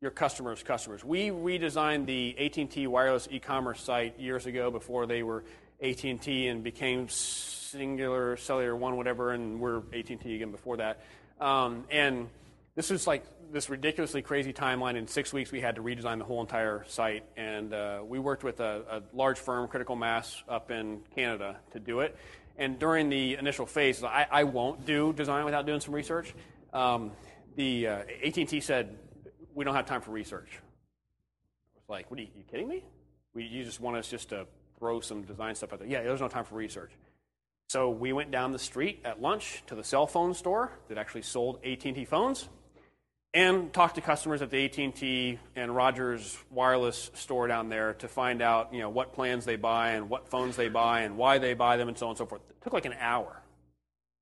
your 0.00 0.10
customers' 0.10 0.62
customers. 0.62 1.04
We 1.04 1.30
redesigned 1.30 2.06
the 2.06 2.36
AT&T 2.38 2.86
wireless 2.86 3.26
e-commerce 3.30 3.82
site 3.82 4.18
years 4.20 4.46
ago 4.46 4.70
before 4.70 5.06
they 5.06 5.22
were 5.22 5.44
AT&T 5.82 6.46
and 6.46 6.62
became 6.62 7.08
Cingular 7.08 8.38
Cellular 8.38 8.76
One, 8.76 8.96
whatever, 8.96 9.32
and 9.32 9.58
we're 9.58 9.78
AT&T 9.92 10.34
again 10.34 10.50
before 10.50 10.76
that. 10.76 11.04
Um, 11.40 11.84
and 11.90 12.28
this 12.74 12.90
was 12.90 13.06
like 13.06 13.24
this 13.52 13.70
ridiculously 13.70 14.20
crazy 14.20 14.52
timeline. 14.52 14.96
In 14.96 15.06
six 15.06 15.32
weeks, 15.32 15.52
we 15.52 15.60
had 15.60 15.76
to 15.76 15.82
redesign 15.82 16.18
the 16.18 16.24
whole 16.24 16.40
entire 16.40 16.84
site, 16.88 17.24
and 17.36 17.72
uh, 17.72 18.00
we 18.04 18.18
worked 18.18 18.42
with 18.42 18.60
a, 18.60 18.82
a, 18.90 19.16
large 19.16 19.38
firm, 19.38 19.68
Critical 19.68 19.94
Mass, 19.94 20.42
up 20.48 20.70
in 20.70 21.00
Canada 21.14 21.56
to 21.72 21.78
do 21.78 22.00
it. 22.00 22.16
And 22.56 22.78
during 22.78 23.08
the 23.08 23.34
initial 23.34 23.66
phase, 23.66 24.02
I, 24.02 24.26
I 24.30 24.44
won't 24.44 24.86
do 24.86 25.12
design 25.12 25.44
without 25.44 25.66
doing 25.66 25.80
some 25.80 25.94
research. 25.94 26.34
Um, 26.72 27.12
the 27.56 27.86
uh, 27.86 28.02
AT&T 28.24 28.60
said 28.60 28.98
we 29.54 29.64
don't 29.64 29.74
have 29.74 29.86
time 29.86 30.00
for 30.00 30.10
research. 30.10 30.50
I 30.56 31.78
was 31.78 31.88
like, 31.88 32.10
"What 32.10 32.18
are 32.18 32.22
you, 32.22 32.28
you 32.36 32.42
kidding 32.50 32.68
me? 32.68 32.82
We, 33.34 33.44
you 33.44 33.62
just 33.62 33.80
want 33.80 33.96
us 33.96 34.08
just 34.08 34.30
to 34.30 34.46
throw 34.78 35.00
some 35.00 35.22
design 35.22 35.54
stuff 35.54 35.72
out 35.72 35.78
there?" 35.78 35.88
Yeah, 35.88 36.02
there's 36.02 36.20
no 36.20 36.28
time 36.28 36.44
for 36.44 36.56
research. 36.56 36.90
So 37.68 37.90
we 37.90 38.12
went 38.12 38.32
down 38.32 38.50
the 38.50 38.58
street 38.58 39.00
at 39.04 39.22
lunch 39.22 39.62
to 39.68 39.76
the 39.76 39.84
cell 39.84 40.08
phone 40.08 40.34
store 40.34 40.72
that 40.88 40.98
actually 40.98 41.22
sold 41.22 41.60
AT&T 41.64 42.04
phones 42.04 42.48
and 43.34 43.72
talk 43.72 43.94
to 43.94 44.00
customers 44.00 44.42
at 44.42 44.50
the 44.50 44.64
AT&T 44.64 45.38
and 45.56 45.74
Rogers 45.74 46.38
wireless 46.50 47.10
store 47.14 47.48
down 47.48 47.68
there 47.68 47.94
to 47.94 48.06
find 48.06 48.40
out, 48.40 48.72
you 48.72 48.78
know, 48.78 48.88
what 48.88 49.12
plans 49.12 49.44
they 49.44 49.56
buy 49.56 49.90
and 49.90 50.08
what 50.08 50.28
phones 50.28 50.54
they 50.54 50.68
buy 50.68 51.00
and 51.00 51.16
why 51.16 51.38
they 51.38 51.52
buy 51.52 51.76
them 51.76 51.88
and 51.88 51.98
so 51.98 52.06
on 52.06 52.10
and 52.10 52.18
so 52.18 52.26
forth. 52.26 52.42
It 52.48 52.62
took 52.62 52.72
like 52.72 52.84
an 52.84 52.94
hour, 53.00 53.42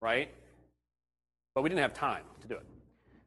right? 0.01 0.33
But 1.55 1.63
we 1.63 1.69
didn't 1.69 1.83
have 1.83 1.93
time 1.93 2.23
to 2.41 2.49
do 2.49 2.55
it. 2.55 2.65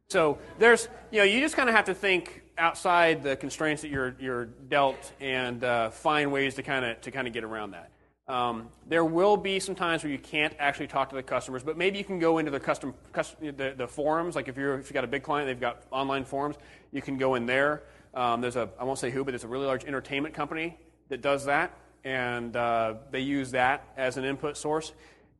So 0.10 0.40
there's, 0.58 0.88
you 1.12 1.20
know, 1.20 1.24
you 1.24 1.40
just 1.40 1.56
kind 1.56 1.70
of 1.70 1.76
have 1.76 1.86
to 1.86 1.94
think 1.94 2.42
outside 2.58 3.24
the 3.24 3.36
constraints 3.36 3.84
that 3.84 3.90
you're, 3.90 4.16
you're 4.20 4.46
dealt 4.46 5.12
and 5.20 5.64
uh, 5.64 5.92
find 5.92 6.32
ways 6.32 6.56
to 6.56 6.64
kind 6.64 6.86
of 6.86 7.02
to 7.02 7.12
kind 7.12 7.28
of 7.28 7.34
get 7.34 7.44
around 7.44 7.72
that. 7.72 7.92
Um, 8.28 8.70
there 8.88 9.06
will 9.06 9.38
be 9.38 9.60
some 9.60 9.76
times 9.76 10.04
where 10.04 10.12
you 10.12 10.18
can't 10.18 10.56
actually 10.58 10.88
talk 10.88 11.10
to 11.10 11.16
the 11.16 11.22
customers, 11.22 11.62
but 11.62 11.78
maybe 11.78 12.00
you 12.00 12.04
can 12.04 12.18
go 12.18 12.40
into 12.40 12.50
the 12.50 12.60
custom, 12.60 12.96
custom 13.14 13.56
the, 13.56 13.76
the, 13.78 13.88
forums. 13.88 14.36
Like 14.36 14.48
if 14.48 14.58
you're 14.58 14.80
if 14.80 14.88
you've 14.88 14.94
got 14.94 15.04
a 15.04 15.08
big 15.08 15.22
client, 15.22 15.48
they've 15.48 15.60
got 15.60 15.84
online 15.92 16.26
forums. 16.26 16.56
You 16.92 17.04
can 17.04 17.20
go 17.20 17.36
in 17.36 17.46
there. 17.46 17.84
Um, 18.16 18.42
there's 18.42 18.56
a 18.56 18.70
I 18.80 18.84
won't 18.84 18.98
say 18.98 19.12
who, 19.12 19.24
but 19.24 19.32
there's 19.32 19.44
a 19.44 19.48
really 19.48 19.68
large 19.68 19.86
entertainment 19.86 20.34
company 20.34 20.76
that 21.10 21.22
does 21.22 21.46
that, 21.46 21.78
and 22.04 22.56
uh, 22.56 22.96
they 23.12 23.20
use 23.20 23.52
that 23.52 23.88
as 23.96 24.18
an 24.18 24.26
input 24.26 24.58
source. 24.58 24.92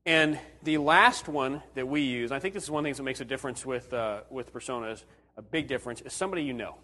And 0.06 0.38
the 0.62 0.78
last 0.78 1.28
one 1.28 1.64
that 1.74 1.88
we 1.88 2.02
use, 2.02 2.32
I 2.32 2.38
think 2.38 2.54
this 2.54 2.64
is 2.64 2.70
one 2.70 2.84
things 2.84 2.98
that 2.98 3.04
makes 3.04 3.20
a 3.20 3.26
difference 3.26 3.66
with 3.66 3.92
uh, 3.96 4.22
with 4.30 4.54
personas, 4.54 5.06
a 5.38 5.42
big 5.42 5.68
difference, 5.68 6.02
is 6.02 6.14
somebody 6.14 6.44
you 6.44 6.54
know. 6.54 6.76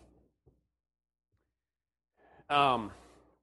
Um, 2.49 2.91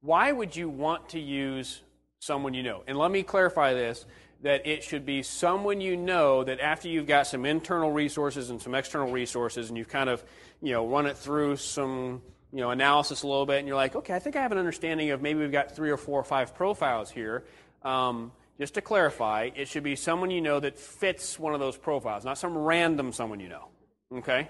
why 0.00 0.32
would 0.32 0.56
you 0.56 0.68
want 0.68 1.10
to 1.10 1.20
use 1.20 1.82
someone 2.20 2.54
you 2.54 2.62
know. 2.62 2.82
And 2.86 2.98
let 2.98 3.10
me 3.10 3.22
clarify 3.22 3.74
this 3.74 4.06
that 4.42 4.66
it 4.66 4.84
should 4.84 5.04
be 5.04 5.22
someone 5.22 5.80
you 5.80 5.96
know 5.96 6.44
that 6.44 6.60
after 6.60 6.88
you've 6.88 7.06
got 7.06 7.26
some 7.26 7.44
internal 7.44 7.90
resources 7.90 8.50
and 8.50 8.62
some 8.62 8.74
external 8.74 9.10
resources 9.10 9.68
and 9.68 9.76
you've 9.76 9.88
kind 9.88 10.08
of, 10.08 10.22
you 10.62 10.72
know, 10.72 10.86
run 10.86 11.06
it 11.06 11.16
through 11.16 11.56
some, 11.56 12.22
you 12.52 12.60
know, 12.60 12.70
analysis 12.70 13.22
a 13.22 13.26
little 13.26 13.46
bit 13.46 13.58
and 13.58 13.66
you're 13.66 13.76
like, 13.76 13.96
okay, 13.96 14.14
I 14.14 14.20
think 14.20 14.36
I 14.36 14.42
have 14.42 14.52
an 14.52 14.58
understanding 14.58 15.10
of 15.10 15.20
maybe 15.20 15.40
we've 15.40 15.50
got 15.50 15.74
three 15.74 15.90
or 15.90 15.96
four 15.96 16.20
or 16.20 16.24
five 16.24 16.54
profiles 16.54 17.10
here. 17.10 17.44
Um, 17.82 18.30
just 18.60 18.74
to 18.74 18.80
clarify, 18.80 19.50
it 19.54 19.68
should 19.68 19.82
be 19.82 19.96
someone 19.96 20.30
you 20.30 20.40
know 20.40 20.60
that 20.60 20.78
fits 20.78 21.38
one 21.38 21.54
of 21.54 21.60
those 21.60 21.76
profiles, 21.76 22.24
not 22.24 22.38
some 22.38 22.56
random 22.56 23.12
someone 23.12 23.40
you 23.40 23.48
know. 23.48 23.68
Okay? 24.12 24.48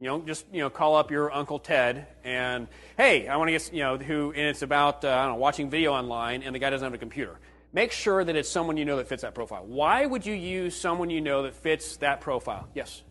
You 0.00 0.06
know, 0.06 0.22
just 0.22 0.46
you 0.50 0.60
know, 0.60 0.70
call 0.70 0.96
up 0.96 1.10
your 1.10 1.30
Uncle 1.30 1.58
Ted 1.58 2.06
and 2.24 2.68
hey, 2.96 3.28
I 3.28 3.36
want 3.36 3.48
to 3.48 3.52
get 3.52 3.70
you 3.70 3.80
know 3.80 3.98
who, 3.98 4.32
and 4.32 4.46
it's 4.46 4.62
about 4.62 5.04
uh, 5.04 5.10
I 5.10 5.24
don't 5.26 5.32
know 5.34 5.38
watching 5.38 5.68
video 5.68 5.92
online, 5.92 6.42
and 6.42 6.54
the 6.54 6.58
guy 6.58 6.70
doesn't 6.70 6.86
have 6.86 6.94
a 6.94 6.98
computer. 6.98 7.38
Make 7.74 7.92
sure 7.92 8.24
that 8.24 8.34
it's 8.34 8.48
someone 8.48 8.78
you 8.78 8.86
know 8.86 8.96
that 8.96 9.08
fits 9.08 9.20
that 9.22 9.34
profile. 9.34 9.62
Why 9.66 10.06
would 10.06 10.24
you 10.24 10.32
use 10.32 10.74
someone 10.74 11.10
you 11.10 11.20
know 11.20 11.42
that 11.42 11.54
fits 11.54 11.98
that 11.98 12.22
profile? 12.22 12.66
Yes. 12.74 13.02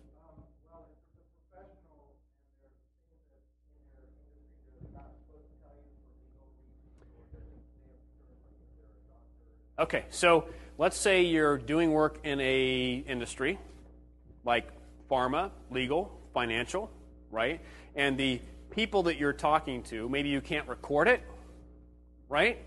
Okay, 9.78 10.06
so 10.10 10.46
let's 10.80 10.98
say 10.98 11.22
you're 11.22 11.60
doing 11.60 11.92
work 11.92 12.20
in 12.24 12.40
a 12.42 13.04
industry 13.08 13.60
like 14.44 14.68
pharma, 15.10 15.52
legal, 15.70 16.19
financial, 16.34 16.92
right? 17.32 17.62
And 17.96 18.18
the 18.18 18.42
people 18.72 19.04
that 19.04 19.18
you're 19.18 19.34
talking 19.34 19.84
to, 19.84 20.08
maybe 20.10 20.30
you 20.30 20.42
can't 20.42 20.68
record 20.68 21.08
it, 21.08 21.22
right? 22.28 22.60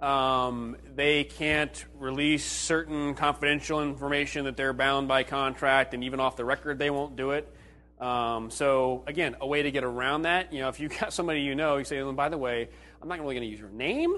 Um, 0.00 0.76
they 0.94 1.24
can't 1.24 1.84
release 1.98 2.44
certain 2.44 3.14
confidential 3.14 3.82
information 3.82 4.44
that 4.44 4.56
they're 4.56 4.72
bound 4.72 5.08
by 5.08 5.24
contract, 5.24 5.94
and 5.94 6.04
even 6.04 6.20
off 6.20 6.36
the 6.36 6.44
record, 6.44 6.78
they 6.78 6.90
won't 6.90 7.16
do 7.16 7.32
it. 7.32 7.52
Um, 8.00 8.50
so 8.50 9.02
again, 9.08 9.36
a 9.40 9.46
way 9.46 9.62
to 9.62 9.70
get 9.72 9.82
around 9.82 10.22
that, 10.22 10.52
you 10.52 10.60
know, 10.60 10.68
if 10.68 10.78
you've 10.78 10.96
got 10.98 11.12
somebody 11.12 11.40
you 11.40 11.56
know, 11.56 11.78
you 11.78 11.84
say, 11.84 12.00
well, 12.00 12.12
by 12.12 12.28
the 12.28 12.38
way, 12.38 12.68
I'm 13.02 13.08
not 13.08 13.18
really 13.20 13.34
going 13.34 13.46
to 13.46 13.50
use 13.50 13.58
your 13.58 13.70
name. 13.70 14.16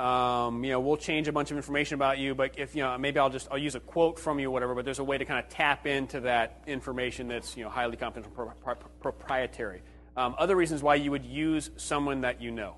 Um, 0.00 0.64
you 0.64 0.70
know, 0.70 0.80
we'll 0.80 0.96
change 0.96 1.28
a 1.28 1.32
bunch 1.32 1.50
of 1.50 1.58
information 1.58 1.94
about 1.94 2.16
you, 2.16 2.34
but 2.34 2.58
if 2.58 2.74
you 2.74 2.82
know, 2.82 2.96
maybe 2.96 3.18
I'll 3.18 3.28
just 3.28 3.48
I'll 3.50 3.58
use 3.58 3.74
a 3.74 3.80
quote 3.80 4.18
from 4.18 4.40
you, 4.40 4.48
or 4.48 4.50
whatever. 4.50 4.74
But 4.74 4.86
there's 4.86 4.98
a 4.98 5.04
way 5.04 5.18
to 5.18 5.26
kind 5.26 5.44
of 5.44 5.50
tap 5.50 5.86
into 5.86 6.20
that 6.20 6.62
information 6.66 7.28
that's 7.28 7.54
you 7.54 7.64
know 7.64 7.70
highly 7.70 7.98
confidential, 7.98 8.32
pro- 8.32 8.74
pro- 8.74 8.88
proprietary. 9.00 9.82
Um, 10.16 10.34
other 10.38 10.56
reasons 10.56 10.82
why 10.82 10.94
you 10.94 11.10
would 11.10 11.26
use 11.26 11.70
someone 11.76 12.22
that 12.22 12.40
you 12.40 12.50
know. 12.50 12.76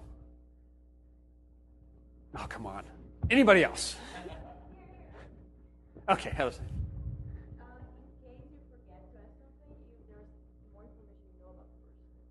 Oh, 2.36 2.46
come 2.48 2.66
on. 2.66 2.82
Anybody 3.30 3.62
else? 3.62 3.94
Okay, 6.08 6.30
Heather. 6.30 6.54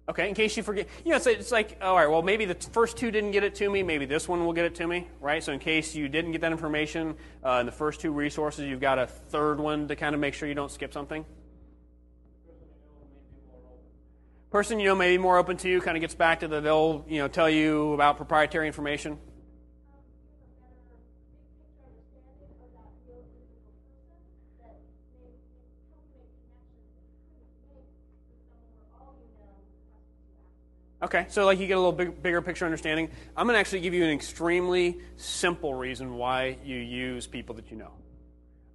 Okay, 0.10 0.28
in 0.28 0.34
case 0.34 0.58
you 0.58 0.64
forget, 0.64 0.88
you 1.06 1.12
know, 1.12 1.18
it's, 1.18 1.28
it's 1.28 1.52
like, 1.52 1.78
all 1.82 1.96
right, 1.96 2.10
well, 2.10 2.24
maybe 2.24 2.46
the 2.46 2.56
first 2.56 2.98
two 2.98 3.12
didn't 3.12 3.32
get 3.32 3.44
it 3.44 3.56
to 3.56 3.70
me, 3.70 3.84
maybe 3.84 4.06
this 4.06 4.28
one 4.28 4.44
will 4.46 4.52
get 4.52 4.66
it 4.66 4.76
to 4.76 4.88
me, 4.88 5.08
right? 5.20 5.44
So, 5.44 5.54
in 5.54 5.60
case 5.60 5.94
you 5.96 6.10
didn't 6.10 6.32
get 6.32 6.42
that 6.42 6.52
information 6.52 7.16
uh, 7.46 7.60
in 7.60 7.66
the 7.66 7.72
first 7.72 8.02
two 8.02 8.12
resources, 8.12 8.66
you've 8.66 8.82
got 8.82 8.98
a 8.98 9.06
third 9.06 9.60
one 9.60 9.88
to 9.88 9.96
kind 9.96 10.16
of 10.16 10.20
make 10.20 10.34
sure 10.34 10.50
you 10.50 10.56
don't 10.56 10.72
skip 10.72 10.92
something. 10.92 11.24
Person 14.50 14.82
you 14.82 14.88
know 14.88 14.96
may 14.96 15.16
be 15.16 15.18
more 15.18 15.38
open 15.38 15.56
to 15.58 15.70
you 15.70 15.80
kind 15.80 15.96
of 15.96 16.02
gets 16.02 16.14
back 16.14 16.42
to 16.42 16.48
the 16.50 16.60
they'll 16.60 17.06
you 17.08 17.20
know 17.20 17.30
tell 17.30 17.50
you 17.50 17.94
about 17.94 18.18
proprietary 18.18 18.68
information. 18.68 19.18
Okay, 31.04 31.26
so 31.30 31.46
like 31.46 31.60
you 31.60 31.66
get 31.66 31.74
a 31.74 31.80
little 31.80 31.92
big, 31.92 32.22
bigger 32.22 32.42
picture 32.42 32.66
understanding. 32.66 33.10
I'm 33.36 33.48
going 33.48 33.56
to 33.56 33.60
actually 33.60 33.80
give 33.82 33.94
you 33.94 34.04
an 34.04 34.12
extremely 34.12 35.00
simple 35.18 35.74
reason 35.74 36.16
why 36.16 36.58
you 36.64 36.78
use 36.78 37.26
people 37.26 37.56
that 37.56 37.72
you 37.72 37.78
know. 37.78 37.92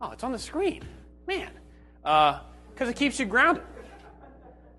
Oh, 0.00 0.10
it's 0.10 0.24
on 0.24 0.32
the 0.32 0.38
screen. 0.38 0.82
Man. 1.28 1.50
Because 2.02 2.40
uh, 2.80 2.86
it 2.86 2.96
keeps 2.96 3.20
you 3.20 3.26
grounded. 3.26 3.62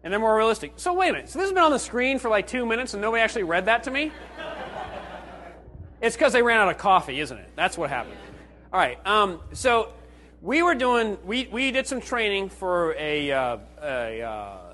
And 0.04 0.12
they're 0.12 0.20
more 0.20 0.36
realistic. 0.36 0.74
So 0.76 0.94
wait 0.94 1.10
a 1.10 1.14
minute. 1.14 1.30
So 1.30 1.40
this 1.40 1.48
has 1.48 1.54
been 1.54 1.64
on 1.64 1.72
the 1.72 1.80
screen 1.80 2.20
for 2.20 2.30
like 2.30 2.48
two 2.48 2.66
minutes 2.66 2.94
and 2.94 3.02
nobody 3.02 3.24
actually 3.24 3.44
read 3.44 3.66
that 3.66 3.84
to 3.84 3.92
me? 3.92 4.12
it's 6.02 6.16
because 6.18 6.34
they 6.34 6.44
ran 6.44 6.60
out 6.60 6.70
of 6.70 6.78
coffee, 6.78 7.20
isn't 7.22 7.38
it? 7.38 7.50
That's 7.56 7.78
what 7.78 7.90
happened. 7.90 8.18
All 8.74 8.80
right. 8.80 9.06
Um, 9.08 9.40
so 9.54 9.94
we 10.42 10.64
were 10.64 10.76
doing, 10.76 11.18
we, 11.26 11.48
we 11.52 11.72
did 11.72 11.88
some 11.88 12.02
training 12.02 12.50
for 12.50 12.94
a, 12.98 13.32
uh, 13.32 13.58
a 13.82 14.22
uh, 14.22 14.67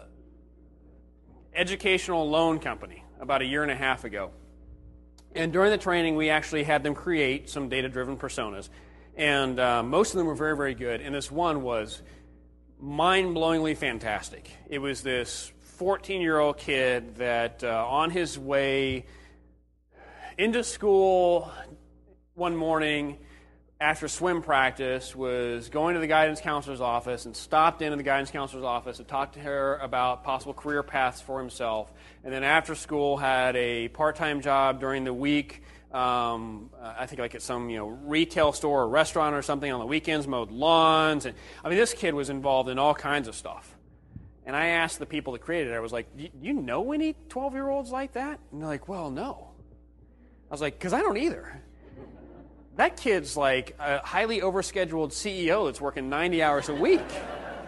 educational 1.56 2.30
loan 2.30 2.60
company 2.60 3.04
about 3.20 3.42
a 3.42 3.46
year 3.46 3.64
and 3.64 3.72
a 3.72 3.76
half 3.76 4.04
ago. 4.04 4.32
And 5.36 5.52
during 5.52 5.72
the 5.72 5.78
training, 5.78 6.16
we 6.16 6.30
actually 6.30 6.64
had 6.64 6.84
them 6.84 6.94
create 6.94 7.50
some 7.50 7.70
data 7.70 7.90
driven 7.90 8.18
personas. 8.18 8.70
And 9.16 9.60
uh, 9.60 9.84
most 9.84 10.12
of 10.14 10.18
them 10.18 10.28
were 10.28 10.36
very, 10.36 10.56
very 10.56 10.76
good. 10.76 11.02
And 11.02 11.14
this 11.14 11.32
one 11.32 11.64
was 11.64 12.02
mind 12.80 13.36
blowingly 13.36 13.76
fantastic. 13.76 14.52
It 14.70 14.80
was 14.80 15.02
this 15.02 15.52
14 15.78 16.22
year 16.22 16.40
old 16.40 16.58
kid 16.58 17.16
that, 17.16 17.64
uh, 17.64 17.86
on 17.88 18.12
his 18.12 18.38
way 18.38 19.06
into 20.38 20.64
school 20.64 21.52
one 22.36 22.56
morning, 22.56 23.18
after 23.84 24.08
swim 24.08 24.42
practice 24.42 25.14
was 25.14 25.68
going 25.68 25.96
to 25.96 26.00
the 26.00 26.08
guidance 26.08 26.40
counselor's 26.40 26.80
office 26.80 27.26
and 27.26 27.36
stopped 27.36 27.82
into 27.82 27.98
the 27.98 28.04
guidance 28.04 28.32
counselor's 28.32 28.64
office 28.64 29.00
and 29.00 29.08
talked 29.10 29.34
to 29.34 29.42
her 29.42 29.76
about 29.80 30.24
possible 30.24 30.54
career 30.54 30.82
paths 30.84 31.20
for 31.20 31.38
himself. 31.38 31.92
And 32.24 32.34
then 32.34 32.46
after 32.46 32.76
school 32.76 33.18
had 33.18 33.58
a 33.58 33.90
part-time 33.90 34.40
job 34.40 34.80
during 34.80 35.04
the 35.04 35.14
week. 35.14 35.64
Um, 35.92 36.70
I 36.82 37.08
think 37.08 37.20
like 37.20 37.36
at 37.36 37.42
some 37.42 37.70
you 37.70 37.78
know 37.78 37.88
retail 37.88 38.54
store 38.54 38.84
or 38.84 38.88
restaurant 38.88 39.36
or 39.36 39.42
something 39.42 39.70
on 39.70 39.82
the 39.82 39.86
weekends, 39.86 40.30
mowed 40.30 40.50
lawns. 40.50 41.26
And 41.26 41.36
I 41.62 41.68
mean, 41.68 41.78
this 41.78 41.94
kid 41.94 42.14
was 42.14 42.30
involved 42.30 42.70
in 42.70 42.80
all 42.80 42.96
kinds 42.96 43.28
of 43.28 43.36
stuff. 43.36 43.76
And 44.46 44.56
I 44.56 44.68
asked 44.68 44.98
the 44.98 45.06
people 45.06 45.34
that 45.34 45.40
created 45.40 45.74
it, 45.74 45.76
I 45.76 45.82
was 45.82 45.92
like, 45.92 46.08
"Do 46.18 46.30
you 46.42 46.54
know 46.54 46.94
any 46.94 47.16
12-year-olds 47.28 47.92
like 47.92 48.14
that?" 48.14 48.40
And 48.52 48.62
they're 48.62 48.68
like, 48.70 48.88
"Well, 48.88 49.12
no." 49.12 49.50
I 50.50 50.54
was 50.54 50.62
like, 50.62 50.80
"Because 50.80 50.94
I 50.94 51.02
don't 51.02 51.18
either." 51.18 51.62
That 52.76 52.98
kid's 52.98 53.38
like 53.38 53.76
a 53.80 54.00
highly 54.00 54.42
overscheduled 54.42 55.10
CEO 55.10 55.68
that's 55.68 55.80
working 55.80 56.10
90 56.10 56.42
hours 56.42 56.70
a 56.70 56.76
week, 56.76 57.02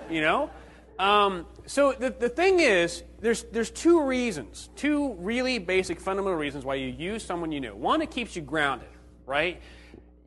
you 0.09 0.21
know? 0.21 0.49
Um, 0.97 1.45
so 1.67 1.93
the, 1.93 2.09
the 2.09 2.29
thing 2.29 2.59
is, 2.59 3.03
there's, 3.19 3.43
there's 3.43 3.69
two 3.69 4.03
reasons, 4.03 4.69
two 4.75 5.13
really 5.15 5.59
basic 5.59 5.99
fundamental 5.99 6.39
reasons 6.39 6.63
why 6.63 6.75
you 6.75 6.87
use 6.87 7.23
someone 7.23 7.51
you 7.51 7.59
know. 7.59 7.75
One, 7.75 8.01
it 8.01 8.11
keeps 8.11 8.35
you 8.35 8.41
grounded, 8.41 8.87
right? 9.25 9.61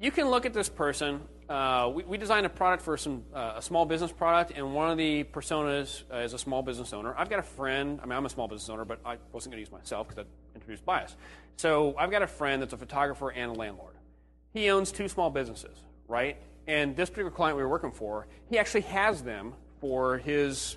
You 0.00 0.10
can 0.10 0.28
look 0.28 0.46
at 0.46 0.52
this 0.52 0.68
person. 0.68 1.22
Uh, 1.48 1.90
we, 1.94 2.04
we, 2.04 2.18
designed 2.18 2.44
a 2.44 2.50
product 2.50 2.82
for 2.82 2.98
some 2.98 3.24
uh, 3.34 3.54
a 3.56 3.62
small 3.62 3.86
business 3.86 4.12
product, 4.12 4.52
and 4.54 4.74
one 4.74 4.90
of 4.90 4.98
the 4.98 5.24
personas 5.24 6.02
uh, 6.12 6.18
is 6.18 6.34
a 6.34 6.38
small 6.38 6.60
business 6.60 6.92
owner. 6.92 7.14
I've 7.16 7.30
got 7.30 7.38
a 7.38 7.42
friend. 7.42 7.98
I 8.02 8.04
mean, 8.04 8.12
I'm 8.12 8.26
a 8.26 8.28
small 8.28 8.48
business 8.48 8.68
owner, 8.68 8.84
but 8.84 9.00
I 9.02 9.16
wasn't 9.32 9.54
going 9.54 9.64
to 9.64 9.70
use 9.70 9.72
myself 9.72 10.08
because 10.08 10.16
that 10.16 10.26
introduced 10.54 10.84
bias. 10.84 11.16
So 11.56 11.94
I've 11.96 12.10
got 12.10 12.20
a 12.20 12.26
friend 12.26 12.60
that's 12.60 12.74
a 12.74 12.76
photographer 12.76 13.30
and 13.30 13.50
a 13.50 13.54
landlord 13.54 13.94
he 14.58 14.70
owns 14.70 14.92
two 14.92 15.08
small 15.08 15.30
businesses, 15.30 15.76
right? 16.06 16.36
And 16.66 16.94
this 16.94 17.08
particular 17.08 17.30
client 17.30 17.56
we 17.56 17.62
were 17.62 17.68
working 17.68 17.92
for, 17.92 18.26
he 18.50 18.58
actually 18.58 18.82
has 18.82 19.22
them 19.22 19.54
for 19.80 20.18
his, 20.18 20.76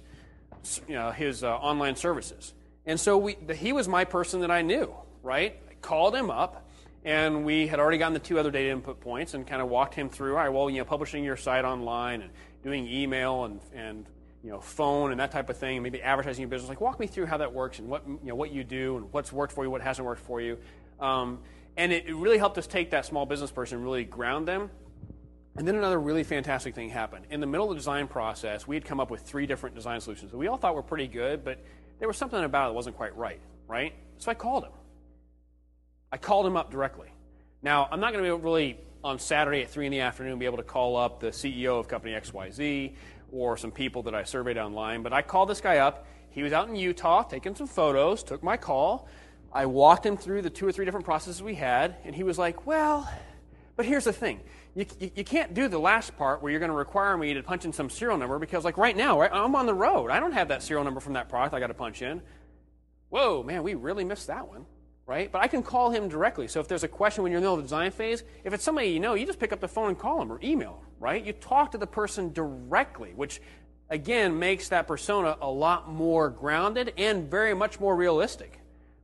you 0.87 0.95
know, 0.95 1.11
his 1.11 1.43
uh, 1.43 1.55
online 1.55 1.95
services. 1.95 2.53
And 2.85 2.99
so 2.99 3.17
we, 3.17 3.35
the, 3.35 3.53
he 3.53 3.73
was 3.73 3.87
my 3.87 4.05
person 4.05 4.41
that 4.41 4.51
I 4.51 4.61
knew, 4.61 4.93
right? 5.21 5.59
I 5.69 5.73
called 5.81 6.15
him 6.15 6.31
up, 6.31 6.67
and 7.03 7.45
we 7.45 7.67
had 7.67 7.79
already 7.79 7.97
gotten 7.97 8.13
the 8.13 8.19
two 8.19 8.39
other 8.39 8.51
data 8.51 8.69
input 8.69 9.01
points 9.01 9.33
and 9.33 9.45
kind 9.45 9.61
of 9.61 9.69
walked 9.69 9.95
him 9.95 10.09
through, 10.09 10.31
all 10.31 10.43
right, 10.43 10.49
well, 10.49 10.69
you 10.69 10.77
know, 10.77 10.85
publishing 10.85 11.23
your 11.23 11.37
site 11.37 11.65
online 11.65 12.21
and 12.21 12.31
doing 12.63 12.87
email 12.87 13.45
and, 13.45 13.59
and 13.73 14.05
you 14.43 14.49
know, 14.49 14.59
phone 14.59 15.11
and 15.11 15.19
that 15.19 15.31
type 15.31 15.49
of 15.49 15.57
thing, 15.57 15.77
and 15.77 15.83
maybe 15.83 16.01
advertising 16.01 16.41
your 16.41 16.49
business. 16.49 16.69
Like, 16.69 16.81
walk 16.81 16.99
me 16.99 17.07
through 17.07 17.25
how 17.25 17.37
that 17.37 17.53
works 17.53 17.79
and 17.79 17.87
what, 17.87 18.07
you 18.07 18.19
know, 18.23 18.35
what 18.35 18.51
you 18.51 18.63
do 18.63 18.97
and 18.97 19.13
what's 19.13 19.31
worked 19.31 19.53
for 19.53 19.63
you, 19.63 19.69
what 19.69 19.81
hasn't 19.81 20.05
worked 20.05 20.21
for 20.21 20.41
you. 20.41 20.57
Um, 20.99 21.39
And 21.81 21.91
it, 21.91 22.15
really 22.15 22.37
helped 22.37 22.59
us 22.59 22.67
take 22.67 22.91
that 22.91 23.07
small 23.07 23.25
business 23.25 23.49
person 23.49 23.81
really 23.81 24.03
ground 24.03 24.47
them. 24.47 24.69
And 25.55 25.67
then 25.67 25.73
another 25.73 25.99
really 25.99 26.23
fantastic 26.23 26.75
thing 26.75 26.89
happened. 26.89 27.25
In 27.31 27.39
the 27.39 27.47
middle 27.47 27.65
of 27.65 27.71
the 27.71 27.75
design 27.75 28.07
process, 28.07 28.67
we 28.67 28.75
had 28.75 28.85
come 28.85 28.99
up 28.99 29.09
with 29.09 29.21
three 29.21 29.47
different 29.47 29.75
design 29.75 29.99
solutions 29.99 30.29
that 30.29 30.37
we 30.37 30.45
all 30.45 30.57
thought 30.57 30.75
were 30.75 30.83
pretty 30.83 31.07
good, 31.07 31.43
but 31.43 31.57
there 31.97 32.07
was 32.07 32.17
something 32.17 32.43
about 32.43 32.67
it 32.67 32.69
that 32.69 32.75
wasn't 32.75 32.95
quite 32.97 33.17
right, 33.17 33.39
right? 33.67 33.95
So 34.19 34.29
I 34.29 34.35
called 34.35 34.65
him. 34.65 34.73
I 36.11 36.17
called 36.17 36.45
him 36.45 36.55
up 36.55 36.69
directly. 36.69 37.07
Now, 37.63 37.89
I'm 37.91 37.99
not 37.99 38.13
going 38.13 38.23
to 38.23 38.37
be 38.37 38.43
really 38.43 38.77
on 39.03 39.17
Saturday 39.17 39.63
at 39.63 39.71
3 39.71 39.87
in 39.87 39.91
the 39.91 40.01
afternoon 40.01 40.37
be 40.37 40.45
able 40.45 40.57
to 40.57 40.63
call 40.63 40.95
up 40.95 41.19
the 41.19 41.29
CEO 41.29 41.79
of 41.79 41.87
company 41.87 42.13
XYZ 42.13 42.93
or 43.31 43.57
some 43.57 43.71
people 43.71 44.03
that 44.03 44.13
I 44.13 44.23
surveyed 44.23 44.59
online, 44.59 45.01
but 45.01 45.13
I 45.13 45.23
called 45.23 45.49
this 45.49 45.61
guy 45.61 45.77
up. 45.77 46.05
He 46.29 46.43
was 46.43 46.53
out 46.53 46.69
in 46.69 46.75
Utah 46.75 47.23
taking 47.23 47.55
some 47.55 47.65
photos, 47.65 48.21
took 48.21 48.43
my 48.43 48.55
call. 48.55 49.07
I 49.53 49.65
walked 49.65 50.05
him 50.05 50.17
through 50.17 50.43
the 50.43 50.49
two 50.49 50.67
or 50.67 50.71
three 50.71 50.85
different 50.85 51.05
processes 51.05 51.41
we 51.41 51.55
had, 51.55 51.95
and 52.05 52.15
he 52.15 52.23
was 52.23 52.37
like, 52.37 52.65
Well, 52.65 53.09
but 53.75 53.85
here's 53.85 54.05
the 54.05 54.13
thing. 54.13 54.39
You, 54.75 54.85
you, 54.99 55.11
you 55.15 55.23
can't 55.23 55.53
do 55.53 55.67
the 55.67 55.79
last 55.79 56.17
part 56.17 56.41
where 56.41 56.51
you're 56.51 56.59
going 56.59 56.71
to 56.71 56.77
require 56.77 57.17
me 57.17 57.33
to 57.33 57.43
punch 57.43 57.65
in 57.65 57.73
some 57.73 57.89
serial 57.89 58.17
number 58.17 58.39
because, 58.39 58.63
like, 58.63 58.77
right 58.77 58.95
now, 58.95 59.19
right, 59.19 59.31
I'm 59.33 59.55
on 59.55 59.65
the 59.65 59.73
road. 59.73 60.11
I 60.11 60.19
don't 60.21 60.31
have 60.31 60.47
that 60.47 60.63
serial 60.63 60.85
number 60.85 61.01
from 61.01 61.13
that 61.13 61.27
product 61.27 61.53
I 61.53 61.59
got 61.59 61.67
to 61.67 61.73
punch 61.73 62.01
in. 62.01 62.21
Whoa, 63.09 63.43
man, 63.43 63.63
we 63.63 63.73
really 63.73 64.05
missed 64.05 64.27
that 64.27 64.47
one 64.47 64.65
right? 65.07 65.29
But 65.29 65.41
I 65.41 65.47
can 65.47 65.61
call 65.61 65.89
him 65.89 66.07
directly. 66.07 66.47
So 66.47 66.61
if 66.61 66.69
there's 66.69 66.85
a 66.85 66.87
question 66.87 67.21
when 67.21 67.33
you're 67.33 67.39
in 67.39 67.43
the 67.43 67.47
middle 67.47 67.55
of 67.55 67.59
the 67.59 67.65
design 67.65 67.91
phase, 67.91 68.23
if 68.45 68.53
it's 68.53 68.63
somebody 68.63 68.89
you 68.89 68.99
know, 69.01 69.13
you 69.13 69.25
just 69.25 69.39
pick 69.39 69.51
up 69.51 69.59
the 69.59 69.67
phone 69.67 69.89
and 69.89 69.99
call 69.99 70.21
him 70.21 70.31
or 70.31 70.39
email 70.41 70.83
right? 71.01 71.25
You 71.25 71.33
talk 71.33 71.71
to 71.71 71.77
the 71.77 71.87
person 71.87 72.31
directly, 72.31 73.11
which 73.13 73.41
again 73.89 74.39
makes 74.39 74.69
that 74.69 74.87
persona 74.87 75.35
a 75.41 75.49
lot 75.49 75.89
more 75.89 76.29
grounded 76.29 76.93
and 76.95 77.29
very 77.29 77.53
much 77.53 77.79
more 77.79 77.95
realistic, 77.95 78.60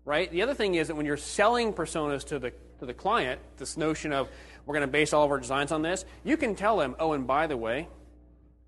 right? 0.07 0.31
The 0.31 0.41
other 0.41 0.53
thing 0.53 0.75
is 0.75 0.87
that 0.87 0.95
when 0.95 1.05
you're 1.05 1.17
selling 1.17 1.73
personas 1.73 2.23
to 2.27 2.39
the 2.39 2.53
to 2.79 2.85
the 2.85 2.93
client, 2.93 3.41
this 3.57 3.75
notion 3.75 4.13
of 4.13 4.29
we're 4.65 4.73
going 4.73 4.87
to 4.87 4.91
base 4.91 5.13
all 5.13 5.25
of 5.25 5.31
our 5.31 5.39
designs 5.39 5.71
on 5.71 5.81
this, 5.81 6.05
you 6.23 6.37
can 6.37 6.55
tell 6.55 6.77
them, 6.77 6.95
oh, 6.99 7.13
and 7.13 7.25
by 7.25 7.47
the 7.47 7.57
way, 7.57 7.87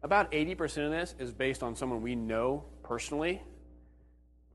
about 0.01 0.31
80% 0.31 0.85
of 0.85 0.91
this 0.91 1.13
is 1.19 1.31
based 1.31 1.61
on 1.61 1.75
someone 1.75 2.01
we 2.01 2.15
know 2.15 2.63
personally 2.83 3.41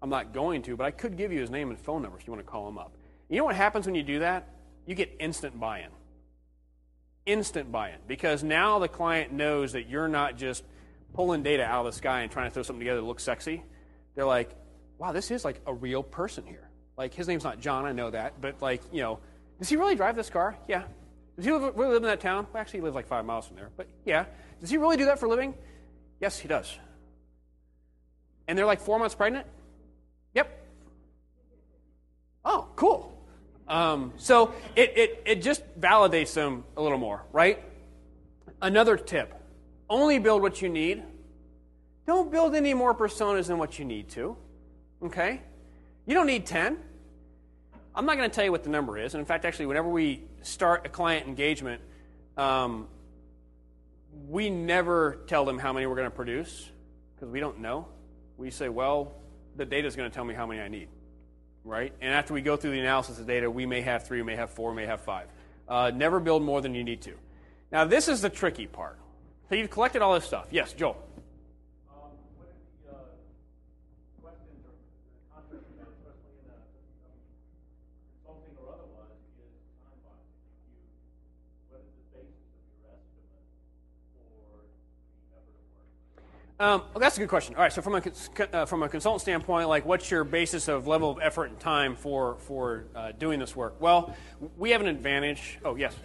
I'm 0.05 0.11
not 0.11 0.35
going 0.35 0.61
to, 0.63 0.77
but 0.77 0.85
I 0.85 0.91
could 0.91 1.17
give 1.17 1.33
you 1.33 1.41
his 1.41 1.51
name 1.51 1.71
and 1.71 1.79
phone 1.79 2.03
number 2.03 2.19
if 2.19 2.27
you 2.27 2.33
want 2.35 2.45
to 2.45 2.51
call 2.51 2.69
him 2.69 2.77
up. 2.77 2.95
You 3.31 3.39
know 3.39 3.45
what 3.45 3.57
happens 3.57 3.87
when 3.87 3.95
you 3.95 4.03
do 4.03 4.19
that? 4.19 4.47
You 4.85 4.95
get 4.95 5.17
instant 5.19 5.59
buy 5.59 5.79
in. 5.79 5.89
Instant 7.25 7.73
buy 7.73 7.89
in. 7.89 7.97
Because 8.07 8.43
now 8.43 8.79
the 8.79 8.89
client 8.89 9.33
knows 9.33 9.73
that 9.73 9.89
you're 9.89 10.09
not 10.09 10.37
just 10.37 10.63
pulling 11.15 11.43
data 11.43 11.65
out 11.65 11.87
of 11.87 11.93
the 11.93 11.97
sky 11.97 12.21
and 12.21 12.31
trying 12.31 12.51
to 12.51 12.51
throw 12.53 12.63
something 12.63 12.81
together 12.81 13.01
that 13.01 13.07
looks 13.07 13.23
sexy. 13.23 13.63
They're 14.15 14.27
like, 14.27 14.51
wow, 14.99 15.13
this 15.13 15.31
is 15.31 15.43
like 15.43 15.63
a 15.67 15.73
real 15.73 16.03
person 16.03 16.45
here. 16.45 16.64
Like, 16.97 17.15
his 17.15 17.27
name's 17.27 17.45
not 17.45 17.61
John, 17.61 17.85
I 17.85 17.93
know 17.93 18.11
that, 18.11 18.41
but 18.41 18.63
like, 18.63 18.83
you 18.93 19.03
know, 19.03 19.19
does 19.59 19.69
he 19.69 19.77
really 19.77 19.95
drive 19.97 20.17
this 20.17 20.31
car? 20.31 20.57
Yeah. 20.69 20.85
Does 21.37 21.45
he 21.45 21.53
live, 21.53 21.77
really 21.77 21.95
live 21.95 22.03
in 22.03 22.09
that 22.09 22.21
town? 22.21 22.47
Well, 22.53 22.61
actually, 22.61 22.81
he 22.81 22.85
lives 22.85 22.95
like 22.95 23.07
five 23.07 23.25
miles 23.25 23.47
from 23.47 23.57
there, 23.57 23.71
but 23.77 23.89
yeah. 24.05 24.27
Does 24.61 24.71
he 24.71 24.77
really 24.77 24.97
do 24.97 25.07
that 25.07 25.19
for 25.19 25.27
a 25.27 25.29
living? 25.29 25.55
Yes, 26.21 26.39
he 26.39 26.49
does. 26.49 26.79
And 28.47 28.57
they're 28.57 28.67
like 28.67 28.81
four 28.81 28.99
months 28.99 29.15
pregnant? 29.15 29.47
Yep. 30.35 30.67
Oh, 32.45 32.69
cool. 32.77 33.11
Um, 33.67 34.13
so 34.17 34.55
it, 34.77 34.93
it, 34.97 35.23
it 35.27 35.43
just 35.43 35.63
validates 35.81 36.35
them 36.35 36.65
a 36.77 36.83
little 36.83 36.99
more, 36.99 37.25
right? 37.33 37.63
Another 38.61 38.97
tip 38.97 39.35
only 39.89 40.19
build 40.19 40.43
what 40.43 40.63
you 40.63 40.69
need. 40.69 41.03
Don't 42.07 42.31
build 42.31 42.55
any 42.55 42.75
more 42.75 42.95
personas 42.95 43.47
than 43.47 43.59
what 43.59 43.79
you 43.79 43.85
need 43.85 44.09
to. 44.11 44.37
Okay? 45.03 45.41
You 46.07 46.15
don't 46.15 46.27
need 46.27 46.47
10. 46.47 46.79
I'm 47.95 48.07
not 48.07 48.17
going 48.17 48.29
to 48.29 48.35
tell 48.35 48.45
you 48.45 48.51
what 48.51 48.65
the 48.65 48.71
number 48.71 48.99
is. 48.99 49.15
And 49.15 49.21
in 49.21 49.27
fact, 49.27 49.45
actually, 49.45 49.67
whenever 49.67 49.89
we 49.89 50.23
start 50.43 50.85
a 50.85 50.89
client 50.89 51.27
engagement, 51.27 51.81
um, 52.37 52.89
we 54.29 54.51
never 54.51 55.19
tell 55.27 55.45
them 55.45 55.59
how 55.59 55.73
many 55.73 55.87
we're 55.87 55.95
going 55.95 56.11
to 56.11 56.15
produce 56.15 56.71
because 57.15 57.31
we 57.31 57.41
don't 57.41 57.61
know. 57.61 57.87
We 58.37 58.51
say, 58.51 58.69
well, 58.69 59.13
the 59.57 59.65
data 59.65 59.87
is 59.87 59.97
going 59.97 60.11
to 60.11 60.15
tell 60.15 60.25
me 60.25 60.35
how 60.35 60.47
many 60.47 60.61
I 60.61 60.69
need, 60.69 60.89
right? 61.65 61.93
And 62.01 62.13
after 62.13 62.35
we 62.35 62.43
go 62.43 62.57
through 62.57 62.73
the 62.73 62.81
analysis 62.81 63.19
of 63.19 63.27
data, 63.27 63.51
we 63.51 63.65
may 63.65 63.81
have 63.83 64.07
three, 64.07 64.21
we 64.21 64.27
may 64.27 64.37
have 64.37 64.51
four, 64.51 64.71
we 64.71 64.77
may 64.77 64.87
have 64.87 65.01
five. 65.01 65.29
Uh, 65.69 65.91
never 65.95 66.21
build 66.21 66.43
more 66.43 66.61
than 66.61 66.75
you 66.75 66.85
need 66.85 67.01
to. 67.03 67.13
Now, 67.71 67.85
this 67.85 68.09
is 68.09 68.21
the 68.21 68.31
tricky 68.31 68.67
part. 68.67 68.99
So 69.49 69.55
you've 69.55 69.71
collected 69.71 70.03
all 70.03 70.15
this 70.15 70.25
stuff. 70.25 70.49
Yes, 70.51 70.73
Joel. 70.73 70.97
Um, 86.61 86.83
well, 86.93 87.01
that's 87.01 87.17
a 87.17 87.21
good 87.21 87.29
question. 87.29 87.57
All 87.57 87.63
right, 87.63 87.73
so 87.73 87.83
from 87.83 87.97
a 87.97 88.03
uh, 88.53 88.65
from 88.65 88.85
a 88.85 88.89
consultant 88.89 89.23
standpoint, 89.23 89.69
like, 89.69 89.85
what's 89.85 90.09
your 90.09 90.23
basis 90.23 90.69
of 90.69 90.87
level 90.87 91.11
of 91.11 91.19
effort 91.21 91.47
and 91.47 91.59
time 91.59 91.97
for 91.97 92.37
for 92.39 92.85
uh, 92.95 93.11
doing 93.11 93.41
this 93.41 93.57
work? 93.57 93.81
Well, 93.81 94.15
we 94.57 94.71
have 94.71 94.81
an 94.81 94.87
advantage. 94.87 95.59
Oh, 95.65 95.75
yes. 95.75 95.97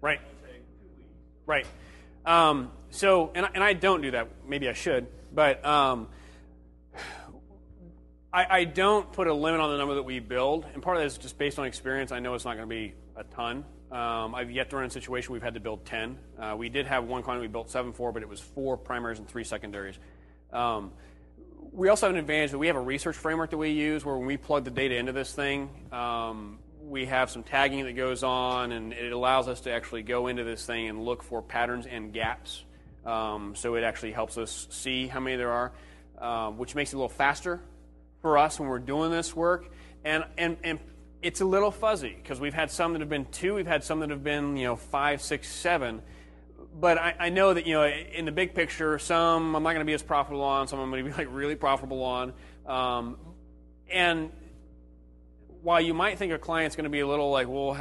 Right. 0.00 0.20
Right. 1.44 1.66
Um, 2.24 2.70
so, 2.88 3.32
and, 3.34 3.46
and 3.52 3.62
I 3.62 3.74
don't 3.74 4.00
do 4.00 4.12
that. 4.12 4.28
Maybe 4.48 4.66
I 4.66 4.72
should, 4.72 5.08
but 5.34 5.62
um, 5.62 6.08
I, 8.32 8.58
I, 8.58 8.64
don't 8.64 9.10
put 9.12 9.26
a 9.26 9.34
limit 9.34 9.60
on 9.60 9.70
the 9.70 9.78
number 9.78 9.96
that 9.96 10.04
we 10.04 10.20
build, 10.20 10.64
and 10.72 10.82
part 10.82 10.96
of 10.96 11.02
that 11.02 11.06
is 11.06 11.18
just 11.18 11.36
based 11.36 11.58
on 11.58 11.66
experience. 11.66 12.12
I 12.12 12.20
know 12.20 12.34
it's 12.34 12.44
not 12.44 12.56
going 12.56 12.68
to 12.68 12.72
be 12.72 12.94
a 13.16 13.24
ton. 13.24 13.64
Um, 13.90 14.36
I've 14.36 14.52
yet 14.52 14.70
to 14.70 14.76
run 14.76 14.84
a 14.84 14.90
situation 14.90 15.32
we've 15.32 15.42
had 15.42 15.54
to 15.54 15.60
build 15.60 15.84
10. 15.84 16.16
Uh, 16.38 16.54
we 16.56 16.68
did 16.68 16.86
have 16.86 17.04
one 17.04 17.24
client 17.24 17.42
we 17.42 17.48
built 17.48 17.70
seven 17.70 17.92
for, 17.92 18.12
but 18.12 18.22
it 18.22 18.28
was 18.28 18.38
four 18.38 18.76
primaries 18.76 19.18
and 19.18 19.26
three 19.26 19.42
secondaries. 19.42 19.98
Um, 20.52 20.92
we 21.72 21.88
also 21.88 22.06
have 22.06 22.14
an 22.14 22.20
advantage 22.20 22.52
that 22.52 22.58
we 22.58 22.68
have 22.68 22.76
a 22.76 22.80
research 22.80 23.16
framework 23.16 23.50
that 23.50 23.56
we 23.56 23.70
use 23.70 24.04
where 24.04 24.16
when 24.16 24.26
we 24.26 24.36
plug 24.36 24.62
the 24.62 24.70
data 24.70 24.94
into 24.94 25.10
this 25.10 25.32
thing, 25.32 25.68
um, 25.90 26.60
we 26.84 27.06
have 27.06 27.30
some 27.30 27.42
tagging 27.42 27.84
that 27.84 27.96
goes 27.96 28.22
on, 28.22 28.70
and 28.70 28.92
it 28.92 29.10
allows 29.10 29.48
us 29.48 29.62
to 29.62 29.72
actually 29.72 30.02
go 30.02 30.28
into 30.28 30.44
this 30.44 30.64
thing 30.64 30.88
and 30.88 31.04
look 31.04 31.24
for 31.24 31.42
patterns 31.42 31.84
and 31.84 32.12
gaps. 32.12 32.62
Um, 33.04 33.56
so 33.56 33.74
it 33.74 33.82
actually 33.82 34.12
helps 34.12 34.38
us 34.38 34.68
see 34.70 35.08
how 35.08 35.18
many 35.18 35.34
there 35.36 35.50
are, 35.50 35.72
uh, 36.20 36.50
which 36.52 36.76
makes 36.76 36.92
it 36.92 36.96
a 36.96 36.98
little 36.98 37.08
faster 37.08 37.60
for 38.22 38.38
us 38.38 38.58
when 38.60 38.68
we're 38.68 38.78
doing 38.78 39.10
this 39.10 39.34
work. 39.34 39.70
And, 40.04 40.24
and, 40.38 40.56
and 40.62 40.78
it's 41.22 41.40
a 41.40 41.44
little 41.44 41.70
fuzzy 41.70 42.16
because 42.16 42.40
we've 42.40 42.54
had 42.54 42.70
some 42.70 42.92
that 42.92 43.00
have 43.00 43.08
been 43.08 43.26
two, 43.26 43.54
we've 43.54 43.66
had 43.66 43.84
some 43.84 44.00
that 44.00 44.10
have 44.10 44.24
been, 44.24 44.56
you 44.56 44.66
know, 44.66 44.76
five, 44.76 45.22
six, 45.22 45.48
seven. 45.48 46.02
But 46.78 46.98
I, 46.98 47.14
I 47.18 47.28
know 47.28 47.52
that, 47.52 47.66
you 47.66 47.74
know, 47.74 47.86
in 47.86 48.24
the 48.24 48.32
big 48.32 48.54
picture, 48.54 48.98
some 48.98 49.54
I'm 49.54 49.62
not 49.62 49.70
going 49.70 49.80
to 49.80 49.84
be 49.84 49.92
as 49.92 50.02
profitable 50.02 50.42
on, 50.42 50.68
some 50.68 50.80
I'm 50.80 50.90
going 50.90 51.04
to 51.04 51.10
be 51.10 51.16
like 51.18 51.28
really 51.30 51.56
profitable 51.56 52.02
on. 52.02 52.32
Um, 52.66 53.16
and 53.90 54.30
while 55.62 55.80
you 55.80 55.92
might 55.92 56.18
think 56.18 56.32
a 56.32 56.38
client's 56.38 56.76
going 56.76 56.84
to 56.84 56.90
be 56.90 57.00
a 57.00 57.06
little 57.06 57.30
like, 57.30 57.48
well, 57.48 57.76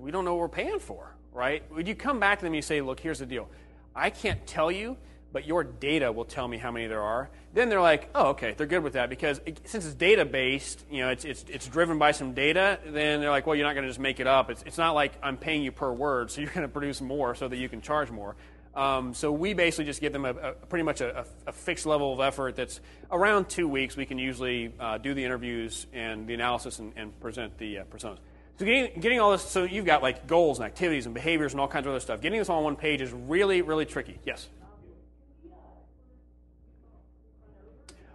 we 0.00 0.10
don't 0.10 0.24
know 0.24 0.34
what 0.34 0.40
we're 0.40 0.48
paying 0.48 0.78
for, 0.78 1.14
right? 1.32 1.70
Would 1.72 1.86
you 1.86 1.94
come 1.94 2.20
back 2.20 2.38
to 2.38 2.44
them 2.44 2.52
and 2.52 2.56
you 2.56 2.62
say, 2.62 2.80
look, 2.80 3.00
here's 3.00 3.18
the 3.18 3.26
deal. 3.26 3.48
I 3.94 4.10
can't 4.10 4.46
tell 4.46 4.70
you 4.70 4.96
but 5.32 5.46
your 5.46 5.64
data 5.64 6.10
will 6.10 6.24
tell 6.24 6.46
me 6.48 6.58
how 6.58 6.70
many 6.70 6.86
there 6.86 7.02
are. 7.02 7.30
Then 7.52 7.68
they're 7.68 7.80
like, 7.80 8.10
oh, 8.14 8.28
okay, 8.28 8.54
they're 8.56 8.66
good 8.66 8.84
with 8.84 8.92
that 8.92 9.10
because 9.10 9.40
it, 9.44 9.60
since 9.64 9.84
it's 9.84 9.94
data 9.94 10.24
based, 10.24 10.84
you 10.88 11.00
know, 11.00 11.08
it's, 11.08 11.24
it's, 11.24 11.44
it's 11.48 11.66
driven 11.66 11.98
by 11.98 12.12
some 12.12 12.32
data. 12.32 12.78
Then 12.84 13.20
they're 13.20 13.30
like, 13.30 13.46
well, 13.46 13.56
you're 13.56 13.66
not 13.66 13.74
going 13.74 13.84
to 13.84 13.90
just 13.90 13.98
make 13.98 14.20
it 14.20 14.28
up. 14.28 14.50
It's, 14.50 14.62
it's 14.64 14.78
not 14.78 14.92
like 14.92 15.12
I'm 15.20 15.36
paying 15.36 15.62
you 15.62 15.72
per 15.72 15.90
word, 15.90 16.30
so 16.30 16.40
you're 16.42 16.50
going 16.50 16.62
to 16.62 16.68
produce 16.68 17.00
more 17.00 17.34
so 17.34 17.48
that 17.48 17.56
you 17.56 17.68
can 17.68 17.80
charge 17.80 18.10
more. 18.10 18.36
Um, 18.74 19.14
so 19.14 19.32
we 19.32 19.52
basically 19.52 19.86
just 19.86 20.00
give 20.00 20.12
them 20.12 20.24
a, 20.24 20.30
a 20.30 20.52
pretty 20.52 20.84
much 20.84 21.00
a, 21.00 21.26
a, 21.44 21.52
fixed 21.52 21.86
level 21.86 22.12
of 22.12 22.20
effort 22.20 22.54
that's 22.54 22.80
around 23.10 23.48
two 23.48 23.66
weeks. 23.66 23.96
We 23.96 24.06
can 24.06 24.16
usually 24.16 24.72
uh, 24.78 24.98
do 24.98 25.12
the 25.12 25.24
interviews 25.24 25.88
and 25.92 26.28
the 26.28 26.34
analysis 26.34 26.78
and, 26.78 26.92
and 26.94 27.18
present 27.18 27.58
the 27.58 27.78
uh, 27.78 27.84
personas. 27.84 28.18
So 28.58 28.66
getting, 28.66 29.00
getting 29.00 29.18
all 29.18 29.32
this, 29.32 29.42
so 29.42 29.64
you've 29.64 29.86
got 29.86 30.02
like 30.02 30.28
goals 30.28 30.58
and 30.58 30.66
activities 30.66 31.06
and 31.06 31.14
behaviors 31.14 31.52
and 31.52 31.60
all 31.60 31.66
kinds 31.66 31.86
of 31.86 31.90
other 31.90 32.00
stuff. 32.00 32.20
Getting 32.20 32.38
this 32.38 32.48
all 32.48 32.58
on 32.58 32.64
one 32.64 32.76
page 32.76 33.00
is 33.00 33.10
really, 33.12 33.60
really 33.62 33.86
tricky. 33.86 34.20
Yes. 34.24 34.48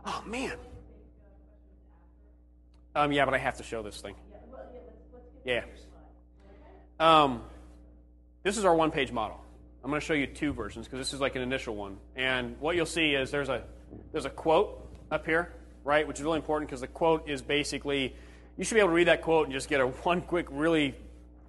Oh, 0.06 0.24
man. 0.26 0.54
Um, 2.96 3.12
yeah, 3.12 3.26
but 3.26 3.34
I 3.34 3.40
have 3.40 3.58
to 3.58 3.64
show 3.64 3.82
this 3.82 4.00
thing. 4.00 4.16
Yeah. 5.44 5.64
Um, 7.00 7.44
this 8.44 8.58
is 8.58 8.66
our 8.66 8.76
one 8.76 8.92
page 8.92 9.12
model. 9.12 9.40
I'm 9.84 9.90
going 9.90 10.00
to 10.00 10.06
show 10.06 10.14
you 10.14 10.28
two 10.28 10.54
versions 10.54 10.88
because 10.88 11.00
this 11.00 11.14
is 11.14 11.20
like 11.20 11.36
an 11.36 11.42
initial 11.42 11.76
one. 11.76 11.98
And 12.16 12.60
what 12.60 12.76
you'll 12.76 12.86
see 12.86 13.14
is 13.14 13.32
there's 13.32 13.50
a, 13.50 13.64
there's 14.12 14.26
a 14.26 14.30
quote 14.30 14.88
up 15.12 15.26
here, 15.26 15.52
right, 15.84 16.08
which 16.08 16.18
is 16.18 16.24
really 16.24 16.38
important 16.38 16.70
because 16.70 16.82
the 16.82 16.88
quote 16.88 17.30
is 17.30 17.42
basically, 17.42 18.16
you 18.58 18.64
should 18.64 18.76
be 18.76 18.80
able 18.80 18.90
to 18.90 18.96
read 18.96 19.08
that 19.08 19.22
quote 19.22 19.46
and 19.46 19.54
just 19.54 19.70
get 19.70 19.82
a 19.82 19.88
one 20.04 20.22
quick, 20.22 20.48
really 20.50 20.96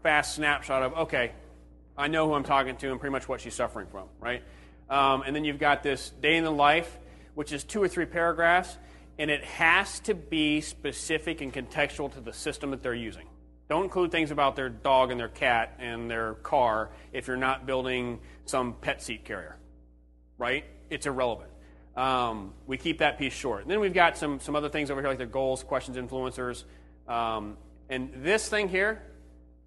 fast 0.03 0.35
snapshot 0.35 0.83
of, 0.83 0.95
okay, 0.95 1.33
I 1.97 2.09
know 2.09 2.29
who 2.29 2.35
I'm 2.35 2.45
talking 2.45 2.77
to 2.77 2.91
and 2.91 3.01
pretty 3.01 3.13
much 3.13 3.29
what 3.29 3.41
she's 3.41 3.55
suffering 3.55 3.87
from, 3.91 4.09
right? 4.21 4.43
Um, 4.91 5.23
and 5.23 5.35
then 5.35 5.45
you've 5.45 5.59
got 5.59 5.83
this 5.83 6.11
day 6.11 6.37
in 6.37 6.45
the 6.45 6.51
life 6.51 6.99
which 7.37 7.53
is 7.53 7.65
two 7.65 7.83
or 7.83 7.87
three 7.87 8.07
paragraphs, 8.07 8.79
and 9.19 9.31
it 9.31 9.45
has 9.45 10.01
to 10.01 10.15
be 10.15 10.63
specific 10.63 11.43
and 11.43 11.53
contextual 11.53 12.11
to 12.13 12.21
the 12.21 12.33
system 12.33 12.71
that 12.71 12.83
they're 12.83 12.95
using. 12.95 13.27
Don't 13.69 13.85
include 13.85 14.11
things 14.11 14.31
about 14.31 14.57
their 14.57 14.71
dog 14.71 15.11
and 15.11 15.21
their 15.21 15.29
cat 15.29 15.75
and 15.79 16.11
their 16.11 16.35
car 16.35 16.91
if 17.13 17.27
you're 17.27 17.37
not 17.37 17.67
building 17.67 18.21
some 18.47 18.73
pet 18.81 19.03
seat 19.03 19.27
carrier, 19.27 19.59
right? 20.39 20.65
It's 20.89 21.05
irrelevant. 21.05 21.51
Um, 21.95 22.55
we 22.67 22.79
keep 22.79 22.99
that 23.01 23.19
piece 23.19 23.35
short. 23.35 23.63
And 23.63 23.71
then 23.71 23.81
we've 23.81 23.93
got 23.93 24.17
some, 24.17 24.41
some 24.41 24.57
other 24.57 24.71
things 24.71 24.91
over 24.91 25.03
here 25.03 25.11
like 25.11 25.19
their 25.19 25.27
goals, 25.27 25.63
questions, 25.63 25.99
influencers. 25.99 26.65
Um, 27.07 27.59
and 27.91 28.25
this 28.25 28.49
thing 28.49 28.71
here, 28.71 29.03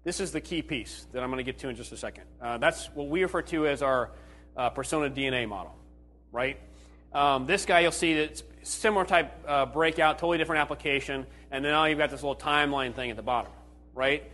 this 0.02 0.18
is 0.18 0.32
the 0.32 0.40
key 0.40 0.62
piece 0.62 1.06
that 1.12 1.22
I'm 1.22 1.30
going 1.30 1.38
to 1.38 1.44
get 1.44 1.60
to 1.60 1.68
in 1.68 1.76
just 1.76 1.92
a 1.92 1.96
second. 1.96 2.24
Uh, 2.42 2.58
that's 2.58 2.86
what 2.94 3.06
we 3.08 3.22
refer 3.22 3.42
to 3.42 3.68
as 3.68 3.80
our 3.80 4.10
uh, 4.56 4.70
persona 4.70 5.08
DNA 5.08 5.48
model, 5.48 5.76
right? 6.32 6.58
Um, 7.12 7.46
this 7.46 7.64
guy, 7.64 7.80
you'll 7.80 7.92
see 7.92 8.14
that 8.14 8.22
it's 8.22 8.42
similar 8.62 9.04
type 9.04 9.32
uh, 9.46 9.66
breakout, 9.66 10.18
totally 10.18 10.38
different 10.38 10.60
application, 10.60 11.26
and 11.50 11.64
then 11.64 11.72
now 11.72 11.84
you've 11.86 11.98
got 11.98 12.10
this 12.10 12.22
little 12.22 12.36
timeline 12.36 12.94
thing 12.94 13.10
at 13.10 13.16
the 13.16 13.22
bottom, 13.22 13.52
right? 13.94 14.30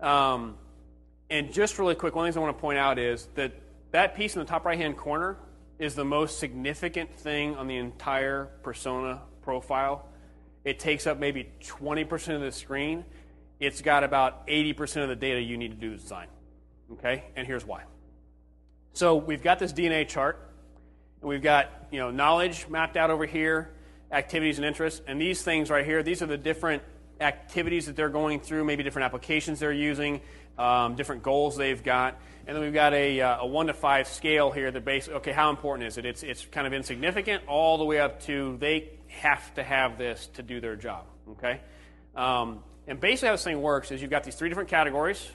Um, 0.00 0.56
and 1.30 1.52
just 1.52 1.78
really 1.78 1.94
quick, 1.94 2.14
one 2.14 2.24
of 2.24 2.26
the 2.26 2.28
things 2.32 2.36
I 2.36 2.40
want 2.44 2.56
to 2.56 2.60
point 2.60 2.78
out 2.78 2.98
is 2.98 3.28
that 3.34 3.52
that 3.92 4.14
piece 4.14 4.34
in 4.34 4.40
the 4.40 4.46
top 4.46 4.64
right 4.64 4.78
hand 4.78 4.96
corner 4.96 5.36
is 5.78 5.94
the 5.94 6.04
most 6.04 6.38
significant 6.38 7.14
thing 7.14 7.56
on 7.56 7.66
the 7.66 7.76
entire 7.76 8.50
persona 8.62 9.20
profile. 9.42 10.08
It 10.64 10.78
takes 10.78 11.06
up 11.06 11.18
maybe 11.18 11.50
20% 11.62 12.34
of 12.34 12.40
the 12.40 12.52
screen. 12.52 13.04
It's 13.60 13.82
got 13.82 14.04
about 14.04 14.46
80% 14.48 15.02
of 15.02 15.08
the 15.08 15.16
data 15.16 15.40
you 15.40 15.56
need 15.56 15.70
to 15.70 15.76
do 15.76 15.90
the 15.90 15.96
design. 15.96 16.28
Okay? 16.94 17.24
And 17.36 17.46
here's 17.46 17.64
why. 17.64 17.84
So 18.92 19.16
we've 19.16 19.42
got 19.42 19.58
this 19.58 19.72
DNA 19.72 20.08
chart, 20.08 20.50
we've 21.26 21.42
got 21.42 21.70
you 21.90 21.98
know 21.98 22.10
knowledge 22.10 22.68
mapped 22.68 22.96
out 22.96 23.10
over 23.10 23.26
here, 23.26 23.70
activities 24.10 24.58
and 24.58 24.64
interests, 24.64 25.02
and 25.06 25.20
these 25.20 25.42
things 25.42 25.70
right 25.70 25.84
here. 25.84 26.02
These 26.02 26.22
are 26.22 26.26
the 26.26 26.38
different 26.38 26.82
activities 27.20 27.86
that 27.86 27.96
they're 27.96 28.08
going 28.08 28.40
through, 28.40 28.64
maybe 28.64 28.82
different 28.82 29.06
applications 29.06 29.58
they're 29.58 29.72
using, 29.72 30.20
um, 30.58 30.94
different 30.94 31.22
goals 31.22 31.56
they've 31.56 31.82
got. 31.82 32.18
And 32.46 32.54
then 32.54 32.62
we've 32.62 32.74
got 32.74 32.94
a, 32.94 33.20
uh, 33.20 33.38
a 33.40 33.46
one 33.46 33.66
to 33.66 33.74
five 33.74 34.06
scale 34.06 34.52
here 34.52 34.70
that 34.70 34.84
basically, 34.84 35.16
okay, 35.16 35.32
how 35.32 35.50
important 35.50 35.88
is 35.88 35.98
it? 35.98 36.04
It's, 36.04 36.22
it's 36.22 36.44
kind 36.44 36.66
of 36.66 36.72
insignificant 36.72 37.42
all 37.48 37.78
the 37.78 37.84
way 37.84 37.98
up 37.98 38.20
to 38.24 38.56
they 38.60 38.90
have 39.08 39.52
to 39.54 39.64
have 39.64 39.98
this 39.98 40.28
to 40.34 40.42
do 40.42 40.60
their 40.60 40.76
job, 40.76 41.06
okay? 41.30 41.60
Um, 42.14 42.62
and 42.86 43.00
basically 43.00 43.28
how 43.28 43.34
this 43.34 43.44
thing 43.44 43.60
works 43.60 43.90
is 43.90 44.00
you've 44.00 44.10
got 44.10 44.22
these 44.22 44.36
three 44.36 44.48
different 44.48 44.68
categories. 44.68 45.26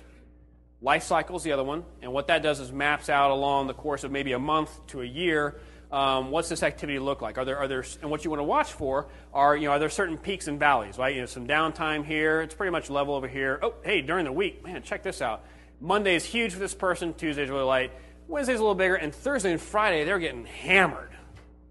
Life 0.82 1.04
cycle 1.04 1.36
is 1.36 1.44
the 1.44 1.52
other 1.52 1.64
one. 1.64 1.84
And 2.02 2.14
what 2.14 2.28
that 2.28 2.44
does 2.44 2.60
is 2.60 2.72
maps 2.72 3.10
out 3.10 3.32
along 3.32 3.68
the 3.68 3.74
course 3.74 4.04
of 4.04 4.12
maybe 4.12 4.32
a 4.32 4.40
month 4.40 4.72
to 4.88 5.02
a 5.02 5.06
year 5.06 5.60
um, 5.92 6.32
what's 6.32 6.48
this 6.48 6.64
activity 6.64 7.00
look 7.00 7.22
like? 7.22 7.38
Are 7.38 7.46
there, 7.46 7.58
are 7.58 7.68
there, 7.68 7.84
and 8.02 8.10
what 8.10 8.24
you 8.24 8.30
want 8.30 8.40
to 8.40 8.46
watch 8.46 8.72
for 8.72 9.08
are, 9.34 9.56
you 9.56 9.68
know, 9.68 9.72
are 9.72 9.80
there 9.80 9.90
certain 9.90 10.18
peaks 10.18 10.48
and 10.48 10.58
valleys, 10.58 10.98
right? 10.98 11.14
You 11.14 11.22
know, 11.22 11.28
some 11.28 11.48
downtime 11.48 12.06
here. 12.06 12.42
It's 12.42 12.56
pretty 12.56 12.72
much 12.72 12.90
level 12.90 13.14
over 13.14 13.28
here. 13.28 13.60
Oh, 13.62 13.74
hey, 13.84 14.02
during 14.02 14.26
the 14.26 14.32
week, 14.32 14.64
man, 14.64 14.84
check 14.84 15.04
this 15.04 15.22
out. 15.22 15.44
Monday 15.82 16.16
is 16.16 16.24
huge 16.24 16.54
for 16.54 16.60
this 16.60 16.74
person. 16.74 17.14
Tuesday's 17.14 17.50
really 17.50 17.64
light. 17.64 17.92
Wednesday's 18.28 18.60
a 18.60 18.62
little 18.62 18.76
bigger. 18.76 18.96
And 18.96 19.14
Thursday 19.14 19.52
and 19.52 19.60
Friday, 19.60 20.06
they're 20.06 20.20
getting 20.20 20.46
hammered, 20.46 21.12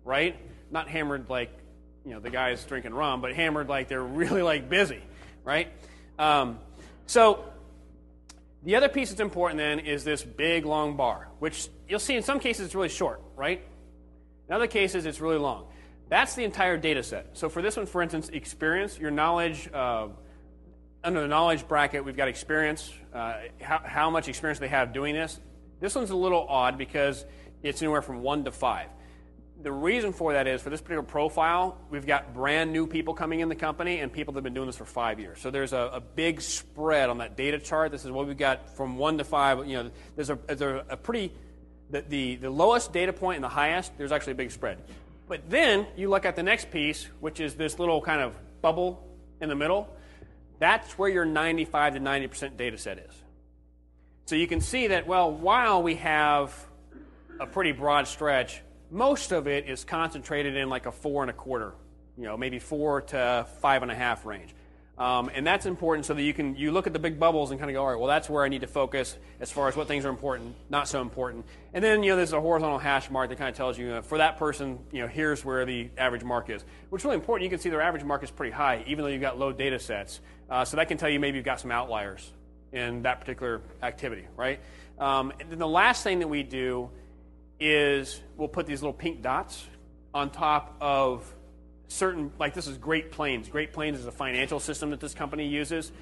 right? 0.04 0.36
Not 0.70 0.88
hammered 0.88 1.30
like, 1.30 1.50
you 2.04 2.12
know, 2.12 2.20
the 2.20 2.30
guy's 2.30 2.62
drinking 2.64 2.92
rum, 2.92 3.22
but 3.22 3.32
hammered 3.34 3.68
like 3.68 3.88
they're 3.88 4.02
really, 4.04 4.42
like, 4.42 4.68
busy, 4.68 5.02
right? 5.44 5.68
Um, 6.18 6.58
so 7.06 7.44
the 8.62 8.76
other 8.76 8.90
piece 8.90 9.08
that's 9.08 9.20
important 9.20 9.58
then 9.58 9.78
is 9.78 10.04
this 10.04 10.22
big 10.22 10.66
long 10.66 10.96
bar, 10.96 11.28
which 11.38 11.68
you'll 11.88 11.98
see 11.98 12.16
in 12.16 12.22
some 12.22 12.38
cases 12.38 12.66
it's 12.66 12.74
really 12.74 12.90
short, 12.90 13.22
right? 13.34 13.62
In 14.50 14.54
other 14.56 14.66
cases, 14.66 15.06
it's 15.06 15.20
really 15.20 15.38
long. 15.38 15.66
That's 16.08 16.34
the 16.34 16.42
entire 16.42 16.76
data 16.76 17.04
set. 17.04 17.28
So 17.34 17.48
for 17.48 17.62
this 17.62 17.76
one, 17.76 17.86
for 17.86 18.02
instance, 18.02 18.30
experience, 18.30 18.98
your 18.98 19.12
knowledge, 19.12 19.70
uh, 19.72 20.08
under 21.04 21.20
the 21.20 21.28
knowledge 21.28 21.68
bracket, 21.68 22.04
we've 22.04 22.16
got 22.16 22.26
experience, 22.26 22.92
uh, 23.14 23.34
how, 23.60 23.80
how 23.84 24.10
much 24.10 24.26
experience 24.26 24.58
they 24.58 24.66
have 24.66 24.92
doing 24.92 25.14
this. 25.14 25.38
This 25.78 25.94
one's 25.94 26.10
a 26.10 26.16
little 26.16 26.48
odd 26.48 26.78
because 26.78 27.24
it's 27.62 27.80
anywhere 27.80 28.02
from 28.02 28.22
one 28.22 28.42
to 28.42 28.50
five. 28.50 28.88
The 29.62 29.70
reason 29.70 30.12
for 30.12 30.32
that 30.32 30.48
is 30.48 30.60
for 30.60 30.70
this 30.70 30.80
particular 30.80 31.04
profile, 31.04 31.78
we've 31.88 32.06
got 32.06 32.34
brand 32.34 32.72
new 32.72 32.88
people 32.88 33.14
coming 33.14 33.38
in 33.38 33.48
the 33.48 33.54
company 33.54 34.00
and 34.00 34.12
people 34.12 34.34
that 34.34 34.38
have 34.38 34.44
been 34.44 34.54
doing 34.54 34.66
this 34.66 34.76
for 34.76 34.84
five 34.84 35.20
years. 35.20 35.38
So 35.38 35.52
there's 35.52 35.72
a, 35.72 35.90
a 35.92 36.00
big 36.00 36.40
spread 36.40 37.08
on 37.08 37.18
that 37.18 37.36
data 37.36 37.60
chart. 37.60 37.92
This 37.92 38.04
is 38.04 38.10
what 38.10 38.26
we've 38.26 38.36
got 38.36 38.74
from 38.76 38.98
one 38.98 39.16
to 39.18 39.24
five. 39.24 39.64
You 39.68 39.84
know, 39.84 39.90
there's 40.16 40.30
a, 40.30 40.38
there's 40.48 40.82
a 40.88 40.96
pretty 40.96 41.32
the, 41.90 42.02
the, 42.02 42.36
the 42.36 42.50
lowest 42.50 42.92
data 42.92 43.12
point 43.12 43.36
and 43.36 43.44
the 43.44 43.48
highest, 43.48 43.96
there's 43.98 44.12
actually 44.12 44.32
a 44.32 44.36
big 44.36 44.50
spread. 44.50 44.78
But 45.28 45.48
then 45.48 45.86
you 45.96 46.08
look 46.08 46.24
at 46.24 46.36
the 46.36 46.42
next 46.42 46.70
piece, 46.70 47.06
which 47.20 47.40
is 47.40 47.54
this 47.54 47.78
little 47.78 48.00
kind 48.00 48.20
of 48.20 48.34
bubble 48.62 49.06
in 49.40 49.48
the 49.48 49.54
middle. 49.54 49.88
That's 50.58 50.98
where 50.98 51.08
your 51.08 51.24
95 51.24 51.94
to 51.94 52.00
90% 52.00 52.56
data 52.56 52.76
set 52.78 52.98
is. 52.98 53.14
So 54.26 54.36
you 54.36 54.46
can 54.46 54.60
see 54.60 54.88
that, 54.88 55.06
well, 55.06 55.30
while 55.32 55.82
we 55.82 55.96
have 55.96 56.54
a 57.40 57.46
pretty 57.46 57.72
broad 57.72 58.06
stretch, 58.06 58.60
most 58.90 59.32
of 59.32 59.46
it 59.46 59.68
is 59.68 59.84
concentrated 59.84 60.56
in 60.56 60.68
like 60.68 60.86
a 60.86 60.92
four 60.92 61.22
and 61.22 61.30
a 61.30 61.34
quarter, 61.34 61.74
you 62.16 62.24
know, 62.24 62.36
maybe 62.36 62.58
four 62.58 63.02
to 63.02 63.46
five 63.60 63.82
and 63.82 63.90
a 63.90 63.94
half 63.94 64.26
range. 64.26 64.54
Um, 65.00 65.30
and 65.34 65.46
that's 65.46 65.64
important 65.64 66.04
so 66.04 66.12
that 66.12 66.22
you 66.22 66.34
can 66.34 66.56
you 66.56 66.72
look 66.72 66.86
at 66.86 66.92
the 66.92 66.98
big 66.98 67.18
bubbles 67.18 67.50
and 67.50 67.58
kind 67.58 67.70
of 67.70 67.74
go, 67.74 67.80
all 67.80 67.88
right, 67.88 67.98
well, 67.98 68.06
that's 68.06 68.28
where 68.28 68.44
I 68.44 68.48
need 68.48 68.60
to 68.60 68.66
focus 68.66 69.16
as 69.40 69.50
far 69.50 69.66
as 69.66 69.74
what 69.74 69.88
things 69.88 70.04
are 70.04 70.10
important, 70.10 70.54
not 70.68 70.88
so 70.88 71.00
important. 71.00 71.46
And 71.72 71.82
then 71.82 72.02
you 72.02 72.10
know 72.10 72.16
there's 72.16 72.34
a 72.34 72.40
horizontal 72.40 72.78
hash 72.78 73.10
mark 73.10 73.30
that 73.30 73.38
kind 73.38 73.48
of 73.48 73.56
tells 73.56 73.78
you 73.78 73.92
uh, 73.92 74.02
for 74.02 74.18
that 74.18 74.36
person, 74.36 74.78
you 74.92 75.00
know, 75.00 75.08
here's 75.08 75.42
where 75.42 75.64
the 75.64 75.88
average 75.96 76.22
mark 76.22 76.50
is. 76.50 76.62
Which 76.90 77.00
is 77.00 77.04
really 77.06 77.16
important. 77.16 77.44
You 77.44 77.50
can 77.50 77.60
see 77.60 77.70
their 77.70 77.80
average 77.80 78.04
mark 78.04 78.22
is 78.22 78.30
pretty 78.30 78.52
high, 78.52 78.84
even 78.86 79.02
though 79.02 79.10
you've 79.10 79.22
got 79.22 79.38
low 79.38 79.52
data 79.52 79.78
sets. 79.78 80.20
Uh, 80.50 80.66
so 80.66 80.76
that 80.76 80.88
can 80.88 80.98
tell 80.98 81.08
you 81.08 81.18
maybe 81.18 81.38
you've 81.38 81.46
got 81.46 81.60
some 81.60 81.70
outliers 81.70 82.30
in 82.70 83.00
that 83.02 83.20
particular 83.20 83.62
activity, 83.82 84.26
right? 84.36 84.60
Um, 84.98 85.32
and 85.40 85.50
then 85.50 85.58
the 85.58 85.66
last 85.66 86.04
thing 86.04 86.18
that 86.18 86.28
we 86.28 86.42
do 86.42 86.90
is 87.58 88.20
we'll 88.36 88.48
put 88.48 88.66
these 88.66 88.82
little 88.82 88.92
pink 88.92 89.22
dots 89.22 89.66
on 90.12 90.28
top 90.28 90.76
of 90.78 91.34
certain, 91.90 92.32
like 92.38 92.54
this 92.54 92.66
is 92.66 92.78
Great 92.78 93.12
Plains. 93.12 93.48
Great 93.48 93.72
Plains 93.72 93.98
is 93.98 94.06
a 94.06 94.12
financial 94.12 94.60
system 94.60 94.90
that 94.90 95.00
this 95.00 95.14
company 95.14 95.46
uses. 95.46 95.92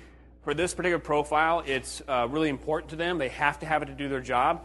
For 0.43 0.55
this 0.55 0.75
particular 0.75 0.99
profile, 0.99 1.63
it's 1.67 2.03
uh, 2.07 2.27
really 2.31 2.49
important 2.49 2.91
to 2.91 2.97
them. 2.97 3.19
They 3.19 3.29
have 3.29 3.59
to 3.61 3.67
have 3.67 3.83
it 3.83 3.87
to 3.87 3.95
do 3.95 4.09
their 4.09 4.21
job. 4.21 4.65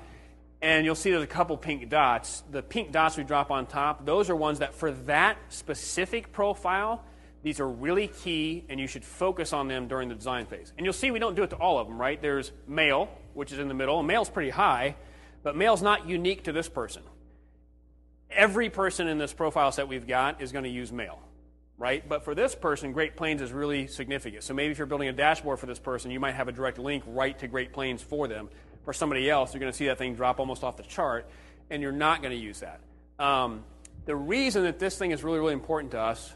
And 0.62 0.86
you'll 0.86 0.96
see 0.96 1.12
there's 1.12 1.24
a 1.24 1.28
couple 1.28 1.58
pink 1.58 1.90
dots. 1.90 2.44
The 2.52 2.62
pink 2.62 2.92
dots 2.92 3.18
we 3.18 3.24
drop 3.24 3.52
on 3.52 3.66
top, 3.66 4.06
those 4.06 4.30
are 4.30 4.36
ones 4.36 4.60
that 4.60 4.74
for 4.74 4.92
that 4.92 5.38
specific 5.50 6.32
profile, 6.32 7.04
these 7.42 7.60
are 7.60 7.68
really 7.68 8.08
key, 8.08 8.64
and 8.70 8.80
you 8.80 8.88
should 8.88 9.04
focus 9.04 9.52
on 9.52 9.68
them 9.68 9.90
during 9.90 10.08
the 10.08 10.16
design 10.16 10.46
phase. 10.46 10.72
And 10.78 10.86
you'll 10.86 10.94
see 10.94 11.12
we 11.12 11.20
don't 11.20 11.36
do 11.36 11.44
it 11.44 11.50
to 11.50 11.58
all 11.58 11.80
of 11.80 11.88
them, 11.88 12.00
right? 12.00 12.22
There's 12.22 12.54
mail, 12.66 13.10
which 13.34 13.52
is 13.52 13.60
in 13.60 13.68
the 13.68 13.74
middle, 13.74 14.02
mail's 14.04 14.30
pretty 14.30 14.52
high, 14.52 14.96
but 15.42 15.58
mail's 15.58 15.82
not 15.82 16.08
unique 16.08 16.44
to 16.44 16.54
this 16.54 16.70
person 16.70 17.04
every 18.36 18.70
person 18.70 19.08
in 19.08 19.18
this 19.18 19.34
profile 19.34 19.72
set 19.72 19.88
we've 19.88 20.08
got 20.08 20.42
is 20.42 20.52
going 20.52 20.64
to 20.64 20.70
use 20.70 20.92
mail, 20.92 21.20
right? 21.78 22.08
But 22.08 22.24
for 22.24 22.36
this 22.36 22.56
person, 22.56 22.92
Great 22.92 23.16
Plains 23.16 23.42
is 23.42 23.52
really 23.52 23.88
significant. 23.88 24.44
So 24.44 24.54
maybe 24.54 24.72
if 24.72 24.78
you're 24.78 24.88
building 24.88 25.08
a 25.08 25.14
dashboard 25.14 25.60
for 25.60 25.66
this 25.66 25.80
person, 25.80 26.12
you 26.12 26.20
might 26.20 26.36
have 26.36 26.48
a 26.48 26.52
direct 26.52 26.80
link 26.80 27.04
right 27.08 27.38
to 27.40 27.48
Great 27.48 27.74
Plains 27.74 28.02
for 28.02 28.28
them. 28.28 28.50
For 28.84 28.94
somebody 28.94 29.30
else, 29.30 29.54
you're 29.54 29.62
going 29.62 29.72
to 29.72 29.78
see 29.78 29.88
that 29.88 29.98
thing 29.98 30.16
drop 30.16 30.40
almost 30.40 30.64
off 30.64 30.76
the 30.78 30.84
chart, 30.84 31.30
and 31.70 31.82
you're 31.82 31.92
not 31.92 32.22
going 32.22 32.34
to 32.34 32.42
use 32.42 32.60
that. 32.60 32.82
Um, 33.18 33.64
the 34.06 34.16
reason 34.16 34.64
that 34.64 34.80
this 34.80 34.98
thing 34.98 35.12
is 35.12 35.24
really, 35.24 35.40
really 35.40 35.54
important 35.54 35.92
to 35.92 36.00
us, 36.00 36.34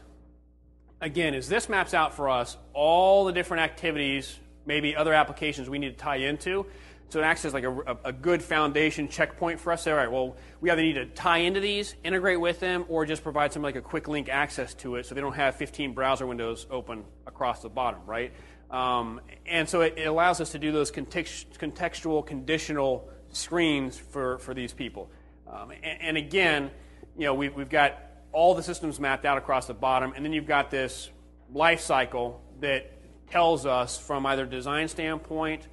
again, 1.00 1.34
is 1.34 1.48
this 1.48 1.68
maps 1.68 1.92
out 1.92 2.14
for 2.14 2.30
us 2.30 2.56
all 2.72 3.26
the 3.26 3.32
different 3.32 3.62
activities, 3.62 4.38
maybe 4.64 4.96
other 4.96 5.12
applications 5.12 5.68
we 5.68 5.78
need 5.78 5.90
to 5.90 5.96
tie 5.96 6.16
into. 6.16 6.66
So 7.10 7.20
it 7.20 7.22
acts 7.22 7.44
as 7.46 7.54
like 7.54 7.64
a, 7.64 7.96
a, 8.04 8.12
good 8.12 8.42
foundation 8.42 9.08
checkpoint 9.08 9.60
for 9.60 9.72
us. 9.72 9.82
Say, 9.82 9.90
all 9.90 9.96
right, 9.96 10.12
well, 10.12 10.36
we 10.60 10.70
either 10.70 10.82
need 10.82 10.94
to 10.94 11.06
tie 11.06 11.38
into 11.38 11.58
these, 11.58 11.94
integrate 12.04 12.38
with 12.38 12.60
them, 12.60 12.84
or 12.88 13.06
just 13.06 13.22
provide 13.22 13.50
some 13.50 13.62
like 13.62 13.76
a 13.76 13.80
quick 13.80 14.08
link 14.08 14.28
access 14.28 14.74
to 14.74 14.96
it 14.96 15.06
so 15.06 15.14
they 15.14 15.22
don't 15.22 15.34
have 15.34 15.56
15 15.56 15.94
browser 15.94 16.26
windows 16.26 16.66
open 16.70 17.04
across 17.26 17.62
the 17.62 17.70
bottom, 17.70 18.00
right? 18.04 18.32
Um, 18.70 19.22
and 19.46 19.66
so 19.66 19.80
it, 19.80 19.94
it, 19.96 20.06
allows 20.06 20.42
us 20.42 20.52
to 20.52 20.58
do 20.58 20.70
those 20.70 20.90
context, 20.90 21.58
contextual, 21.58 22.26
conditional 22.26 23.08
screens 23.30 23.96
for, 23.96 24.38
for 24.40 24.52
these 24.52 24.74
people. 24.74 25.10
Um, 25.50 25.70
and, 25.70 26.02
and, 26.02 26.16
again, 26.18 26.70
you 27.16 27.24
know, 27.24 27.32
we've, 27.32 27.54
we've 27.54 27.70
got 27.70 27.98
all 28.32 28.54
the 28.54 28.62
systems 28.62 29.00
mapped 29.00 29.24
out 29.24 29.38
across 29.38 29.66
the 29.66 29.72
bottom, 29.72 30.12
and 30.14 30.22
then 30.22 30.34
you've 30.34 30.46
got 30.46 30.70
this 30.70 31.08
life 31.54 31.80
cycle 31.80 32.42
that 32.60 32.92
tells 33.30 33.64
us 33.64 33.96
from 33.96 34.26
either 34.26 34.44
design 34.44 34.88
standpoint 34.88 35.66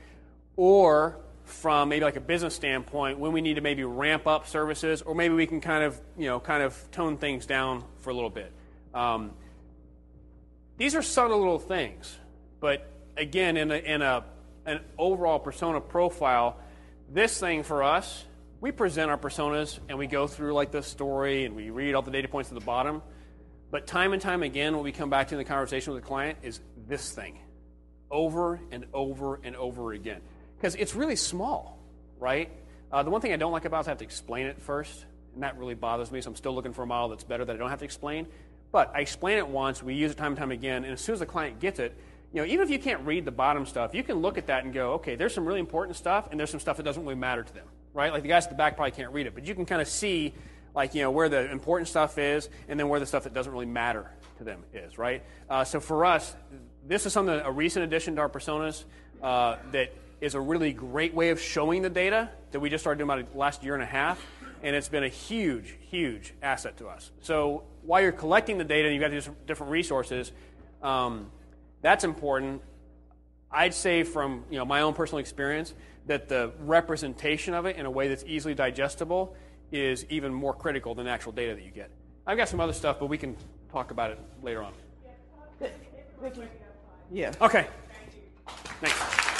or 0.55 1.19
from 1.45 1.89
maybe 1.89 2.03
like 2.03 2.15
a 2.15 2.21
business 2.21 2.55
standpoint 2.55 3.19
when 3.19 3.31
we 3.31 3.41
need 3.41 3.55
to 3.55 3.61
maybe 3.61 3.83
ramp 3.83 4.27
up 4.27 4.47
services 4.47 5.01
or 5.01 5.15
maybe 5.15 5.33
we 5.33 5.47
can 5.47 5.61
kind 5.61 5.83
of 5.83 5.99
you 6.17 6.25
know 6.25 6.39
kind 6.39 6.63
of 6.63 6.77
tone 6.91 7.17
things 7.17 7.45
down 7.45 7.83
for 7.99 8.09
a 8.09 8.13
little 8.13 8.29
bit 8.29 8.51
um, 8.93 9.31
these 10.77 10.95
are 10.95 11.01
subtle 11.01 11.37
little 11.37 11.59
things 11.59 12.17
but 12.59 12.87
again 13.17 13.57
in 13.57 13.71
a, 13.71 13.75
in 13.75 14.01
a 14.01 14.23
an 14.65 14.79
overall 14.97 15.39
persona 15.39 15.79
profile 15.79 16.57
this 17.09 17.39
thing 17.39 17.63
for 17.63 17.83
us 17.83 18.25
we 18.65 18.71
present 18.71 19.11
our 19.11 19.17
personas 19.17 19.77
and 19.89 19.97
we 19.97 20.07
go 20.07 20.25
through 20.25 20.53
like 20.53 20.71
the 20.71 20.81
story 20.81 21.45
and 21.45 21.55
we 21.55 21.69
read 21.69 21.93
all 21.93 22.01
the 22.01 22.09
data 22.09 22.27
points 22.27 22.49
at 22.49 22.55
the 22.55 22.65
bottom. 22.65 23.03
But 23.69 23.85
time 23.85 24.13
and 24.13 24.19
time 24.19 24.41
again, 24.41 24.73
when 24.73 24.83
we 24.83 24.91
come 24.91 25.09
back 25.09 25.27
to 25.27 25.37
the 25.37 25.43
conversation 25.43 25.93
with 25.93 26.01
the 26.01 26.07
client 26.07 26.39
is 26.41 26.61
this 26.87 27.11
thing 27.11 27.37
over 28.09 28.59
and 28.71 28.85
over 28.91 29.39
and 29.43 29.55
over 29.55 29.93
again. 29.93 30.21
Because 30.57 30.75
it's 30.75 30.95
really 30.95 31.15
small, 31.15 31.79
right? 32.19 32.49
Uh, 32.91 33.03
the 33.03 33.09
one 33.09 33.21
thing 33.21 33.33
I 33.33 33.37
don't 33.37 33.51
like 33.51 33.65
about 33.65 33.79
it 33.79 33.81
is 33.81 33.87
I 33.87 33.91
have 33.91 33.97
to 33.99 34.05
explain 34.05 34.45
it 34.45 34.61
first, 34.61 35.05
and 35.33 35.43
that 35.43 35.57
really 35.57 35.75
bothers 35.75 36.11
me. 36.11 36.21
So 36.21 36.29
I'm 36.29 36.35
still 36.35 36.55
looking 36.55 36.73
for 36.73 36.83
a 36.83 36.87
model 36.87 37.09
that's 37.09 37.23
better 37.23 37.43
that 37.45 37.55
I 37.55 37.59
don't 37.59 37.69
have 37.69 37.79
to 37.79 37.85
explain. 37.85 38.27
But 38.71 38.91
I 38.93 38.99
explain 38.99 39.37
it 39.37 39.47
once, 39.47 39.81
we 39.81 39.93
use 39.93 40.11
it 40.11 40.17
time 40.17 40.33
and 40.33 40.37
time 40.37 40.51
again, 40.51 40.83
and 40.83 40.93
as 40.93 41.01
soon 41.01 41.13
as 41.13 41.19
the 41.19 41.25
client 41.25 41.59
gets 41.59 41.79
it, 41.79 41.95
you 42.33 42.41
know, 42.41 42.47
even 42.47 42.61
if 42.65 42.69
you 42.69 42.79
can't 42.79 43.05
read 43.05 43.23
the 43.23 43.31
bottom 43.31 43.65
stuff, 43.65 43.93
you 43.95 44.03
can 44.03 44.17
look 44.17 44.37
at 44.37 44.47
that 44.47 44.65
and 44.65 44.73
go, 44.73 44.93
okay, 44.93 45.15
there's 45.15 45.33
some 45.33 45.45
really 45.45 45.61
important 45.61 45.95
stuff, 45.95 46.27
and 46.29 46.39
there's 46.39 46.49
some 46.49 46.59
stuff 46.59 46.75
that 46.77 46.83
doesn't 46.83 47.01
really 47.01 47.15
matter 47.15 47.43
to 47.43 47.53
them, 47.53 47.65
right? 47.93 48.11
Like 48.11 48.23
the 48.23 48.27
guys 48.27 48.43
at 48.43 48.49
the 48.49 48.57
back 48.57 48.75
probably 48.75 48.91
can't 48.91 49.13
read 49.13 49.27
it, 49.27 49.33
but 49.33 49.45
you 49.45 49.55
can 49.55 49.65
kind 49.65 49.81
of 49.81 49.87
see, 49.87 50.33
like, 50.73 50.93
you 50.93 51.01
know, 51.01 51.11
where 51.11 51.29
the 51.29 51.49
important 51.49 51.87
stuff 51.87 52.17
is, 52.17 52.49
and 52.67 52.77
then 52.77 52.89
where 52.89 52.99
the 52.99 53.05
stuff 53.05 53.23
that 53.23 53.33
doesn't 53.33 53.53
really 53.53 53.65
matter 53.65 54.11
to 54.39 54.43
them 54.43 54.63
is, 54.73 54.97
right? 54.97 55.23
Uh, 55.49 55.63
so 55.63 55.79
for 55.79 56.03
us, 56.03 56.35
this 56.85 57.05
is 57.05 57.13
something 57.13 57.39
a 57.39 57.51
recent 57.51 57.85
addition 57.85 58.15
to 58.15 58.21
our 58.21 58.29
personas 58.29 58.83
uh, 59.23 59.55
that 59.71 59.93
is 60.21 60.35
a 60.35 60.41
really 60.41 60.73
great 60.73 61.13
way 61.13 61.29
of 61.29 61.39
showing 61.39 61.81
the 61.81 61.89
data 61.89 62.29
that 62.51 62.59
we 62.59 62.69
just 62.69 62.83
started 62.83 62.99
doing 62.99 63.09
about 63.09 63.31
the 63.31 63.37
last 63.37 63.63
year 63.63 63.73
and 63.73 63.83
a 63.83 63.87
half, 63.87 64.25
and 64.63 64.75
it's 64.75 64.89
been 64.89 65.03
a 65.03 65.09
huge, 65.09 65.77
huge 65.89 66.33
asset 66.41 66.77
to 66.77 66.87
us. 66.87 67.11
So 67.21 67.63
while 67.83 68.01
you're 68.01 68.11
collecting 68.11 68.57
the 68.57 68.63
data 68.63 68.87
and 68.87 68.95
you've 68.95 69.01
got 69.01 69.11
these 69.11 69.29
different 69.45 69.71
resources, 69.71 70.31
um, 70.81 71.31
that's 71.81 72.03
important. 72.03 72.61
I'd 73.51 73.73
say 73.73 74.03
from 74.03 74.45
you 74.49 74.57
know 74.57 74.65
my 74.65 74.81
own 74.81 74.93
personal 74.93 75.19
experience 75.19 75.73
that 76.07 76.27
the 76.27 76.51
representation 76.59 77.53
of 77.53 77.65
it 77.65 77.77
in 77.77 77.85
a 77.85 77.91
way 77.91 78.07
that's 78.07 78.23
easily 78.27 78.53
digestible 78.53 79.35
is 79.71 80.05
even 80.09 80.33
more 80.33 80.53
critical 80.53 80.95
than 80.95 81.05
the 81.05 81.11
actual 81.11 81.31
data 81.31 81.55
that 81.55 81.63
you 81.63 81.71
get. 81.71 81.89
I've 82.27 82.37
got 82.37 82.49
some 82.49 82.59
other 82.59 82.73
stuff, 82.73 82.99
but 82.99 83.07
we 83.07 83.17
can 83.17 83.35
talk 83.71 83.91
about 83.91 84.11
it 84.11 84.19
later 84.41 84.63
on. 84.63 84.73
Yeah. 87.11 87.31
Okay. 87.41 87.67
Thanks. 88.81 89.34